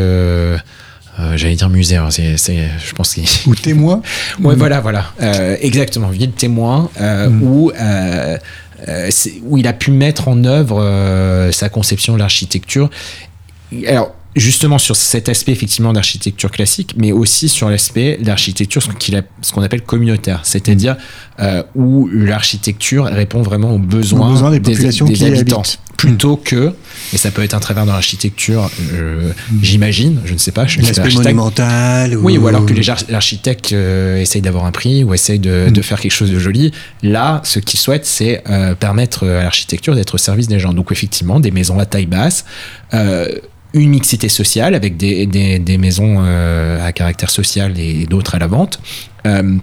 euh, 1.18 1.36
j'allais 1.36 1.54
dire 1.56 1.68
musée. 1.68 1.96
hein, 1.96 2.08
c'est, 2.10 2.36
c'est- 2.36 2.68
je 2.84 2.92
pense 2.94 3.14
que 3.14 3.20
Ou 3.48 3.54
témoin. 3.54 4.02
Ouais, 4.42 4.54
voilà, 4.54 4.80
voilà. 4.80 5.12
Euh, 5.20 5.56
exactement, 5.60 6.08
ville 6.08 6.32
témoin, 6.32 6.90
euh, 7.00 7.28
où, 7.28 7.70
euh, 7.70 8.36
euh, 8.88 9.06
c'est- 9.10 9.34
où 9.44 9.58
il 9.58 9.66
a 9.66 9.72
pu 9.72 9.90
mettre 9.90 10.28
en 10.28 10.44
œuvre 10.44 10.80
euh, 10.82 11.52
sa 11.52 11.68
conception 11.68 12.14
de 12.14 12.18
l'architecture. 12.18 12.88
Alors, 13.86 14.14
justement, 14.36 14.78
sur 14.78 14.96
cet 14.96 15.28
aspect, 15.28 15.52
effectivement, 15.52 15.92
d'architecture 15.92 16.50
classique, 16.50 16.94
mais 16.96 17.12
aussi 17.12 17.48
sur 17.48 17.68
l'aspect 17.70 18.18
d'architecture, 18.20 18.82
ce, 18.82 18.88
qu'il 18.90 19.16
a- 19.16 19.22
ce 19.42 19.52
qu'on 19.52 19.62
appelle 19.62 19.82
communautaire, 19.82 20.40
c'est-à-dire 20.44 20.96
euh, 21.40 21.62
où 21.74 22.08
l'architecture 22.12 23.04
répond 23.04 23.42
vraiment 23.42 23.72
aux 23.74 23.78
besoins, 23.78 24.28
Aux 24.28 24.32
besoins 24.32 24.50
des 24.50 24.60
populations 24.60 25.06
qui 25.06 25.12
y 25.14 25.24
habitants. 25.26 25.60
habitent. 25.60 25.78
Plutôt 25.96 26.36
que, 26.36 26.74
et 27.12 27.18
ça 27.18 27.30
peut 27.30 27.42
être 27.42 27.54
un 27.54 27.60
travers 27.60 27.84
dans 27.86 27.92
l'architecture, 27.92 28.70
euh, 28.94 29.32
j'imagine, 29.62 30.20
je 30.24 30.32
ne 30.32 30.38
sais 30.38 30.52
pas, 30.52 30.64
L'aspect 30.64 31.10
monumental. 31.14 32.16
oui, 32.16 32.38
ou 32.38 32.44
ou 32.44 32.48
alors 32.48 32.64
que 32.66 32.72
les 32.72 32.88
ar- 32.90 32.98
l'architecte 33.08 33.72
euh, 33.72 34.18
essaye 34.20 34.42
d'avoir 34.42 34.64
un 34.64 34.70
prix 34.72 35.04
ou 35.04 35.12
essaye 35.14 35.38
de, 35.38 35.66
Mm. 35.68 35.72
de 35.72 35.82
faire 35.82 36.00
quelque 36.00 36.12
chose 36.12 36.30
de 36.30 36.38
joli. 36.38 36.72
Là, 37.02 37.40
ce 37.44 37.58
qu'il 37.58 37.78
souhaite, 37.78 38.06
c'est 38.06 38.42
euh, 38.48 38.74
permettre 38.74 39.26
à 39.26 39.42
l'architecture 39.42 39.94
d'être 39.94 40.14
au 40.14 40.18
service 40.18 40.48
des 40.48 40.58
gens. 40.58 40.72
Donc, 40.72 40.90
effectivement, 40.92 41.40
des 41.40 41.50
maisons 41.50 41.78
à 41.78 41.86
taille 41.86 42.06
basse, 42.06 42.44
une 43.74 43.88
mixité 43.88 44.28
sociale 44.28 44.74
avec 44.74 44.96
des, 44.98 45.24
des, 45.26 45.58
des 45.58 45.78
maisons 45.78 46.16
euh, 46.20 46.86
à 46.86 46.92
caractère 46.92 47.30
social 47.30 47.78
et 47.78 48.04
d'autres 48.06 48.34
à 48.34 48.38
la 48.38 48.46
vente. 48.46 48.80
Euh, 49.26 49.56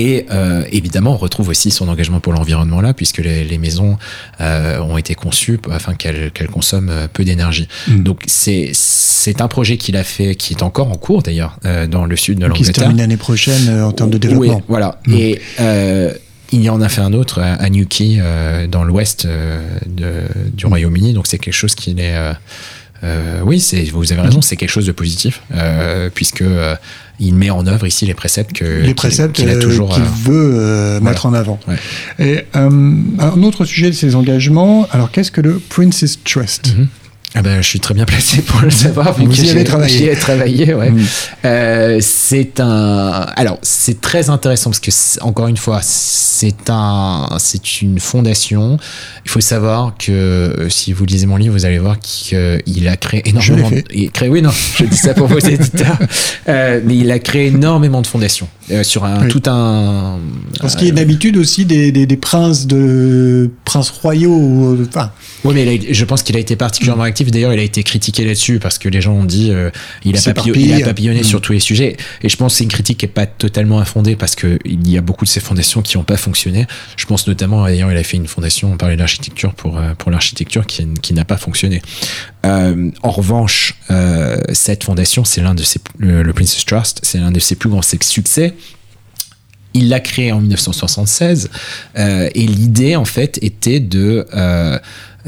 et 0.00 0.26
euh, 0.30 0.62
évidemment, 0.70 1.14
on 1.14 1.16
retrouve 1.16 1.48
aussi 1.48 1.72
son 1.72 1.88
engagement 1.88 2.20
pour 2.20 2.32
l'environnement 2.32 2.80
là, 2.80 2.94
puisque 2.94 3.18
les, 3.18 3.42
les 3.42 3.58
maisons 3.58 3.98
euh, 4.40 4.78
ont 4.78 4.96
été 4.96 5.16
conçues 5.16 5.58
afin 5.72 5.94
qu'elles 5.94 6.30
consomment 6.52 6.90
euh, 6.90 7.08
peu 7.12 7.24
d'énergie. 7.24 7.66
Mm. 7.88 8.04
Donc 8.04 8.22
c'est 8.28 9.40
un 9.40 9.48
projet 9.48 9.76
qu'il 9.76 9.96
a 9.96 10.04
fait, 10.04 10.36
qui 10.36 10.54
est 10.54 10.62
encore 10.62 10.92
en 10.92 10.94
cours 10.94 11.24
d'ailleurs 11.24 11.58
euh, 11.64 11.88
dans 11.88 12.06
le 12.06 12.14
sud 12.14 12.38
de 12.38 12.44
qui 12.44 12.62
se 12.62 12.68
l'Angleterre. 12.68 12.74
termine 12.84 12.98
l'année 12.98 13.16
prochaine 13.16 13.82
en 13.82 13.90
termes 13.90 14.10
de 14.10 14.18
développement. 14.18 14.58
Oui, 14.58 14.62
voilà. 14.68 15.00
Mm. 15.08 15.14
Et 15.14 15.40
il 16.52 16.62
y 16.62 16.70
en 16.70 16.80
a 16.80 16.88
fait 16.88 17.00
un 17.02 17.12
autre 17.12 17.40
à, 17.40 17.54
à 17.54 17.68
Newquay, 17.68 18.22
dans 18.70 18.84
l'ouest 18.84 19.26
du 19.86 20.64
Royaume-Uni. 20.64 21.12
Donc 21.12 21.26
c'est 21.26 21.38
quelque 21.38 21.54
chose 21.54 21.74
qui 21.74 21.90
est. 21.90 22.14
euh, 23.04 23.40
oui, 23.44 23.60
c'est, 23.60 23.84
vous 23.84 24.12
avez 24.12 24.22
raison, 24.22 24.40
c'est 24.40 24.56
quelque 24.56 24.70
chose 24.70 24.86
de 24.86 24.92
positif, 24.92 25.42
euh, 25.54 26.10
puisque 26.12 26.42
euh, 26.42 26.74
il 27.20 27.34
met 27.34 27.50
en 27.50 27.66
œuvre 27.66 27.86
ici 27.86 28.06
les 28.06 28.14
préceptes 28.14 28.52
que 28.52 28.64
les 28.64 28.86
qu'il- 28.86 28.94
préceptes 28.94 29.34
qu'il 29.36 29.48
a 29.48 29.54
euh, 29.54 29.60
toujours. 29.60 29.92
qu'il 29.94 30.02
euh, 30.02 30.06
veut 30.24 30.50
euh, 30.54 31.00
mettre 31.00 31.26
en 31.26 31.34
avant. 31.34 31.58
Ouais. 31.66 31.76
Et 32.18 32.40
euh, 32.56 32.92
un 33.18 33.42
autre 33.42 33.64
sujet 33.64 33.90
de 33.90 33.94
ces 33.94 34.14
engagements, 34.14 34.86
alors 34.92 35.10
qu'est-ce 35.10 35.30
que 35.32 35.40
le 35.40 35.58
Princess 35.68 36.18
Trust? 36.22 36.74
Mhm. 36.76 36.86
Ah 37.34 37.42
ben, 37.42 37.60
je 37.60 37.68
suis 37.68 37.78
très 37.78 37.92
bien 37.92 38.06
placé 38.06 38.40
pour 38.40 38.62
le 38.62 38.70
savoir. 38.70 39.12
Vous 39.18 39.30
y 39.30 39.50
avez 39.50 39.58
j'ai- 39.58 39.64
travaillé. 39.64 39.98
J'y 39.98 40.04
ai 40.06 40.16
travaillé, 40.16 40.72
ouais. 40.74 40.90
Mm. 40.90 41.04
Euh, 41.44 41.98
c'est 42.00 42.58
un. 42.58 43.26
Alors, 43.36 43.58
c'est 43.62 44.00
très 44.00 44.30
intéressant 44.30 44.70
parce 44.70 44.80
que, 44.80 44.90
encore 45.22 45.46
une 45.46 45.58
fois, 45.58 45.80
c'est 45.82 46.70
un, 46.70 47.28
c'est 47.38 47.82
une 47.82 48.00
fondation. 48.00 48.78
Il 49.26 49.30
faut 49.30 49.42
savoir 49.42 49.92
que 49.98 50.10
euh, 50.10 50.68
si 50.70 50.94
vous 50.94 51.04
lisez 51.04 51.26
mon 51.26 51.36
livre, 51.36 51.52
vous 51.54 51.66
allez 51.66 51.78
voir 51.78 51.98
qu'il 52.00 52.88
a 52.88 52.96
créé 52.96 53.28
énormément. 53.28 53.68
Je 53.68 53.74
de- 53.74 53.84
il 53.92 54.10
créé, 54.10 54.30
oui, 54.30 54.40
non, 54.40 54.50
je 54.78 54.84
dis 54.84 54.96
ça 54.96 55.12
pour 55.12 55.26
vos 55.26 55.38
éditeurs. 55.38 55.98
Euh, 56.48 56.80
mais 56.82 56.96
il 56.96 57.10
a 57.12 57.18
créé 57.18 57.48
énormément 57.48 58.00
de 58.00 58.06
fondations 58.06 58.48
euh, 58.70 58.82
sur 58.82 59.04
un 59.04 59.24
Oui. 59.24 59.28
tout 59.28 59.42
un. 59.46 60.16
Parce 60.60 60.76
qu'il 60.76 60.86
y 60.86 60.90
a 60.90 60.92
une 60.94 60.98
habitude 60.98 61.36
aussi 61.36 61.66
des, 61.66 61.92
des, 61.92 62.06
des 62.06 62.16
princes 62.16 62.66
de 62.66 63.50
princes 63.66 63.90
royaux. 63.90 64.78
Enfin, 64.88 65.10
Oui, 65.44 65.54
mais 65.54 65.68
a- 65.68 65.92
je 65.92 66.04
pense 66.06 66.22
qu'il 66.22 66.34
a 66.34 66.40
été 66.40 66.56
particulièrement 66.56 67.04
D'ailleurs, 67.24 67.52
il 67.52 67.58
a 67.60 67.62
été 67.62 67.82
critiqué 67.82 68.24
là-dessus 68.24 68.58
parce 68.58 68.78
que 68.78 68.88
les 68.88 69.00
gens 69.00 69.12
ont 69.14 69.24
dit 69.24 69.50
euh, 69.50 69.70
il, 70.04 70.16
a 70.16 70.20
C'est 70.20 70.34
papillon- 70.34 70.54
éparpillé. 70.54 70.76
il 70.76 70.82
a 70.82 70.86
papillonné 70.86 71.20
Mm. 71.20 71.24
sur 71.24 71.40
tous 71.40 71.52
les 71.52 71.60
sujets. 71.60 71.96
Et 72.22 72.28
je 72.28 72.36
pense 72.36 72.52
que 72.54 72.58
c'est 72.58 72.64
une 72.64 72.70
critique 72.70 72.98
qui 72.98 73.06
n'est 73.06 73.12
pas 73.12 73.26
totalement 73.26 73.78
infondée 73.80 74.16
parce 74.16 74.34
qu'il 74.36 74.58
y 74.88 74.96
a 74.96 75.00
beaucoup 75.00 75.24
de 75.24 75.30
ces 75.30 75.40
fondations 75.40 75.82
qui 75.82 75.96
n'ont 75.96 76.04
pas 76.04 76.16
fonctionné. 76.16 76.66
Je 76.96 77.06
pense 77.06 77.26
notamment, 77.26 77.64
d'ailleurs, 77.64 77.90
il 77.92 77.98
a 77.98 78.02
fait 78.02 78.16
une 78.16 78.26
fondation, 78.28 78.72
on 78.72 78.76
parlait 78.76 78.96
d'architecture 78.96 79.54
pour, 79.54 79.78
euh, 79.78 79.94
pour 79.96 80.10
l'architecture 80.10 80.66
qui, 80.66 80.86
qui 81.02 81.14
n'a 81.14 81.24
pas 81.24 81.36
fonctionné. 81.36 81.82
Euh, 82.46 82.90
en 83.02 83.10
revanche, 83.10 83.74
euh, 83.90 84.38
cette 84.52 84.84
fondation, 84.84 85.24
c'est 85.24 85.40
l'un 85.40 85.54
de 85.54 85.62
ses, 85.62 85.80
le, 85.98 86.22
le 86.22 86.32
Princess 86.32 86.64
Trust, 86.64 87.00
c'est 87.02 87.18
l'un 87.18 87.30
de 87.32 87.40
ses 87.40 87.56
plus 87.56 87.68
grands 87.68 87.82
succès. 87.82 88.54
Il 89.74 89.90
l'a 89.90 90.00
créé 90.00 90.32
en 90.32 90.40
1976 90.40 91.50
euh, 91.98 92.28
et 92.34 92.46
l'idée 92.46 92.96
en 92.96 93.04
fait 93.04 93.38
était 93.42 93.80
de 93.80 94.26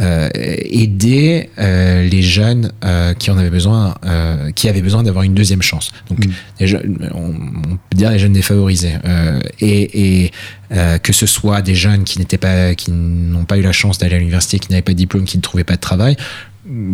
aider 0.01 1.51
euh, 1.59 2.09
les 2.09 2.23
jeunes 2.23 2.73
euh, 2.85 3.13
qui 3.15 3.31
en 3.31 3.37
avaient 3.39 3.51
besoin, 3.51 3.95
euh, 4.05 4.51
qui 4.53 4.69
avaient 4.69 4.83
besoin 4.83 5.03
d'avoir 5.03 5.25
une 5.25 5.35
deuxième 5.35 5.63
chance. 5.63 5.93
Donc, 6.09 6.25
Mm. 6.27 6.31
les 6.61 6.67
jeunes, 6.67 7.11
on, 7.15 7.31
on 7.73 7.77
peut 7.77 7.97
dire 7.97 8.11
les 8.11 8.19
jeunes 8.19 8.33
défavorisés, 8.33 8.95
euh, 9.05 9.41
et, 9.61 10.25
et 10.25 10.31
euh, 10.73 10.99
que 10.99 11.13
ce 11.13 11.27
soit 11.27 11.61
des 11.63 11.75
jeunes 11.75 12.05
qui 12.05 12.19
n'étaient 12.19 12.39
pas, 12.39 12.75
qui 12.75 12.91
n'ont 12.93 13.45
pas 13.45 13.59
eu 13.59 13.63
la 13.63 13.73
chance 13.73 13.99
d'aller 13.99 14.15
à 14.17 14.19
l'université, 14.19 14.59
qui 14.59 14.71
n'avaient 14.71 14.83
pas 14.83 14.93
de 14.93 14.99
diplôme, 14.99 15.25
qui 15.25 15.37
ne 15.37 15.43
trouvaient 15.43 15.65
pas 15.65 15.77
de 15.77 15.81
travail. 15.81 16.17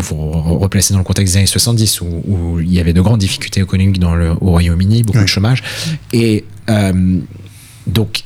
Faut 0.01 0.17
replacer 0.33 0.93
dans 0.95 0.99
le 1.01 1.05
contexte 1.05 1.35
des 1.35 1.39
années 1.39 1.47
70 1.47 2.01
où, 2.01 2.07
où 2.27 2.61
il 2.61 2.73
y 2.73 2.81
avait 2.81 2.93
de 2.93 3.01
grandes 3.01 3.19
difficultés 3.21 3.61
économiques 3.61 3.99
dans 3.99 4.15
le, 4.15 4.31
au 4.31 4.51
Royaume-Uni, 4.51 5.03
beaucoup 5.03 5.19
Ouais. 5.19 5.25
de 5.25 5.29
chômage, 5.29 5.63
et 6.13 6.45
euh, 6.71 7.19
donc 7.87 8.23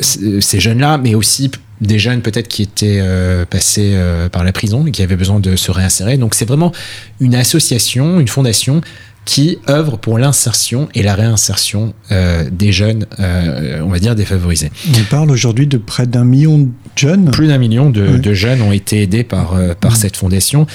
ces 0.00 0.58
jeunes-là, 0.60 0.98
mais 0.98 1.14
aussi 1.14 1.50
des 1.80 1.98
jeunes 1.98 2.22
peut-être 2.22 2.48
qui 2.48 2.62
étaient 2.62 3.00
euh, 3.00 3.44
passés 3.44 3.92
euh, 3.94 4.28
par 4.28 4.44
la 4.44 4.52
prison 4.52 4.86
et 4.86 4.90
qui 4.90 5.02
avaient 5.02 5.16
besoin 5.16 5.40
de 5.40 5.56
se 5.56 5.70
réinsérer. 5.70 6.16
Donc 6.16 6.34
c'est 6.34 6.44
vraiment 6.44 6.72
une 7.20 7.34
association, 7.34 8.20
une 8.20 8.28
fondation 8.28 8.80
qui 9.24 9.58
œuvre 9.68 9.96
pour 9.96 10.18
l'insertion 10.18 10.88
et 10.94 11.02
la 11.02 11.14
réinsertion 11.14 11.94
euh, 12.12 12.48
des 12.50 12.72
jeunes, 12.72 13.06
euh, 13.20 13.80
on 13.82 13.88
va 13.88 13.98
dire 13.98 14.14
défavorisés. 14.14 14.70
on 14.88 15.04
parle 15.04 15.30
aujourd'hui 15.30 15.66
de 15.66 15.78
près 15.78 16.06
d'un 16.06 16.24
million 16.24 16.58
de 16.58 16.68
jeunes. 16.96 17.30
Plus 17.30 17.48
d'un 17.48 17.58
million 17.58 17.90
de, 17.90 18.34
jeunes 18.34 18.62
ont 18.62 18.72
été 18.72 19.02
aidés 19.02 19.24
par, 19.24 19.54
euh, 19.54 19.74
par 19.78 19.96
cette 19.96 20.16
fondation. 20.16 20.66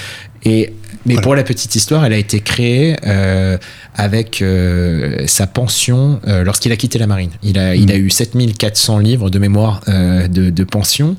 Et, 0.46 0.74
mais 1.06 1.14
Voilà. 1.14 1.24
pour 1.24 1.36
la 1.36 1.44
petite 1.44 1.76
histoire, 1.76 2.04
elle 2.06 2.14
a 2.14 2.18
été 2.18 2.40
créée 2.42 2.96
euh, 3.08 3.58
avec 3.96 4.42
euh, 4.42 5.24
sa 5.28 5.48
pension 5.48 6.20
euh, 6.28 6.44
lorsqu'il 6.44 6.72
a 6.72 6.78
quitté 6.78 7.00
la 7.00 7.08
marine. 7.08 7.32
Il 7.44 7.58
a, 7.58 7.76
il 7.76 7.92
a 7.92 7.96
eu 7.96 8.10
7400 8.10 9.00
livres 9.00 9.30
de 9.30 9.40
mémoire 9.40 9.82
euh, 9.88 10.28
de, 10.28 10.50
de 10.50 10.64
pension. 10.64 11.16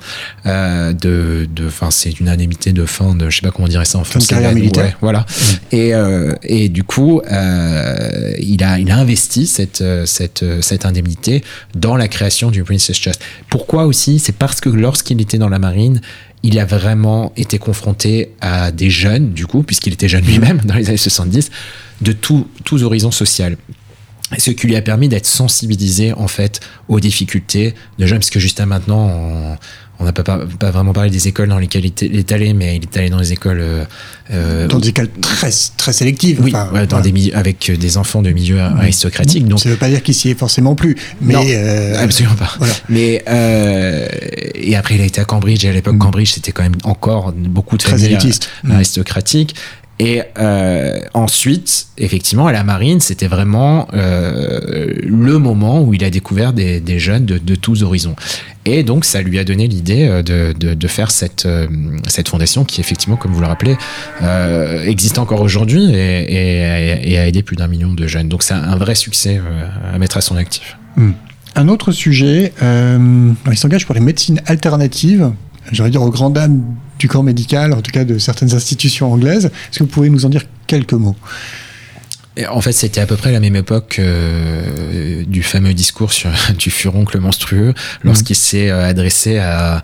Euh, 0.46 0.92
de, 0.92 1.48
de, 1.54 1.66
enfin, 1.66 1.90
c'est 1.90 2.20
une 2.20 2.28
indemnité 2.28 2.72
de 2.72 2.84
fin 2.86 3.14
de, 3.14 3.30
je 3.30 3.36
sais 3.36 3.42
pas 3.42 3.50
comment 3.50 3.66
on 3.66 3.68
dirait 3.70 3.84
ça 3.84 3.98
en 3.98 4.04
Fin 4.04 4.18
de 4.18 4.24
français. 4.24 4.28
carrière 4.34 4.50
Ouais, 4.50 4.54
militaire. 4.54 4.96
voilà. 5.00 5.26
Et, 5.72 5.94
euh, 5.94 6.34
et 6.42 6.68
du 6.68 6.84
coup, 6.84 7.20
euh, 7.30 8.32
il, 8.38 8.62
a, 8.62 8.78
il 8.78 8.90
a 8.90 8.96
investi 8.98 9.46
cette, 9.46 9.82
cette, 10.06 10.44
cette 10.62 10.84
indemnité 10.86 11.42
dans 11.74 11.96
la 11.96 12.08
création 12.08 12.50
du 12.50 12.62
Princess 12.64 13.00
Trust. 13.00 13.20
Pourquoi 13.48 13.84
aussi? 13.84 14.18
C'est 14.18 14.34
parce 14.36 14.60
que 14.60 14.68
lorsqu'il 14.68 15.20
était 15.20 15.38
dans 15.38 15.48
la 15.48 15.58
marine, 15.58 16.00
il 16.42 16.58
a 16.58 16.64
vraiment 16.64 17.32
été 17.36 17.58
confronté 17.58 18.30
à 18.40 18.72
des 18.72 18.90
jeunes, 18.90 19.32
du 19.32 19.46
coup, 19.46 19.62
puisqu'il 19.62 19.92
était 19.92 20.08
jeune 20.08 20.24
lui-même 20.24 20.60
dans 20.64 20.74
les 20.74 20.88
années 20.88 20.96
70, 20.96 21.50
de 22.00 22.12
tous 22.12 22.82
horizons 22.82 23.10
sociaux. 23.10 23.56
Ce 24.38 24.50
qui 24.52 24.68
lui 24.68 24.76
a 24.76 24.82
permis 24.82 25.08
d'être 25.08 25.26
sensibilisé 25.26 26.12
en 26.12 26.28
fait 26.28 26.60
aux 26.88 27.00
difficultés 27.00 27.74
de 27.98 28.06
jeunes, 28.06 28.18
parce 28.18 28.30
que 28.30 28.38
juste 28.38 28.60
à 28.60 28.66
maintenant, 28.66 29.08
on, 29.08 29.58
on 30.00 30.04
n'a 30.04 30.12
pas, 30.12 30.22
pas, 30.22 30.70
vraiment 30.70 30.94
parlé 30.94 31.10
des 31.10 31.28
écoles 31.28 31.50
dans 31.50 31.58
lesquelles 31.58 31.84
il 31.84 32.18
est 32.18 32.32
allé, 32.32 32.54
mais 32.54 32.76
il 32.76 32.82
est 32.84 32.96
allé 32.96 33.10
dans 33.10 33.18
des 33.18 33.32
écoles. 33.32 33.60
Euh, 33.60 33.84
euh 34.32 34.66
dans 34.66 34.78
des 34.78 34.88
écoles 34.88 35.10
très, 35.20 35.50
très 35.76 35.92
sélectives. 35.92 36.40
Oui, 36.42 36.52
enfin, 36.54 36.86
dans 36.86 37.00
des 37.00 37.32
avec 37.32 37.70
des 37.70 37.98
enfants 37.98 38.22
de 38.22 38.30
milieux 38.30 38.60
aristocratiques. 38.60 39.46
Donc, 39.46 39.60
ça 39.60 39.68
ne 39.68 39.74
veut 39.74 39.78
pas 39.78 39.90
dire 39.90 40.02
qu'il 40.02 40.14
s'y 40.14 40.30
est 40.30 40.38
forcément 40.38 40.74
plus. 40.74 40.96
Mais 41.20 41.34
non, 41.34 41.44
euh, 41.46 42.02
absolument 42.02 42.34
pas. 42.34 42.50
Voilà. 42.58 42.72
Mais, 42.88 43.22
euh, 43.28 44.08
et 44.54 44.74
après, 44.74 44.94
il 44.94 45.02
a 45.02 45.04
été 45.04 45.20
à 45.20 45.24
Cambridge, 45.24 45.64
et 45.66 45.68
à 45.68 45.72
l'époque, 45.72 45.96
mm. 45.96 45.98
Cambridge, 45.98 46.32
c'était 46.32 46.52
quand 46.52 46.62
même 46.62 46.78
encore 46.84 47.32
beaucoup 47.32 47.76
de 47.76 47.82
familles 47.82 48.16
aristocratiques. 48.70 49.54
Et 50.00 50.22
euh, 50.38 50.98
ensuite, 51.12 51.88
effectivement, 51.98 52.46
à 52.46 52.52
la 52.52 52.64
marine, 52.64 53.00
c'était 53.00 53.26
vraiment 53.26 53.86
euh, 53.92 54.94
le 55.04 55.38
moment 55.38 55.82
où 55.82 55.92
il 55.92 56.02
a 56.04 56.08
découvert 56.08 56.54
des, 56.54 56.98
jeunes 56.98 57.26
de, 57.26 57.54
tous 57.54 57.82
horizons. 57.82 58.16
Et 58.64 58.82
donc, 58.82 59.04
ça 59.04 59.20
lui 59.20 59.38
a 59.38 59.44
donné 59.44 59.68
l'idée 59.68 60.08
euh, 60.08 60.22
de, 60.22 60.54
de, 60.54 60.88
faire 60.88 61.10
cette, 61.10 61.46
cette 62.08 62.30
fondation 62.30 62.64
qui, 62.64 62.80
effectivement, 62.80 63.16
comme 63.16 63.32
vous 63.32 63.42
le 63.42 63.46
rappelez, 63.46 63.76
existe 64.86 65.18
encore 65.18 65.42
aujourd'hui 65.42 65.92
et, 65.92 67.18
a 67.18 67.28
aidé 67.28 67.42
plus 67.42 67.56
d'un 67.56 67.68
million 67.68 67.92
de 67.92 68.06
jeunes. 68.06 68.30
Donc, 68.30 68.42
c'est 68.42 68.54
un 68.54 68.76
vrai 68.76 68.94
succès 68.94 69.38
à 69.92 69.98
mettre 69.98 70.16
à 70.16 70.22
son 70.22 70.36
actif. 70.36 70.78
Hmm. 70.96 71.10
Un 71.56 71.68
autre 71.68 71.92
sujet, 71.92 72.54
il 72.62 73.58
s'engage 73.58 73.84
pour 73.84 73.94
les 73.94 74.00
médecines 74.00 74.40
alternatives, 74.46 75.30
j'aurais 75.72 75.90
dire 75.90 76.00
aux 76.00 76.10
grandes 76.10 76.32
dames 76.32 76.62
du 77.00 77.08
corps 77.08 77.24
médical, 77.24 77.72
en 77.72 77.80
tout 77.80 77.90
cas 77.90 78.04
de 78.04 78.18
certaines 78.18 78.54
institutions 78.54 79.12
anglaises. 79.12 79.46
Est-ce 79.46 79.78
que 79.78 79.84
vous 79.84 79.90
pouvez 79.90 80.10
nous 80.10 80.26
en 80.26 80.28
dire 80.28 80.44
quelques 80.66 80.92
mots? 80.92 81.16
En 82.48 82.60
fait, 82.60 82.72
c'était 82.72 83.00
à 83.00 83.06
peu 83.06 83.16
près 83.16 83.32
la 83.32 83.40
même 83.40 83.56
époque 83.56 83.96
euh, 83.98 85.24
du 85.26 85.42
fameux 85.42 85.74
discours 85.74 86.12
sur, 86.12 86.30
du 86.58 86.70
furoncle 86.70 87.18
monstrueux 87.18 87.74
lorsqu'il 88.02 88.34
mmh. 88.34 88.38
s'est 88.38 88.70
euh, 88.70 88.88
adressé 88.88 89.38
à, 89.38 89.82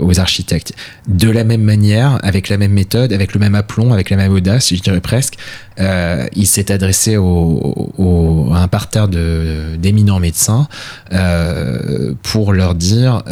aux 0.00 0.18
architectes. 0.18 0.72
De 1.08 1.30
la 1.30 1.44
même 1.44 1.62
manière, 1.62 2.18
avec 2.22 2.48
la 2.48 2.56
même 2.56 2.72
méthode, 2.72 3.12
avec 3.12 3.34
le 3.34 3.40
même 3.40 3.54
aplomb, 3.54 3.92
avec 3.92 4.08
la 4.10 4.16
même 4.16 4.32
audace, 4.32 4.74
je 4.74 4.80
dirais 4.80 5.00
presque, 5.00 5.36
euh, 5.78 6.26
il 6.34 6.46
s'est 6.46 6.70
adressé 6.72 7.16
au, 7.16 7.92
au, 7.98 8.52
à 8.54 8.58
un 8.58 8.68
parterre 8.68 9.08
d'éminents 9.08 10.20
médecins 10.20 10.68
euh, 11.12 12.14
pour 12.22 12.52
leur 12.52 12.74
dire 12.74 13.22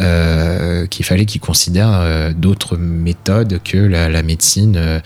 qu'il 0.89 1.05
fallait 1.05 1.25
qu'ils 1.25 1.41
considèrent 1.41 2.33
d'autres 2.35 2.77
méthodes 2.77 3.59
que 3.63 3.77
la, 3.77 4.09
la 4.09 4.23
médecine 4.23 5.01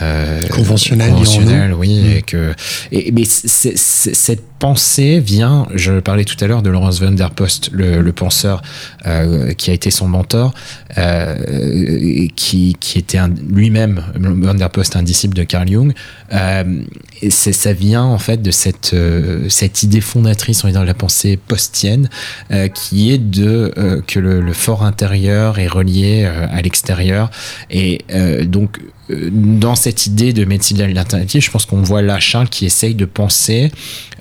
euh, 0.00 0.46
conventionnelle, 0.48 1.10
conventionnelle 1.10 1.74
oui, 1.74 2.00
mmh. 2.00 2.16
et 2.16 2.22
que 2.22 2.54
et, 2.90 3.12
mais 3.12 3.24
cette 3.24 4.42
pensée 4.58 5.18
vient, 5.18 5.66
je 5.74 5.98
parlais 5.98 6.24
tout 6.24 6.36
à 6.42 6.46
l'heure 6.46 6.62
de 6.62 6.70
Laurence 6.70 7.00
van 7.00 7.10
der 7.10 7.30
Post, 7.30 7.70
le, 7.72 8.00
le 8.00 8.12
penseur 8.12 8.62
euh, 9.06 9.52
qui 9.54 9.70
a 9.70 9.74
été 9.74 9.90
son 9.90 10.06
mentor, 10.06 10.54
euh, 10.98 12.28
qui, 12.36 12.76
qui 12.78 12.98
était 12.98 13.18
lui-même, 13.48 14.02
van 14.16 14.54
der 14.54 14.70
Post, 14.70 14.94
un 14.94 15.02
disciple 15.02 15.34
de 15.34 15.42
Carl 15.42 15.68
Jung. 15.68 15.92
Euh, 16.32 16.82
et 17.22 17.30
ça 17.30 17.72
vient 17.72 18.02
en 18.02 18.18
fait 18.18 18.42
de 18.42 18.50
cette, 18.50 18.94
euh, 18.94 19.48
cette 19.48 19.82
idée 19.82 20.00
fondatrice, 20.00 20.64
on 20.64 20.68
va 20.68 20.72
dire, 20.72 20.80
de 20.82 20.86
la 20.86 20.94
pensée 20.94 21.36
postienne, 21.36 22.10
euh, 22.50 22.68
qui 22.68 23.12
est 23.12 23.18
de 23.18 24.02
que 24.06 24.18
le, 24.18 24.40
le, 24.40 24.52
fort 24.52 24.84
intérieur 24.84 25.58
est 25.58 25.68
relié 25.68 26.24
à 26.24 26.60
l'extérieur. 26.62 27.30
Et 27.70 28.04
donc, 28.44 28.80
dans 29.10 29.74
cette 29.74 30.06
idée 30.06 30.32
de 30.32 30.44
médecine 30.44 30.80
alternative, 30.80 31.42
je 31.42 31.50
pense 31.50 31.66
qu'on 31.66 31.82
voit 31.82 32.02
là 32.02 32.18
Charles 32.20 32.48
qui 32.48 32.66
essaye 32.66 32.94
de 32.94 33.04
penser 33.04 33.70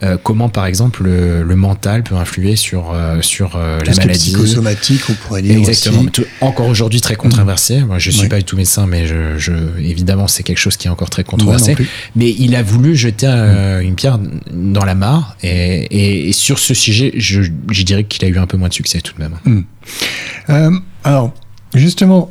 euh, 0.03 0.17
comment, 0.21 0.49
par 0.49 0.65
exemple, 0.65 1.03
le, 1.03 1.43
le, 1.43 1.55
mental 1.55 2.01
peut 2.01 2.15
influer 2.15 2.55
sur, 2.55 2.91
euh, 2.91 3.21
sur 3.21 3.55
euh, 3.55 3.79
la 3.85 3.93
maladie. 3.93 4.31
psychosomatique, 4.31 5.01
on 5.09 5.13
pourrait 5.13 5.43
dire. 5.43 5.55
Exactement. 5.57 6.05
Encore 6.41 6.67
aujourd'hui 6.67 7.01
très 7.01 7.15
controversé. 7.15 7.81
Moi, 7.81 7.99
je 7.99 8.09
suis 8.09 8.27
pas 8.27 8.37
du 8.37 8.43
tout 8.43 8.57
médecin, 8.57 8.87
mais 8.87 9.05
je, 9.05 9.37
je 9.37 9.53
évidemment, 9.79 10.27
c'est 10.27 10.41
quelque 10.41 10.57
chose 10.57 10.75
qui 10.75 10.87
est 10.87 10.89
encore 10.89 11.11
très 11.11 11.23
controversé. 11.23 11.75
Mais 12.15 12.33
il 12.37 12.55
a 12.55 12.63
voulu 12.63 12.90
jeter 12.95 13.27
mm. 13.27 13.81
une 13.81 13.95
pierre 13.95 14.19
dans 14.51 14.85
la 14.85 14.95
mare. 14.95 15.35
Et, 15.43 16.31
sur 16.33 16.59
ce 16.59 16.73
sujet, 16.73 17.11
je, 17.15 17.41
dirais 17.83 18.03
qu'il 18.03 18.25
a 18.25 18.27
eu 18.27 18.37
un 18.37 18.47
peu 18.47 18.57
moins 18.57 18.69
de 18.69 18.73
succès 18.73 19.01
tout 19.01 19.13
de 19.15 19.21
même. 19.21 19.37
Mm. 19.45 20.79
alors, 21.03 21.33
justement, 21.73 22.29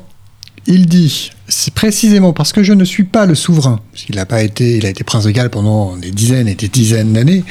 il 0.67 0.87
dit, 0.87 1.31
c'est 1.49 1.75
précisément 1.75 2.33
parce 2.33 2.53
que 2.53 2.63
je 2.63 2.73
ne 2.73 2.85
suis 2.85 3.05
pas 3.05 3.27
le 3.27 3.35
souverain, 3.35 3.81
il 4.09 4.17
n'a 4.17 4.27
pas 4.27 4.43
été, 4.43 4.77
il 4.77 4.87
a 4.87 4.91
été 4.91 5.05
prince 5.05 5.25
de 5.25 5.31
Galles 5.31 5.51
pendant 5.51 5.97
des 5.97 6.11
dizaines 6.11 6.49
et 6.49 6.55
des 6.55 6.69
dizaines 6.69 7.13
d'années, 7.13 7.45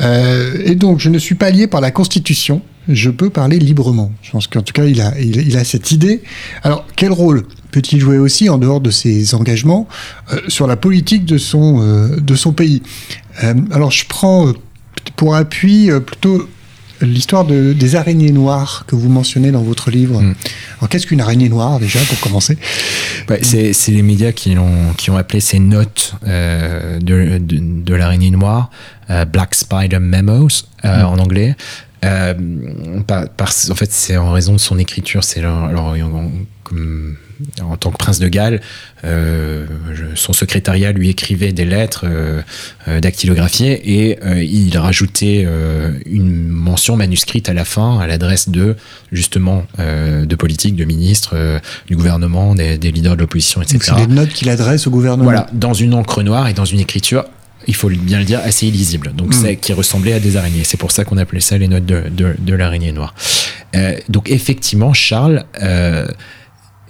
euh, 0.00 0.62
et 0.64 0.74
donc 0.74 1.00
je 1.00 1.08
ne 1.08 1.18
suis 1.18 1.36
pas 1.36 1.50
lié 1.50 1.66
par 1.66 1.80
la 1.80 1.90
Constitution, 1.90 2.60
je 2.88 3.10
peux 3.10 3.30
parler 3.30 3.58
librement. 3.58 4.12
Je 4.22 4.30
pense 4.30 4.46
qu'en 4.46 4.62
tout 4.62 4.72
cas, 4.72 4.84
il 4.84 5.00
a, 5.00 5.18
il, 5.18 5.56
a 5.56 5.64
cette 5.64 5.90
idée. 5.90 6.22
Alors, 6.62 6.86
quel 6.96 7.12
rôle 7.12 7.44
peut-il 7.70 8.00
jouer 8.00 8.18
aussi, 8.18 8.48
en 8.48 8.58
dehors 8.58 8.80
de 8.80 8.90
ses 8.90 9.34
engagements, 9.34 9.88
euh, 10.32 10.40
sur 10.48 10.66
la 10.66 10.76
politique 10.76 11.24
de 11.24 11.38
son, 11.38 11.80
euh, 11.80 12.20
de 12.20 12.34
son 12.34 12.52
pays? 12.52 12.82
Euh, 13.44 13.54
Alors, 13.70 13.90
je 13.90 14.04
prends 14.06 14.52
pour 15.16 15.34
appui 15.34 15.90
plutôt 16.04 16.48
l'histoire 17.00 17.44
de, 17.44 17.72
des 17.72 17.96
araignées 17.96 18.32
noires 18.32 18.84
que 18.86 18.96
vous 18.96 19.08
mentionnez 19.08 19.50
dans 19.50 19.62
votre 19.62 19.90
livre. 19.90 20.20
Mm. 20.20 20.34
Alors, 20.78 20.88
qu'est-ce 20.88 21.06
qu'une 21.06 21.20
araignée 21.20 21.48
noire, 21.48 21.78
déjà, 21.78 21.98
pour 22.00 22.20
commencer? 22.20 22.56
Bah, 23.28 23.36
C'est 23.42 23.72
les 23.88 24.02
médias 24.02 24.32
qui 24.32 24.56
ont, 24.56 24.92
qui 24.96 25.10
ont 25.10 25.16
appelé 25.16 25.40
ces 25.40 25.58
notes 25.58 26.14
euh, 26.26 26.98
de, 26.98 27.38
de, 27.38 27.58
de 27.82 27.94
l'araignée 27.94 28.30
noire 28.30 28.70
euh, 29.10 29.24
Black 29.24 29.54
Spider 29.54 29.98
Memos 29.98 30.64
euh, 30.84 31.02
mm. 31.02 31.06
en 31.06 31.18
anglais. 31.18 31.56
Euh, 32.04 32.34
par, 33.06 33.28
par, 33.30 33.48
en 33.70 33.74
fait, 33.74 33.90
c'est 33.90 34.16
en 34.16 34.32
raison 34.32 34.52
de 34.52 34.58
son 34.58 34.78
écriture. 34.78 35.24
C'est 35.24 35.40
alors, 35.40 35.96
comme 36.62 37.16
en 37.62 37.76
tant 37.76 37.90
que 37.90 37.96
prince 37.96 38.18
de 38.18 38.28
Galles, 38.28 38.60
euh, 39.04 39.66
son 40.14 40.32
secrétariat 40.32 40.92
lui 40.92 41.10
écrivait 41.10 41.52
des 41.52 41.64
lettres 41.64 42.06
euh, 42.06 42.42
dactylographiées 43.00 44.08
et 44.08 44.18
euh, 44.24 44.42
il 44.42 44.76
rajoutait 44.78 45.46
une 46.06 46.48
mention 46.48 46.96
manuscrite 46.96 47.48
à 47.48 47.52
la 47.52 47.64
fin 47.64 47.98
à 47.98 48.06
l'adresse 48.06 48.48
de 48.48 48.76
justement 49.12 49.64
de 49.78 50.34
politiques, 50.34 50.76
de 50.76 50.84
ministres, 50.84 51.60
du 51.86 51.96
gouvernement, 51.96 52.54
des, 52.54 52.78
des, 52.78 52.90
leaders 52.90 53.16
de 53.16 53.20
l'opposition, 53.20 53.62
etc. 53.62 53.78
C'est 53.98 54.06
des 54.06 54.14
notes 54.14 54.30
qu'il 54.30 54.48
adresse 54.48 54.86
au 54.86 54.90
gouvernement. 54.90 55.24
Voilà, 55.24 55.46
dans 55.52 55.74
une 55.74 55.94
encre 55.94 56.22
noire 56.22 56.48
et 56.48 56.54
dans 56.54 56.64
une 56.64 56.80
écriture 56.80 57.24
il 57.66 57.74
faut 57.74 57.88
bien 57.88 58.18
le 58.18 58.24
dire, 58.24 58.40
assez 58.42 58.66
illisible. 58.66 59.12
Donc, 59.14 59.34
mmh. 59.34 59.56
qui 59.56 59.72
ressemblait 59.72 60.12
à 60.12 60.20
des 60.20 60.36
araignées. 60.36 60.64
C'est 60.64 60.76
pour 60.76 60.92
ça 60.92 61.04
qu'on 61.04 61.18
appelait 61.18 61.40
ça 61.40 61.58
les 61.58 61.68
notes 61.68 61.86
de, 61.86 62.04
de, 62.10 62.34
de 62.38 62.54
l'araignée 62.54 62.92
noire. 62.92 63.14
Euh, 63.74 63.96
donc, 64.08 64.30
effectivement, 64.30 64.92
Charles 64.92 65.44
euh, 65.62 66.06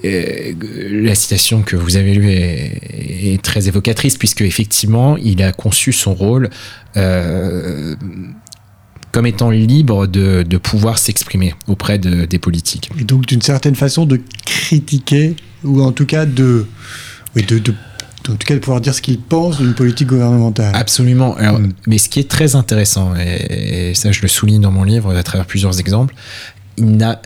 euh, 0.04 0.52
la 0.90 1.14
citation 1.14 1.62
que 1.62 1.76
vous 1.76 1.96
avez 1.96 2.14
lue 2.14 2.30
est, 2.30 3.32
est, 3.32 3.42
très 3.42 3.66
évocatrice 3.66 4.18
puisque 4.18 4.42
effectivement 4.42 5.16
il 5.16 5.42
a 5.42 5.52
conçu 5.52 5.90
son 5.92 6.14
rôle 6.14 6.50
comme 9.12 9.26
étant 9.26 9.48
libre 9.48 10.06
de, 10.06 10.42
de 10.42 10.58
pouvoir 10.58 10.98
s'exprimer 10.98 11.54
auprès 11.66 11.98
de, 11.98 12.26
des 12.26 12.38
politiques. 12.38 12.90
Et 13.00 13.04
donc 13.04 13.24
d'une 13.24 13.40
certaine 13.40 13.74
façon 13.74 14.04
de 14.04 14.20
critiquer 14.44 15.34
ou 15.64 15.80
en 15.80 15.92
tout 15.92 16.04
cas 16.04 16.26
de, 16.26 16.66
oui, 17.34 17.42
de, 17.42 17.58
de 17.58 17.72
en 18.28 18.36
tout 18.36 18.46
cas 18.46 18.54
de 18.54 18.60
pouvoir 18.60 18.80
dire 18.80 18.94
ce 18.94 19.02
qu'il 19.02 19.20
pense 19.20 19.58
d'une 19.58 19.74
politique 19.74 20.08
gouvernementale. 20.08 20.74
Absolument. 20.74 21.36
Alors, 21.36 21.58
mm. 21.60 21.72
Mais 21.86 21.98
ce 21.98 22.08
qui 22.08 22.20
est 22.20 22.28
très 22.30 22.56
intéressant, 22.56 23.14
et, 23.16 23.90
et, 23.90 23.94
ça 23.94 24.12
je 24.12 24.22
le 24.22 24.28
souligne 24.28 24.60
dans 24.60 24.70
mon 24.70 24.84
livre 24.84 25.14
à 25.14 25.22
travers 25.22 25.46
plusieurs 25.46 25.78
exemples, 25.80 26.14
il 26.78 26.96
n'a 26.96 27.20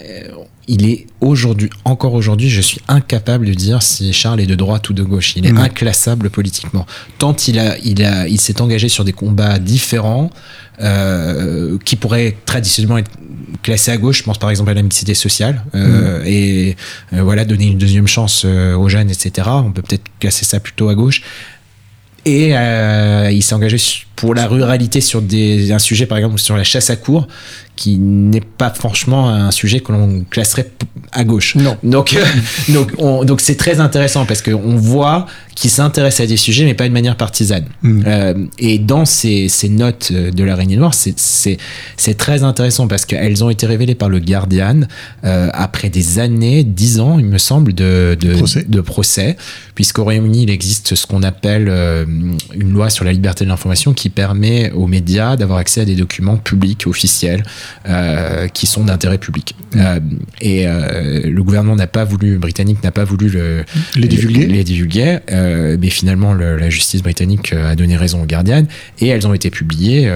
il 0.71 0.89
est 0.89 1.07
aujourd'hui, 1.21 1.69
encore 1.85 2.15
aujourd'hui, 2.15 2.49
je 2.49 2.61
suis 2.61 2.81
incapable 2.87 3.47
de 3.47 3.55
dire 3.55 3.83
si 3.83 4.13
Charles 4.13 4.41
est 4.41 4.47
de 4.47 4.55
droite 4.55 4.89
ou 4.89 4.93
de 4.93 5.03
gauche. 5.03 5.35
Il 5.35 5.45
est 5.45 5.53
mmh. 5.53 5.59
inclassable 5.59 6.31
politiquement. 6.31 6.87
Tant 7.19 7.35
il 7.49 7.59
a, 7.59 7.77
il 7.79 8.05
a, 8.05 8.29
il 8.29 8.41
s'est 8.41 8.61
engagé 8.61 8.89
sur 8.89 9.05
des 9.05 9.13
combats 9.13 9.59
différents, 9.59 10.31
euh, 10.81 11.77
qui 11.85 11.97
pourraient 11.97 12.37
traditionnellement 12.47 12.99
être 12.99 13.11
classés 13.63 13.91
à 13.91 13.97
gauche. 13.97 14.19
Je 14.19 14.23
pense 14.23 14.39
par 14.39 14.49
exemple 14.49 14.71
à 14.71 14.75
la 14.75 14.83
mixité 14.83 15.15
sociale 15.15 15.65
euh, 15.75 16.21
mmh. 16.21 16.27
et 16.27 16.77
euh, 17.15 17.23
voilà 17.23 17.45
donner 17.45 17.67
une 17.67 17.77
deuxième 17.77 18.07
chance 18.07 18.45
aux 18.45 18.89
jeunes, 18.89 19.11
etc. 19.11 19.49
On 19.51 19.73
peut 19.73 19.83
peut-être 19.83 20.05
classer 20.21 20.45
ça 20.45 20.61
plutôt 20.61 20.89
à 20.89 20.95
gauche. 20.95 21.23
Et 22.25 22.51
il 22.53 23.43
s'est 23.43 23.55
engagé 23.55 23.79
pour 24.21 24.35
la 24.35 24.47
ruralité 24.47 25.01
sur 25.01 25.23
des, 25.23 25.73
un 25.73 25.79
sujet, 25.79 26.07
par 26.07 26.19
exemple, 26.19 26.39
sur 26.39 26.57
la 26.57 26.65
chasse 26.65 26.91
à 26.91 26.97
cours, 26.97 27.27
qui 27.77 27.99
n'est 27.99 28.43
pas 28.43 28.69
franchement 28.71 29.31
un 29.31 29.51
sujet 29.51 29.81
que 29.81 29.91
l'on 29.93 30.25
classerait 30.29 30.71
à 31.13 31.25
gauche. 31.25 31.57
Non. 31.57 31.79
Donc, 31.83 32.13
euh, 32.13 32.23
donc, 32.75 32.91
on- 32.99 33.25
donc 33.25 33.41
c'est 33.41 33.55
très 33.57 33.81
intéressant 33.81 34.27
parce 34.27 34.43
qu'on 34.43 34.77
voit 34.77 35.25
qu'il 35.55 35.71
s'intéresse 35.71 36.21
à 36.21 36.27
des 36.27 36.37
sujets, 36.37 36.65
mais 36.65 36.75
pas 36.75 36.85
d'une 36.85 36.93
manière 36.93 37.17
partisane. 37.17 37.65
Mm. 37.83 38.03
Euh, 38.07 38.35
et 38.59 38.79
dans 38.79 39.07
ces, 39.07 39.49
ces 39.49 39.71
notes 39.71 40.13
de 40.13 40.45
l'araignée 40.45 40.77
noire, 40.77 40.93
c'est- 40.93 41.19
c'est 41.19 41.57
c'est 41.97 42.15
très 42.19 42.43
intéressant 42.43 42.87
parce 42.87 43.07
qu'elles 43.07 43.43
ont 43.43 43.49
été 43.51 43.65
révélées 43.67 43.95
par 43.95 44.11
le 44.11 44.19
Guardian 44.21 44.83
euh, 45.25 45.49
après 45.55 45.89
des 45.89 46.19
années, 46.19 46.65
dix 46.65 47.01
ans, 47.01 47.19
il 47.19 47.25
me 47.25 47.39
semble, 47.39 47.73
de, 47.73 48.15
de, 48.21 48.35
Procès. 48.35 48.65
de 48.69 48.81
procès, 48.83 49.37
puisqu'au 49.75 50.05
Royaume-Uni, 50.05 50.43
il 50.43 50.51
existe 50.51 50.95
ce 50.95 51.07
qu'on 51.07 51.23
appelle 51.23 51.69
euh, 51.71 52.05
une 52.55 52.73
loi 52.73 52.91
sur 52.91 53.05
la 53.07 53.13
liberté 53.13 53.45
de 53.45 53.49
l'information 53.49 53.95
qui 53.95 54.10
permet 54.11 54.71
aux 54.73 54.87
médias 54.87 55.37
d'avoir 55.37 55.59
accès 55.59 55.81
à 55.81 55.85
des 55.85 55.97
documents 55.97 56.37
publics, 56.37 56.87
officiels, 56.87 57.43
euh, 57.89 58.49
qui 58.49 58.67
sont 58.67 58.85
d'intérêt 58.85 59.19
public. 59.19 59.55
Euh, 59.77 60.01
et 60.41 60.67
euh, 60.67 61.23
le 61.31 61.43
gouvernement 61.43 61.77
n'a 61.77 61.87
pas 61.87 62.05
voulu, 62.05 62.39
britannique 62.39 62.83
n'a 62.85 62.91
pas 62.91 63.05
voulu 63.05 63.29
le, 63.29 63.65
Les 63.97 64.09
divulguer. 64.09 64.47
les 64.47 64.65
divulguer, 64.65 65.19
mais 65.31 65.91
finalement 65.91 66.33
le- 66.35 66.57
la 66.57 66.71
justice 66.71 67.03
britannique 67.03 67.53
a 67.53 67.75
donné 67.77 67.97
raison 67.97 68.23
au 68.23 68.27
Guardian 68.27 68.65
et 69.01 69.09
elles 69.09 69.27
ont 69.27 69.35
été 69.35 69.51
publiées 69.51 70.11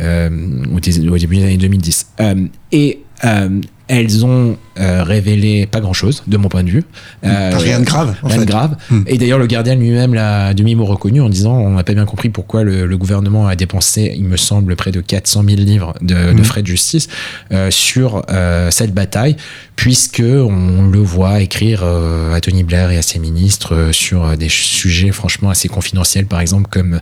au, 0.00 0.80
dé- 0.80 1.08
au 1.08 1.18
début 1.18 1.36
des 1.36 1.44
années 1.44 1.56
2010. 1.58 2.06
Euh, 2.20 2.34
et 2.72 3.00
euh, 3.24 3.60
elles 3.88 4.24
ont 4.24 4.56
euh, 4.80 5.02
révélé 5.04 5.66
pas 5.66 5.80
grand 5.80 5.92
chose 5.92 6.22
de 6.26 6.36
mon 6.36 6.48
point 6.48 6.62
de 6.64 6.70
vue. 6.70 6.84
Euh, 7.24 7.50
Rien 7.54 7.80
de 7.80 7.84
grave, 7.84 8.14
en 8.22 8.28
rien 8.28 8.38
de 8.38 8.44
grave. 8.44 8.76
Mm. 8.90 9.00
Et 9.06 9.18
d'ailleurs, 9.18 9.38
le 9.38 9.46
Guardian 9.46 9.74
lui-même 9.76 10.14
l'a 10.14 10.54
demi-mot 10.54 10.84
reconnu 10.86 11.20
en 11.20 11.28
disant 11.28 11.52
on 11.58 11.70
n'a 11.70 11.84
pas 11.84 11.92
bien 11.94 12.06
compris 12.06 12.28
pourquoi 12.30 12.64
le, 12.64 12.86
le 12.86 12.96
gouvernement 12.96 13.46
a 13.46 13.56
dépensé, 13.56 14.14
il 14.16 14.24
me 14.24 14.36
semble, 14.36 14.74
près 14.74 14.90
de 14.90 15.00
400 15.00 15.44
000 15.46 15.60
livres 15.60 15.94
de, 16.00 16.14
de 16.32 16.40
Mm. 16.40 16.44
frais 16.44 16.62
de 16.62 16.66
justice 16.66 17.08
euh, 17.52 17.70
sur 17.70 18.24
euh, 18.30 18.70
cette 18.70 18.94
bataille, 18.94 19.36
puisque 19.76 20.22
on 20.24 20.88
le 20.90 20.98
voit 21.00 21.40
écrire 21.40 21.82
euh, 21.84 22.34
à 22.34 22.40
Tony 22.40 22.64
Blair 22.64 22.90
et 22.90 22.96
à 22.96 23.02
ses 23.02 23.18
ministres 23.18 23.74
euh, 23.74 23.92
sur 23.92 24.36
des 24.36 24.48
sujets 24.48 25.12
franchement 25.12 25.50
assez 25.50 25.68
confidentiels, 25.68 26.26
par 26.26 26.40
exemple 26.40 26.68
comme 26.70 27.00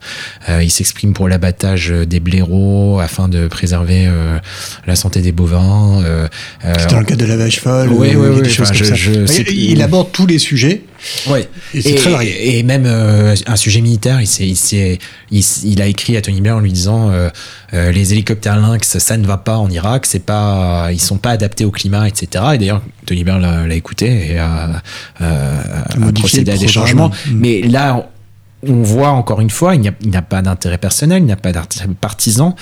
euh, 0.49 0.63
il 0.63 0.71
s'exprime 0.71 1.13
pour 1.15 1.29
l'abattage 1.29 1.91
des 1.91 2.21
blaireaux 2.21 2.99
afin 3.01 3.29
de 3.29 3.47
préserver 3.47 4.07
euh, 4.07 4.39
la 4.87 4.97
santé 4.97 5.21
des 5.23 5.33
bovins. 5.33 6.03
Euh, 6.73 6.77
C'est 6.79 6.91
dans 6.91 6.99
le 6.99 7.05
cadre 7.05 7.21
de 7.23 7.27
la 7.27 7.37
vache 7.37 7.61
folle. 7.61 7.89
Oui, 7.91 8.15
ou 8.15 8.21
oui, 8.23 8.27
a 8.27 8.31
oui, 8.31 8.43
des 8.43 8.49
choses 8.49 8.71
enfin, 8.71 8.79
comme 8.79 8.95
je- 8.95 9.27
ça. 9.27 9.43
je- 9.43 9.53
il, 9.53 9.81
aborde 9.83 10.11
tous 10.13 10.27
les 10.27 10.39
sujets. 10.39 10.83
Ouais. 11.29 11.49
Et 11.75 11.83
c'est 11.83 11.95
très 11.95 12.11
varié. 12.11 12.59
Et 12.59 12.63
même 12.63 12.85
euh, 12.87 13.35
un 13.47 13.57
sujet 13.57 13.81
militaire, 13.81 14.21
il, 14.21 14.29
il, 15.31 15.45
il, 15.65 15.83
a 15.83 15.87
écrit 15.87 16.17
à 16.17 16.23
Tony 16.23 16.41
Blair 16.41 16.57
en 16.57 16.61
lui 16.61 16.73
disant 16.73 17.11
euh, 17.11 17.29
euh, 17.75 17.91
les 17.93 18.13
hélicoptères 18.13 18.57
Lynx, 18.61 18.99
ça 18.99 19.17
ne 19.17 19.27
va 19.27 19.37
pas 19.39 19.57
en 19.59 19.69
Irak, 19.71 20.07
c'est 20.07 20.25
pas, 20.25 20.91
ils 20.93 21.01
sont 21.01 21.19
pas 21.19 21.31
adaptés 21.31 21.65
au 21.65 21.71
climat, 21.71 22.07
etc. 22.09 22.45
Et 22.55 22.59
d'ailleurs, 22.59 22.83
Tony 23.07 23.25
Blair 23.25 23.39
l'a 23.39 23.75
écouté 23.75 24.33
et 24.33 24.39
a, 24.39 24.83
a 25.21 26.13
procédé 26.15 26.53
à 26.53 26.57
des 26.57 26.69
changements. 26.69 27.09
Mm. 27.09 27.35
Mais 27.35 27.63
là, 27.63 28.09
on 28.67 28.83
voit 28.83 29.09
encore 29.11 29.41
une 29.41 29.51
fois, 29.51 29.75
il 29.75 29.81
n'y 29.81 29.89
a, 29.89 29.95
n'a 30.05 30.23
pas 30.23 30.41
d'intérêt 30.43 30.79
personnel, 30.79 31.23
il 31.23 31.27
n'a 31.27 31.37
pas 31.37 31.53
d'intérêt 31.53 31.89
partisan. 32.01 32.55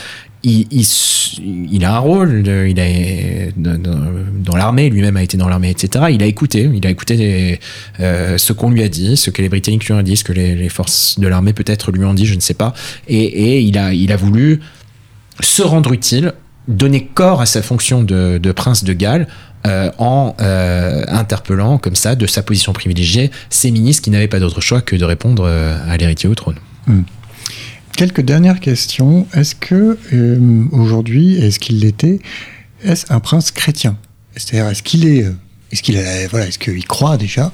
Il, 0.43 1.85
a 1.85 1.95
un 1.97 1.99
rôle, 1.99 2.43
de- 2.43 2.67
il 2.67 2.81
a, 2.81 3.51
dans 3.57 4.57
l'armée, 4.57 4.89
lui-même 4.89 5.17
a 5.17 5.23
été 5.23 5.37
dans 5.37 5.49
l'armée, 5.49 5.71
etc. 5.71 6.07
Il 6.11 6.23
a 6.23 6.27
écouté, 6.27 6.71
il 6.73 6.87
a 6.87 6.91
écouté 6.91 7.61
euh, 8.01 8.39
ce 8.39 8.53
qu'on 8.55 8.71
lui 8.71 8.83
a 8.83 8.89
dit, 8.89 9.17
ce 9.17 9.31
que 9.31 9.43
les 9.43 9.51
Britanniques 9.51 9.85
lui 9.87 9.93
ont 9.93 10.03
dit, 10.03 10.17
ce 10.17 10.25
que 10.25 10.33
les, 10.33 10.69
forces 10.71 11.19
de 11.19 11.29
l'armée 11.29 11.53
peut-être 11.53 11.93
lui 11.93 12.05
ont 12.05 12.15
dit, 12.15 12.25
je 12.25 12.35
ne 12.35 12.41
sais 12.41 12.55
pas. 12.55 12.73
Et, 13.07 13.61
il, 13.61 13.77
a, 13.79 14.17
voulu 14.17 14.61
se 15.41 15.63
rendre 15.63 15.93
utile, 15.93 16.33
donner 16.69 17.05
corps 17.05 17.43
à 17.43 17.47
sa 17.47 17.61
fonction 17.61 18.03
de, 18.03 18.53
prince 18.53 18.83
de 18.85 18.93
Galles. 18.95 19.27
euh, 19.67 19.91
en 19.99 20.35
euh, 20.41 21.05
interpellant 21.09 21.77
comme 21.77 21.95
ça 21.95 22.15
de 22.15 22.27
sa 22.27 22.43
position 22.43 22.73
privilégiée 22.73 23.31
ces 23.51 23.71
ministres 23.71 24.03
qui 24.03 24.09
n'avaient 24.09 24.27
pas 24.27 24.41
d'autre 24.41 24.63
choix 24.63 24.81
que 24.81 24.97
de 24.97 25.05
répondre 25.05 25.45
euh, 25.47 25.77
à 25.87 25.99
l'héritier 25.99 26.31
au 26.31 26.35
trône. 26.35 26.57
Quelques 27.97 28.21
dernières 28.23 28.61
questions. 28.61 29.27
Est-ce 29.35 29.55
que 29.55 29.99
euh, 30.13 30.65
aujourd'hui, 30.73 31.35
est-ce 31.37 31.59
qu'il 31.59 31.81
l'était, 31.81 32.19
est-ce 32.83 33.13
un 33.13 33.21
prince 33.21 33.51
chrétien? 33.51 33.97
C'est-à-dire, 34.37 34.71
est-ce 34.71 34.83
qu'il 34.83 35.07
est, 35.07 35.25
euh, 35.25 35.33
est-ce 35.71 35.83
qu'il 35.83 35.97
a- 35.99 36.27
voilà, 36.29 36.47
est-ce 36.47 36.59
qu'il 36.59 36.85
croit 36.87 37.17
déjà? 37.19 37.53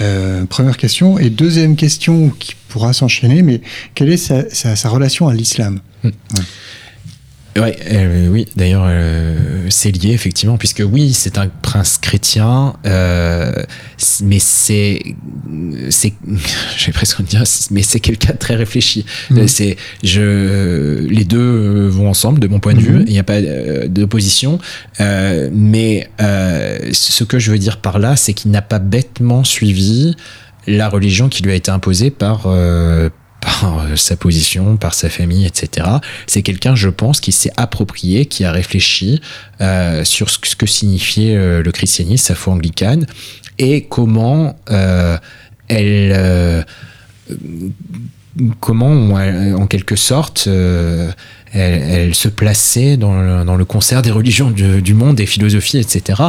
Euh, 0.00 0.44
Première 0.46 0.76
question. 0.76 1.18
Et 1.18 1.30
deuxième 1.30 1.76
question 1.76 2.30
qui 2.30 2.54
pourra 2.68 2.92
s'enchaîner, 2.92 3.42
mais 3.42 3.60
quelle 3.94 4.10
est 4.10 4.16
sa, 4.16 4.48
sa- 4.50 4.74
sa 4.74 4.88
relation 4.88 5.28
à 5.28 5.34
l'islam? 5.34 5.80
Ouais, 6.02 6.10
euh, 7.56 8.28
oui, 8.28 8.46
d'ailleurs, 8.56 8.84
euh, 8.86 9.66
c'est 9.70 9.90
lié 9.92 10.12
effectivement, 10.12 10.56
puisque 10.58 10.82
oui, 10.84 11.12
c'est 11.12 11.38
un 11.38 11.48
prince 11.48 11.98
chrétien, 11.98 12.74
euh, 12.86 13.52
mais 14.22 14.38
c'est, 14.40 15.00
c'est, 15.90 16.12
je 16.76 16.86
vais 16.86 16.92
presque 16.92 17.22
dire, 17.22 17.44
mais 17.70 17.82
c'est 17.82 18.00
quelqu'un 18.00 18.32
de 18.32 18.38
très 18.38 18.56
réfléchi. 18.56 19.04
Mhm. 19.30 19.38
Euh, 19.38 19.46
C'est, 19.46 19.76
je, 20.02 21.06
les 21.08 21.24
deux 21.24 21.38
euh, 21.38 21.88
vont 21.88 22.08
ensemble 22.08 22.40
de 22.40 22.48
mon 22.48 22.58
point 22.60 22.74
de 22.74 22.80
Mhm. 22.80 22.84
vue. 22.84 23.04
Il 23.06 23.12
n'y 23.12 23.18
a 23.18 23.24
pas 23.24 23.40
d'opposition, 23.86 24.58
euh, 25.00 25.48
mais 25.52 26.08
euh, 26.20 26.78
ce 26.92 27.22
que 27.24 27.38
je 27.38 27.50
veux 27.52 27.58
dire 27.58 27.76
par 27.78 27.98
là, 27.98 28.16
c'est 28.16 28.32
qu'il 28.34 28.50
n'a 28.50 28.62
pas 28.62 28.78
bêtement 28.80 29.44
suivi 29.44 30.16
la 30.66 30.88
religion 30.88 31.28
qui 31.28 31.42
lui 31.42 31.52
a 31.52 31.54
été 31.54 31.70
imposée 31.70 32.10
par 32.10 32.44
euh, 32.46 33.10
par 33.44 33.78
euh, 33.80 33.96
sa 33.96 34.16
position, 34.16 34.76
par 34.76 34.94
sa 34.94 35.08
famille, 35.08 35.46
etc. 35.46 35.86
C'est 36.26 36.42
quelqu'un, 36.42 36.74
je 36.74 36.88
pense, 36.88 37.20
qui 37.20 37.32
s'est 37.32 37.52
approprié, 37.56 38.26
qui 38.26 38.44
a 38.44 38.52
réfléchi 38.52 39.20
euh, 39.60 40.04
sur 40.04 40.30
ce 40.30 40.38
que, 40.56 40.66
signifiait 40.66 41.36
euh, 41.36 41.62
le 41.62 41.72
christianisme, 41.72 42.24
sa 42.26 42.34
foi 42.34 42.54
anglicane, 42.54 43.06
et 43.58 43.84
comment 43.84 44.56
euh, 44.70 45.16
elle... 45.68 46.64
comment, 48.60 49.18
elle- 49.20 49.54
en 49.54 49.66
quelque 49.66 49.96
sorte, 49.96 50.48
elle, 50.48 51.12
elle 51.52 52.14
se 52.14 52.28
plaçait 52.28 52.96
dans 52.96 53.20
le, 53.20 53.44
dans 53.44 53.54
le 53.56 53.64
concert 53.64 54.02
des 54.02 54.10
religions 54.10 54.50
du, 54.50 54.82
du 54.82 54.92
monde, 54.94 55.16
des 55.16 55.26
philosophies, 55.26 55.78
etc. 55.78 56.20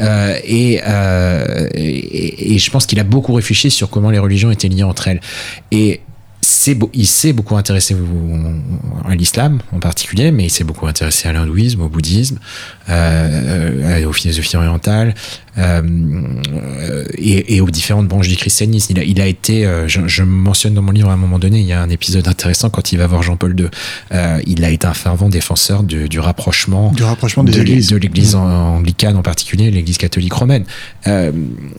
Euh, 0.00 0.36
et, 0.44 0.80
euh, 0.86 1.68
et, 1.74 2.54
et 2.54 2.58
je 2.58 2.70
pense 2.70 2.84
qu'il 2.86 3.00
a 3.00 3.04
beaucoup 3.04 3.32
réfléchi 3.32 3.70
sur 3.70 3.88
comment 3.88 4.10
les 4.10 4.18
religions 4.18 4.50
étaient 4.50 4.68
liées 4.68 4.82
entre 4.82 5.08
elles. 5.08 5.20
Et 5.72 6.00
il 6.92 7.06
s'est 7.06 7.32
beaucoup 7.32 7.56
intéressé 7.56 7.96
à 9.06 9.14
l'islam 9.14 9.60
en 9.72 9.80
particulier, 9.80 10.30
mais 10.30 10.44
il 10.44 10.50
s'est 10.50 10.64
beaucoup 10.64 10.86
intéressé 10.86 11.28
à 11.28 11.32
l'hindouisme, 11.32 11.80
au 11.82 11.88
bouddhisme, 11.88 12.38
euh, 12.88 14.02
euh, 14.02 14.08
aux 14.08 14.12
philosophies 14.12 14.56
orientales 14.56 15.14
euh, 15.56 15.82
et, 17.16 17.56
et 17.56 17.60
aux 17.60 17.70
différentes 17.70 18.08
branches 18.08 18.28
du 18.28 18.36
christianisme. 18.36 18.92
Il 18.94 18.98
a, 18.98 19.04
il 19.04 19.20
a 19.20 19.26
été, 19.26 19.66
je, 19.86 20.00
je 20.06 20.22
mentionne 20.22 20.74
dans 20.74 20.82
mon 20.82 20.92
livre 20.92 21.08
à 21.10 21.12
un 21.14 21.16
moment 21.16 21.38
donné, 21.38 21.60
il 21.60 21.66
y 21.66 21.72
a 21.72 21.80
un 21.80 21.88
épisode 21.90 22.26
intéressant 22.28 22.70
quand 22.70 22.92
il 22.92 22.98
va 22.98 23.06
voir 23.06 23.22
Jean-Paul 23.22 23.58
II. 23.58 23.66
Il 24.46 24.64
a 24.64 24.70
été 24.70 24.86
un 24.86 24.94
fervent 24.94 25.28
défenseur 25.28 25.82
du, 25.82 26.08
du 26.08 26.18
rapprochement 26.20 26.92
Du 26.92 27.04
rapprochement 27.04 27.44
des 27.44 27.52
de 27.52 27.96
l'église 27.96 28.34
en- 28.34 28.44
anglicane 28.76 29.16
en 29.16 29.22
particulier, 29.22 29.70
l'église 29.70 29.96
catholique 29.98 30.32
romaine. 30.32 30.64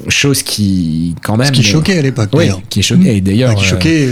Chose 0.07 0.43
qui, 0.43 1.15
quand 1.21 1.37
même. 1.37 1.47
Ce 1.47 1.51
qui 1.51 1.63
choquait 1.63 1.97
à 1.97 2.01
l'époque. 2.01 2.29
Oui, 2.33 2.49
qui 2.69 2.79
est 2.79 2.83
choqué. 2.83 3.17
Et 3.17 3.21
d'ailleurs. 3.21 3.51
Enfin, 3.51 3.61
qui 3.61 3.67
choquait, 3.67 4.07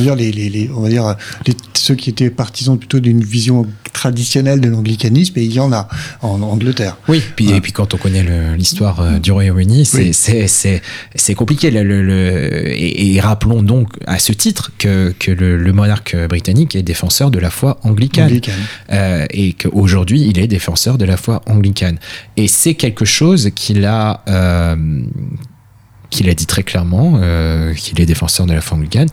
dire, 0.00 0.14
les, 0.14 0.30
les, 0.32 0.48
les- 0.48 0.70
on 0.74 0.80
va 0.80 0.88
dire, 0.88 1.16
les- 1.46 1.54
ceux 1.74 1.94
qui 1.94 2.10
étaient 2.10 2.30
partisans 2.30 2.78
plutôt 2.78 3.00
d'une 3.00 3.22
vision 3.22 3.66
traditionnelle 3.92 4.60
de 4.60 4.68
l'anglicanisme, 4.68 5.38
et 5.38 5.44
il 5.44 5.52
y 5.52 5.60
en 5.60 5.72
a 5.72 5.88
en 6.22 6.37
Angleterre. 6.46 6.96
Oui, 7.08 7.22
puis, 7.36 7.46
Voilà. 7.46 7.58
et 7.58 7.60
puis 7.60 7.72
quand 7.72 7.94
on 7.94 7.96
connaît 7.96 8.24
l'histoire 8.56 9.00
euh, 9.00 9.18
du 9.18 9.32
Royaume-Uni, 9.32 9.84
c'est 9.84 10.80
Oui. 11.28 11.34
compliqué. 11.34 11.70
Le, 11.70 11.82
le- 11.82 12.02
le- 12.02 12.68
et, 12.70 13.14
et 13.14 13.20
rappelons 13.20 13.62
donc 13.62 13.88
à 14.06 14.18
ce 14.18 14.32
titre 14.32 14.72
que, 14.78 15.14
que 15.18 15.30
le, 15.30 15.56
le 15.56 15.72
monarque 15.72 16.16
britannique 16.28 16.76
est 16.76 16.82
défenseur 16.82 17.30
de 17.30 17.38
la 17.38 17.50
foi 17.50 17.78
anglicane. 17.82 18.26
Anglicane. 18.26 18.54
Euh, 18.92 19.26
et 19.30 19.52
qu'aujourd'hui, 19.52 20.22
il 20.22 20.38
est 20.38 20.46
défenseur 20.46 20.98
de 20.98 21.04
la 21.04 21.16
foi 21.16 21.42
anglicane. 21.46 21.98
Et 22.36 22.48
c'est 22.48 22.74
quelque 22.74 23.04
chose 23.04 23.50
qu'il 23.54 23.84
a, 23.84 24.22
euh, 24.28 24.76
qu'il 26.10 26.28
a 26.30 26.34
dit 26.34 26.46
très 26.46 26.62
clairement, 26.62 27.18
euh, 27.22 27.74
qu'il 27.74 28.00
est 28.00 28.06
défenseur 28.06 28.46
de 28.46 28.52
la 28.54 28.60
foi 28.62 28.78
anglicane, 28.78 29.08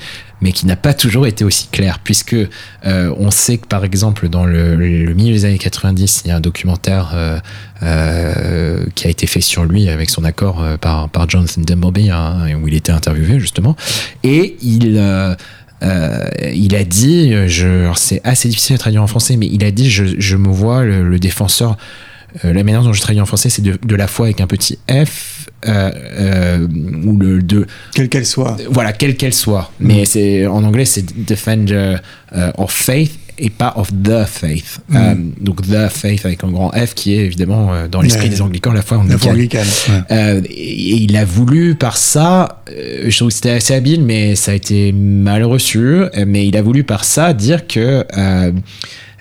mais 0.46 0.52
qui 0.52 0.68
n'a 0.68 0.76
pas 0.76 0.94
toujours 0.94 1.26
été 1.26 1.44
aussi 1.44 1.70
clair, 1.72 1.98
puisque 1.98 2.36
euh, 2.36 3.16
on 3.18 3.32
sait 3.32 3.58
que 3.58 3.66
par 3.66 3.84
exemple 3.84 4.30
dans 4.30 4.46
le, 4.46 4.76
milieu 4.76 5.34
des 5.34 5.46
années 5.46 5.58
90, 5.58 6.22
il 6.24 6.28
y 6.28 6.32
a 6.32 6.36
un 6.36 6.40
documentaire 6.40 7.14
euh, 7.16 7.40
euh, 7.82 8.86
qui 8.94 9.08
a 9.08 9.10
été 9.10 9.26
fait 9.26 9.42
sur 9.42 9.66
lui 9.66 9.90
avec 9.90 10.12
son 10.12 10.24
accord 10.24 10.64
par, 10.80 11.10
par 11.10 11.28
Jonathan 11.28 11.62
Dumbleby, 11.62 12.12
hein, 12.12 12.48
où 12.62 12.68
il 12.68 12.76
était 12.76 12.92
interviewé 12.92 13.40
justement, 13.40 13.76
et 14.22 14.56
il... 14.62 15.04
il 15.82 16.76
a 16.76 16.84
dit, 16.84 17.34
c'est 17.96 18.22
assez 18.24 18.48
difficile 18.48 18.76
à 18.76 18.78
traduire 18.78 19.02
en 19.02 19.08
français, 19.08 19.38
mais 19.38 19.50
il 19.52 19.64
a 19.64 19.72
dit, 19.72 19.90
je, 19.90 20.04
je 20.20 20.38
me 20.38 20.50
vois 20.50 20.84
le 20.84 21.18
défenseur. 21.18 21.76
Euh, 22.44 22.54
la 22.54 22.64
manière 22.64 22.84
dont 22.84 22.94
je 22.94 23.02
traduis 23.02 23.22
en 23.22 23.26
français, 23.26 23.50
c'est 23.50 23.62
de, 23.62 23.78
de 23.84 23.96
la 23.96 24.08
foi 24.08 24.26
avec 24.28 24.42
un 24.42 24.48
petit 24.48 24.78
F 24.90 25.48
euh, 25.68 25.92
euh, 26.20 26.68
ou 27.06 27.18
le 27.18 27.42
de 27.42 27.66
Quelle 27.94 28.10
qu'elle 28.10 28.26
soit. 28.26 28.58
voilà 28.70 28.92
quelle 28.94 29.16
qu'elle 29.16 29.34
soit. 29.34 29.72
Mais 29.80 30.06
c'est 30.06 30.46
en 30.48 30.64
anglais 30.64 30.86
c'est 30.86 31.06
defender 31.26 31.96
euh, 32.36 32.52
of 32.58 32.72
faith 32.72 33.18
et 33.38 33.50
pas 33.50 33.74
of 33.78 33.90
the 33.92 34.26
faith. 34.26 34.80
Mm. 34.90 34.96
Euh, 34.96 35.16
donc 35.42 35.62
the 35.64 35.90
faith 35.90 36.26
avec 36.26 36.44
un 36.44 36.52
grand 36.52 36.72
F 36.72 36.94
qui 36.94 37.14
est 37.16 37.26
évidemment 37.26 37.74
euh, 37.74 37.88
dans 37.88 38.02
l'esprit 38.02 38.30
des 38.30 38.42
anglicans 38.42 38.72
la 38.72 38.82
foi 38.82 39.04
La 39.10 39.18
foi 39.18 39.32
anglicane. 39.32 39.68
ouais. 39.90 39.94
Euh, 40.12 40.42
et 40.50 40.96
il 40.96 41.16
a 41.18 41.26
voulu 41.26 41.76
par 41.76 41.98
ça, 41.98 42.64
euh, 42.72 43.06
je 43.10 43.16
trouve 43.18 43.30
que 43.30 43.34
c'était 43.36 43.50
assez 43.52 43.74
habile, 43.74 44.04
mais 44.04 44.36
ça 44.36 44.52
a 44.52 44.56
été 44.56 44.92
mal 44.94 45.44
reçu. 45.44 45.80
euh, 45.80 46.08
Mais 46.28 46.48
il 46.48 46.56
a 46.58 46.62
voulu 46.62 46.84
par 46.84 47.04
ça 47.04 47.34
dire 47.34 47.68
que 47.68 48.06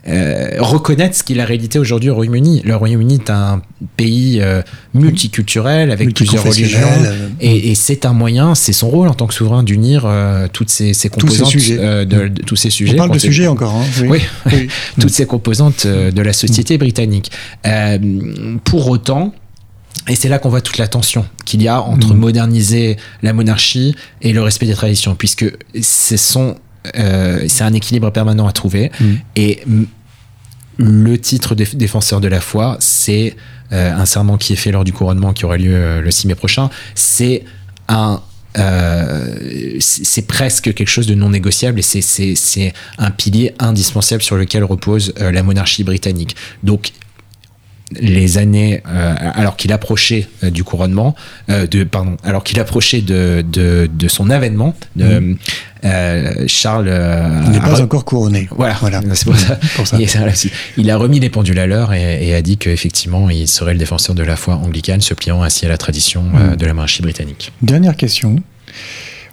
euh, 0.07 0.51
reconnaître 0.59 1.17
ce 1.17 1.23
qu'est 1.23 1.35
la 1.35 1.45
réalité 1.47 1.79
aujourd'hui 1.79 2.11
au 2.11 2.15
Royaume-Uni. 2.15 2.61
Le 2.65 2.77
Royaume-Uni 2.77 3.15
est 3.15 3.31
un 3.31 3.63
pays 3.97 4.39
euh, 4.43 4.61
multiculturel 4.93 5.91
avec 5.91 6.15
plusieurs 6.15 6.45
religions. 6.45 6.79
Euh, 7.05 7.29
Et, 7.41 7.71
et 7.71 7.75
c'est 7.75 8.05
un 8.07 8.13
moyen, 8.13 8.55
c'est 8.55 8.73
son 8.73 8.89
rôle 8.91 9.09
en 9.09 9.15
tant 9.15 9.27
que 9.27 9.35
souverain 9.35 9.63
d'unir 9.63 10.05
euh, 10.07 10.47
toutes 10.53 10.71
ces, 10.71 10.89
ces 10.95 10.95
ces 11.05 11.09
composantes 11.09 11.49
sujets. 11.49 11.79
euh, 11.81 12.05
de, 12.05 12.29
de 12.29 12.43
tous 12.43 12.57
ces 12.57 12.71
sujets. 12.71 12.95
On 12.95 12.99
parle 12.99 13.13
de 13.13 13.19
sujets 13.19 13.47
encore. 13.47 13.75
Hein, 13.75 13.85
Oui. 14.09 14.21
oui. 14.53 14.69
toutes 15.01 15.11
ces 15.11 15.27
composantes 15.27 15.85
euh, 15.87 16.11
de 16.11 16.23
la 16.23 16.33
société 16.33 16.77
britannique. 16.79 17.31
Euh, 17.67 17.99
pour 18.65 18.89
autant, 18.89 19.35
et 20.09 20.17
c'est 20.17 20.29
là 20.29 20.39
qu'on 20.39 20.51
voit 20.51 20.61
toute 20.61 20.77
la 20.79 20.87
tension 20.89 21.25
qu'il 21.47 21.63
y 21.63 21.69
a 21.69 21.81
entre 21.81 22.13
Mhm. 22.13 22.19
moderniser 22.21 22.97
la 23.23 23.33
monarchie 23.33 23.95
et 24.23 24.33
le 24.35 24.43
respect 24.43 24.67
des 24.67 24.75
traditions, 24.75 25.15
puisque 25.15 25.47
ce 25.81 26.17
sont, 26.17 26.57
euh, 26.97 27.45
c'est 27.49 27.64
un 27.64 27.72
équilibre 27.72 28.11
permanent 28.11 28.47
à 28.47 28.53
trouver. 28.53 28.91
Mhm. 29.01 29.18
Et 29.37 29.61
mm, 29.66 29.82
le 30.78 31.18
titre 31.18 31.55
de 31.55 31.64
défenseur 31.74 32.20
de 32.20 32.28
la 32.28 32.41
foi, 32.41 32.76
c'est 32.80 33.37
euh, 33.72 33.93
un 33.95 34.05
serment 34.07 34.37
qui 34.39 34.53
est 34.53 34.57
fait 34.57 34.72
lors 34.72 34.85
du 34.85 34.93
couronnement 34.93 35.32
qui 35.32 35.45
aura 35.45 35.57
lieu 35.57 35.74
euh, 35.74 36.01
le 36.01 36.11
6 36.11 36.26
mai 36.26 36.35
prochain. 36.35 36.68
C'est 36.95 37.45
un 37.89 38.20
euh, 38.57 39.76
c'est 39.80 40.26
presque 40.28 40.72
quelque 40.74 40.89
chose 40.89 41.09
de 41.09 41.14
non 41.16 41.30
négociable 41.30 41.80
et 41.80 41.82
c'est- 41.82 42.72
un 42.99 43.11
pilier 43.11 43.53
indispensable 43.59 44.22
sur 44.22 44.37
lequel 44.37 44.62
repose 44.62 45.12
euh, 45.20 45.32
la 45.32 45.43
monarchie 45.43 45.82
britannique. 45.82 46.37
Donc 46.62 46.93
les 48.01 48.39
années, 48.39 48.83
euh, 48.89 49.15
alors 49.35 49.57
qu'il 49.57 49.73
approchait 49.73 50.29
euh, 50.43 50.51
du 50.51 50.65
couronnement, 50.65 51.15
euh, 51.51 51.67
de, 51.67 51.85
pardon, 51.85 52.17
alors 52.25 52.45
qu'il 52.45 52.59
approchait 52.61 53.01
de, 53.01 53.45
de, 53.51 53.89
de 53.93 54.09
son 54.09 54.31
avènement, 54.31 54.75
de, 54.97 55.37
euh, 55.85 56.45
Charles 56.47 56.89
euh, 56.89 57.41
Il 57.47 57.51
n'est 57.53 57.59
pas 57.61 57.75
re- 57.75 57.83
encore 57.83 58.05
couronné. 58.05 58.49
voilà, 58.51 58.77
Voilà. 58.81 59.01
c'est 59.15 59.25
pour 59.27 59.37
ça. 59.37 59.57
Pour 59.77 59.87
il 60.77 60.91
a 60.91 60.97
remis 60.97 61.21
les 61.21 61.31
pendules 61.31 61.59
à 61.59 61.67
l'heure 61.67 61.93
et, 61.93 62.27
et 62.29 62.35
a 62.35 62.43
dit 62.43 62.57
qu'effectivement, 62.57 63.29
il 63.31 63.47
serait 63.49 63.73
le 63.75 63.79
défenseur 63.79 64.15
de 64.15 64.23
la 64.23 64.37
foi 64.37 64.55
anglicane, 64.55 65.01
se 65.01 65.15
pliant 65.15 65.43
ainsi 65.43 65.67
à 65.67 65.69
la 65.69 65.77
tradition 65.79 66.25
euh, 66.35 66.57
de 66.57 66.67
la 66.67 66.75
monarchie 66.75 67.03
britannique. 67.03 67.53
Dernière 67.63 67.97
question. 67.97 68.37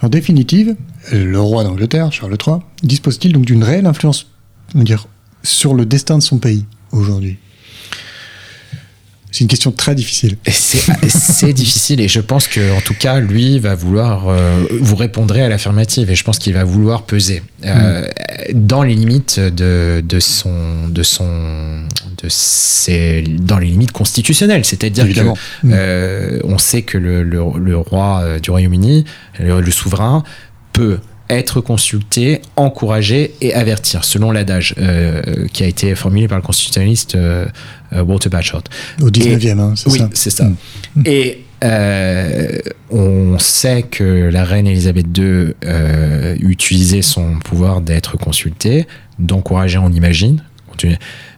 En 0.01 0.09
définitive, 0.09 0.75
le 1.11 1.39
roi 1.39 1.63
d'Angleterre, 1.63 2.11
Charles 2.11 2.35
III, 2.45 2.57
dispose-t-il 2.83 3.33
donc 3.33 3.45
d'une 3.45 3.63
réelle 3.63 3.85
influence 3.85 4.27
on 4.73 4.79
va 4.79 4.83
dire, 4.83 5.07
sur 5.43 5.73
le 5.73 5.85
destin 5.85 6.17
de 6.17 6.23
son 6.23 6.37
pays 6.37 6.65
aujourd'hui? 6.91 7.37
C'est 9.33 9.41
une 9.41 9.47
question 9.47 9.71
très 9.71 9.95
difficile. 9.95 10.35
C'est 10.45 11.53
difficile. 11.53 12.01
Et 12.01 12.09
je 12.09 12.19
pense 12.19 12.47
que 12.49 12.75
en 12.75 12.81
tout 12.81 12.93
cas 12.93 13.19
lui 13.21 13.59
va 13.59 13.75
vouloir 13.75 14.27
euh, 14.27 14.65
vous 14.81 14.97
répondrez 14.97 15.41
à 15.41 15.47
l'affirmative. 15.47 16.11
Et 16.11 16.15
je 16.15 16.23
pense 16.25 16.37
qu'il 16.37 16.53
va 16.53 16.65
vouloir 16.65 17.03
peser 17.03 17.41
euh, 17.65 18.05
dans 18.53 18.83
les 18.83 18.93
limites 18.93 19.39
de, 19.39 20.03
de 20.05 20.19
son 20.19 20.87
de 20.89 21.01
son 21.03 21.85
de 22.21 22.27
ses 22.29 23.23
dans 23.39 23.57
les 23.57 23.67
limites 23.67 23.93
constitutionnelles. 23.93 24.65
C'est-à-dire 24.65 25.05
que 25.05 25.09
Évidemment. 25.09 25.37
euh, 25.65 26.39
on 26.43 26.57
sait 26.57 26.81
que 26.81 26.97
le, 26.97 27.23
le, 27.23 27.39
le 27.57 27.77
roi 27.77 28.19
euh, 28.23 28.39
du 28.39 28.51
Royaume-Uni 28.51 29.05
le, 29.39 29.61
le 29.61 29.71
souverain 29.71 30.23
peut 30.73 30.99
être 31.31 31.61
consulté, 31.61 32.41
encouragé 32.55 33.33
et 33.41 33.53
avertir, 33.53 34.03
selon 34.03 34.31
l'adage 34.31 34.75
euh, 34.77 35.47
qui 35.53 35.63
a 35.63 35.67
été 35.67 35.95
formulé 35.95 36.27
par 36.27 36.37
le 36.37 36.43
constitutionnaliste 36.43 37.15
euh, 37.15 37.45
euh, 37.93 38.03
Walter 38.03 38.29
Bagehot. 38.29 38.63
Au 39.01 39.09
19e, 39.09 39.59
hein, 39.59 39.73
c'est 39.75 39.89
Oui, 39.91 39.99
ça 39.99 40.09
c'est 40.13 40.29
ça. 40.29 40.45
Mm. 40.95 41.03
Et 41.05 41.43
euh, 41.63 42.57
on 42.89 43.37
sait 43.39 43.83
que 43.83 44.29
la 44.31 44.43
reine 44.43 44.67
Elisabeth 44.67 45.07
II 45.17 45.53
utilisait 46.39 47.01
son 47.01 47.39
pouvoir 47.39 47.81
d'être 47.81 48.17
consultée, 48.17 48.87
d'encourager, 49.19 49.77
on 49.77 49.89
imagine. 49.91 50.43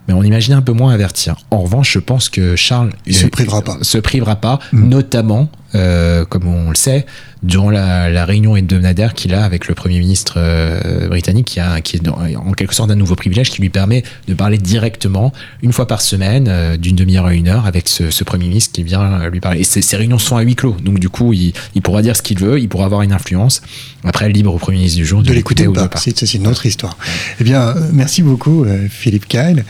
Mais 0.07 0.13
on 0.13 0.23
imagine 0.23 0.53
un 0.53 0.61
peu 0.61 0.71
moins 0.71 0.93
avertir. 0.93 1.35
En 1.51 1.61
revanche, 1.61 1.91
je 1.93 1.99
pense 1.99 2.29
que 2.29 2.55
Charles 2.55 2.91
Il 3.05 3.15
se 3.15 3.27
privera 3.27 3.61
pas. 3.61 3.77
se 3.81 3.97
privera 3.97 4.35
pas, 4.37 4.59
Mm. 4.71 4.87
notamment, 4.89 5.49
euh, 5.75 6.25
comme 6.25 6.47
on 6.47 6.69
le 6.69 6.75
sait, 6.75 7.05
durant 7.41 7.69
la, 7.69 8.09
la 8.09 8.23
réunion 8.25 8.55
hebdomadaire 8.55 9.13
qu'il 9.13 9.33
a 9.33 9.43
avec 9.43 9.67
le 9.67 9.75
Premier 9.75 9.99
ministre 9.99 10.35
euh, 10.37 11.09
britannique, 11.09 11.47
qui, 11.47 11.59
a, 11.59 11.81
qui 11.81 11.97
est 11.97 11.99
dans- 11.99 12.17
en 12.37 12.51
quelque 12.53 12.73
sorte 12.73 12.89
un 12.89 12.95
nouveau 12.95 13.15
privilège 13.15 13.49
qui 13.49 13.61
lui 13.61 13.69
permet 13.69 14.03
de 14.29 14.33
parler 14.33 14.57
directement, 14.57 15.33
une 15.61 15.73
fois 15.73 15.87
par 15.87 16.01
semaine, 16.01 16.47
euh, 16.47 16.77
d'une 16.77 16.95
demi-heure 16.95 17.25
à 17.25 17.33
une 17.33 17.49
heure, 17.49 17.65
avec 17.65 17.89
ce, 17.89 18.11
ce 18.11 18.23
Premier 18.23 18.47
ministre 18.47 18.71
qui 18.73 18.83
vient 18.83 19.27
lui 19.29 19.41
parler. 19.41 19.59
Et 19.61 19.63
ces, 19.65 19.81
ces 19.81 19.97
réunions 19.97 20.19
sont 20.19 20.37
à 20.37 20.41
huis 20.41 20.55
clos, 20.55 20.77
donc 20.83 20.99
du 20.99 21.09
coup, 21.09 21.33
il, 21.33 21.53
il 21.75 21.81
pourra 21.81 22.01
dire 22.01 22.15
ce 22.15 22.21
qu'il 22.21 22.39
veut, 22.39 22.59
il 22.59 22.69
pourra 22.69 22.85
avoir 22.85 23.01
une 23.01 23.11
influence. 23.11 23.61
Après, 24.05 24.29
libre 24.29 24.53
au 24.53 24.57
Premier 24.57 24.77
ministre 24.77 24.97
du 24.97 25.05
jour 25.05 25.21
de, 25.21 25.27
de 25.27 25.33
l'écouter 25.33 25.67
ou 25.67 25.73
pas. 25.73 25.89
C'est 25.95 26.33
une 26.33 26.47
autre 26.47 26.65
histoire. 26.65 26.97
Eh 27.39 27.43
bien, 27.43 27.73
merci 27.91 28.21
beaucoup, 28.21 28.65
Philippe 28.89 29.27
Kyle, 29.27 29.63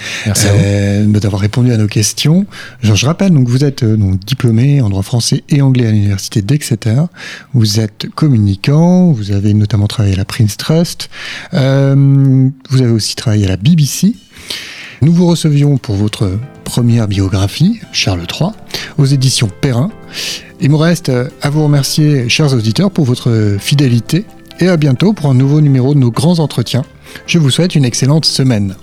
d'avoir 1.08 1.41
répondu 1.41 1.72
à 1.72 1.78
nos 1.78 1.88
questions. 1.88 2.45
Je, 2.82 2.93
je 2.93 3.06
rappelle, 3.06 3.32
donc, 3.32 3.47
vous 3.47 3.64
êtes 3.64 3.84
donc, 3.84 4.20
diplômé 4.26 4.82
en 4.82 4.89
droit 4.89 5.04
français 5.04 5.43
et 5.49 5.62
anglais 5.62 5.88
à 5.88 5.91
l'université 5.93 6.41
d'Exeter. 6.41 7.03
Vous 7.53 7.79
êtes 7.79 8.07
communicant, 8.15 9.11
vous 9.11 9.31
avez 9.31 9.53
notamment 9.53 9.87
travaillé 9.87 10.13
à 10.13 10.17
la 10.17 10.25
Prince 10.25 10.57
Trust. 10.57 11.09
Euh, 11.53 12.49
vous 12.69 12.81
avez 12.81 12.91
aussi 12.91 13.15
travaillé 13.15 13.45
à 13.45 13.49
la 13.49 13.57
BBC. 13.57 14.15
Nous 15.01 15.13
vous 15.13 15.27
recevions 15.27 15.77
pour 15.77 15.95
votre 15.95 16.39
première 16.63 17.07
biographie, 17.07 17.79
Charles 17.91 18.25
III, 18.39 18.51
aux 18.97 19.05
éditions 19.05 19.49
Perrin. 19.61 19.91
Il 20.61 20.71
me 20.71 20.75
reste 20.75 21.09
euh, 21.09 21.29
à 21.41 21.49
vous 21.49 21.63
remercier, 21.63 22.29
chers 22.29 22.53
auditeurs, 22.53 22.91
pour 22.91 23.05
votre 23.05 23.57
fidélité 23.59 24.25
et 24.59 24.67
à 24.67 24.77
bientôt 24.77 25.13
pour 25.13 25.29
un 25.29 25.33
nouveau 25.33 25.61
numéro 25.61 25.93
de 25.93 25.99
nos 25.99 26.11
grands 26.11 26.39
entretiens. 26.39 26.83
Je 27.25 27.37
vous 27.37 27.49
souhaite 27.49 27.75
une 27.75 27.85
excellente 27.85 28.25
semaine. 28.25 28.75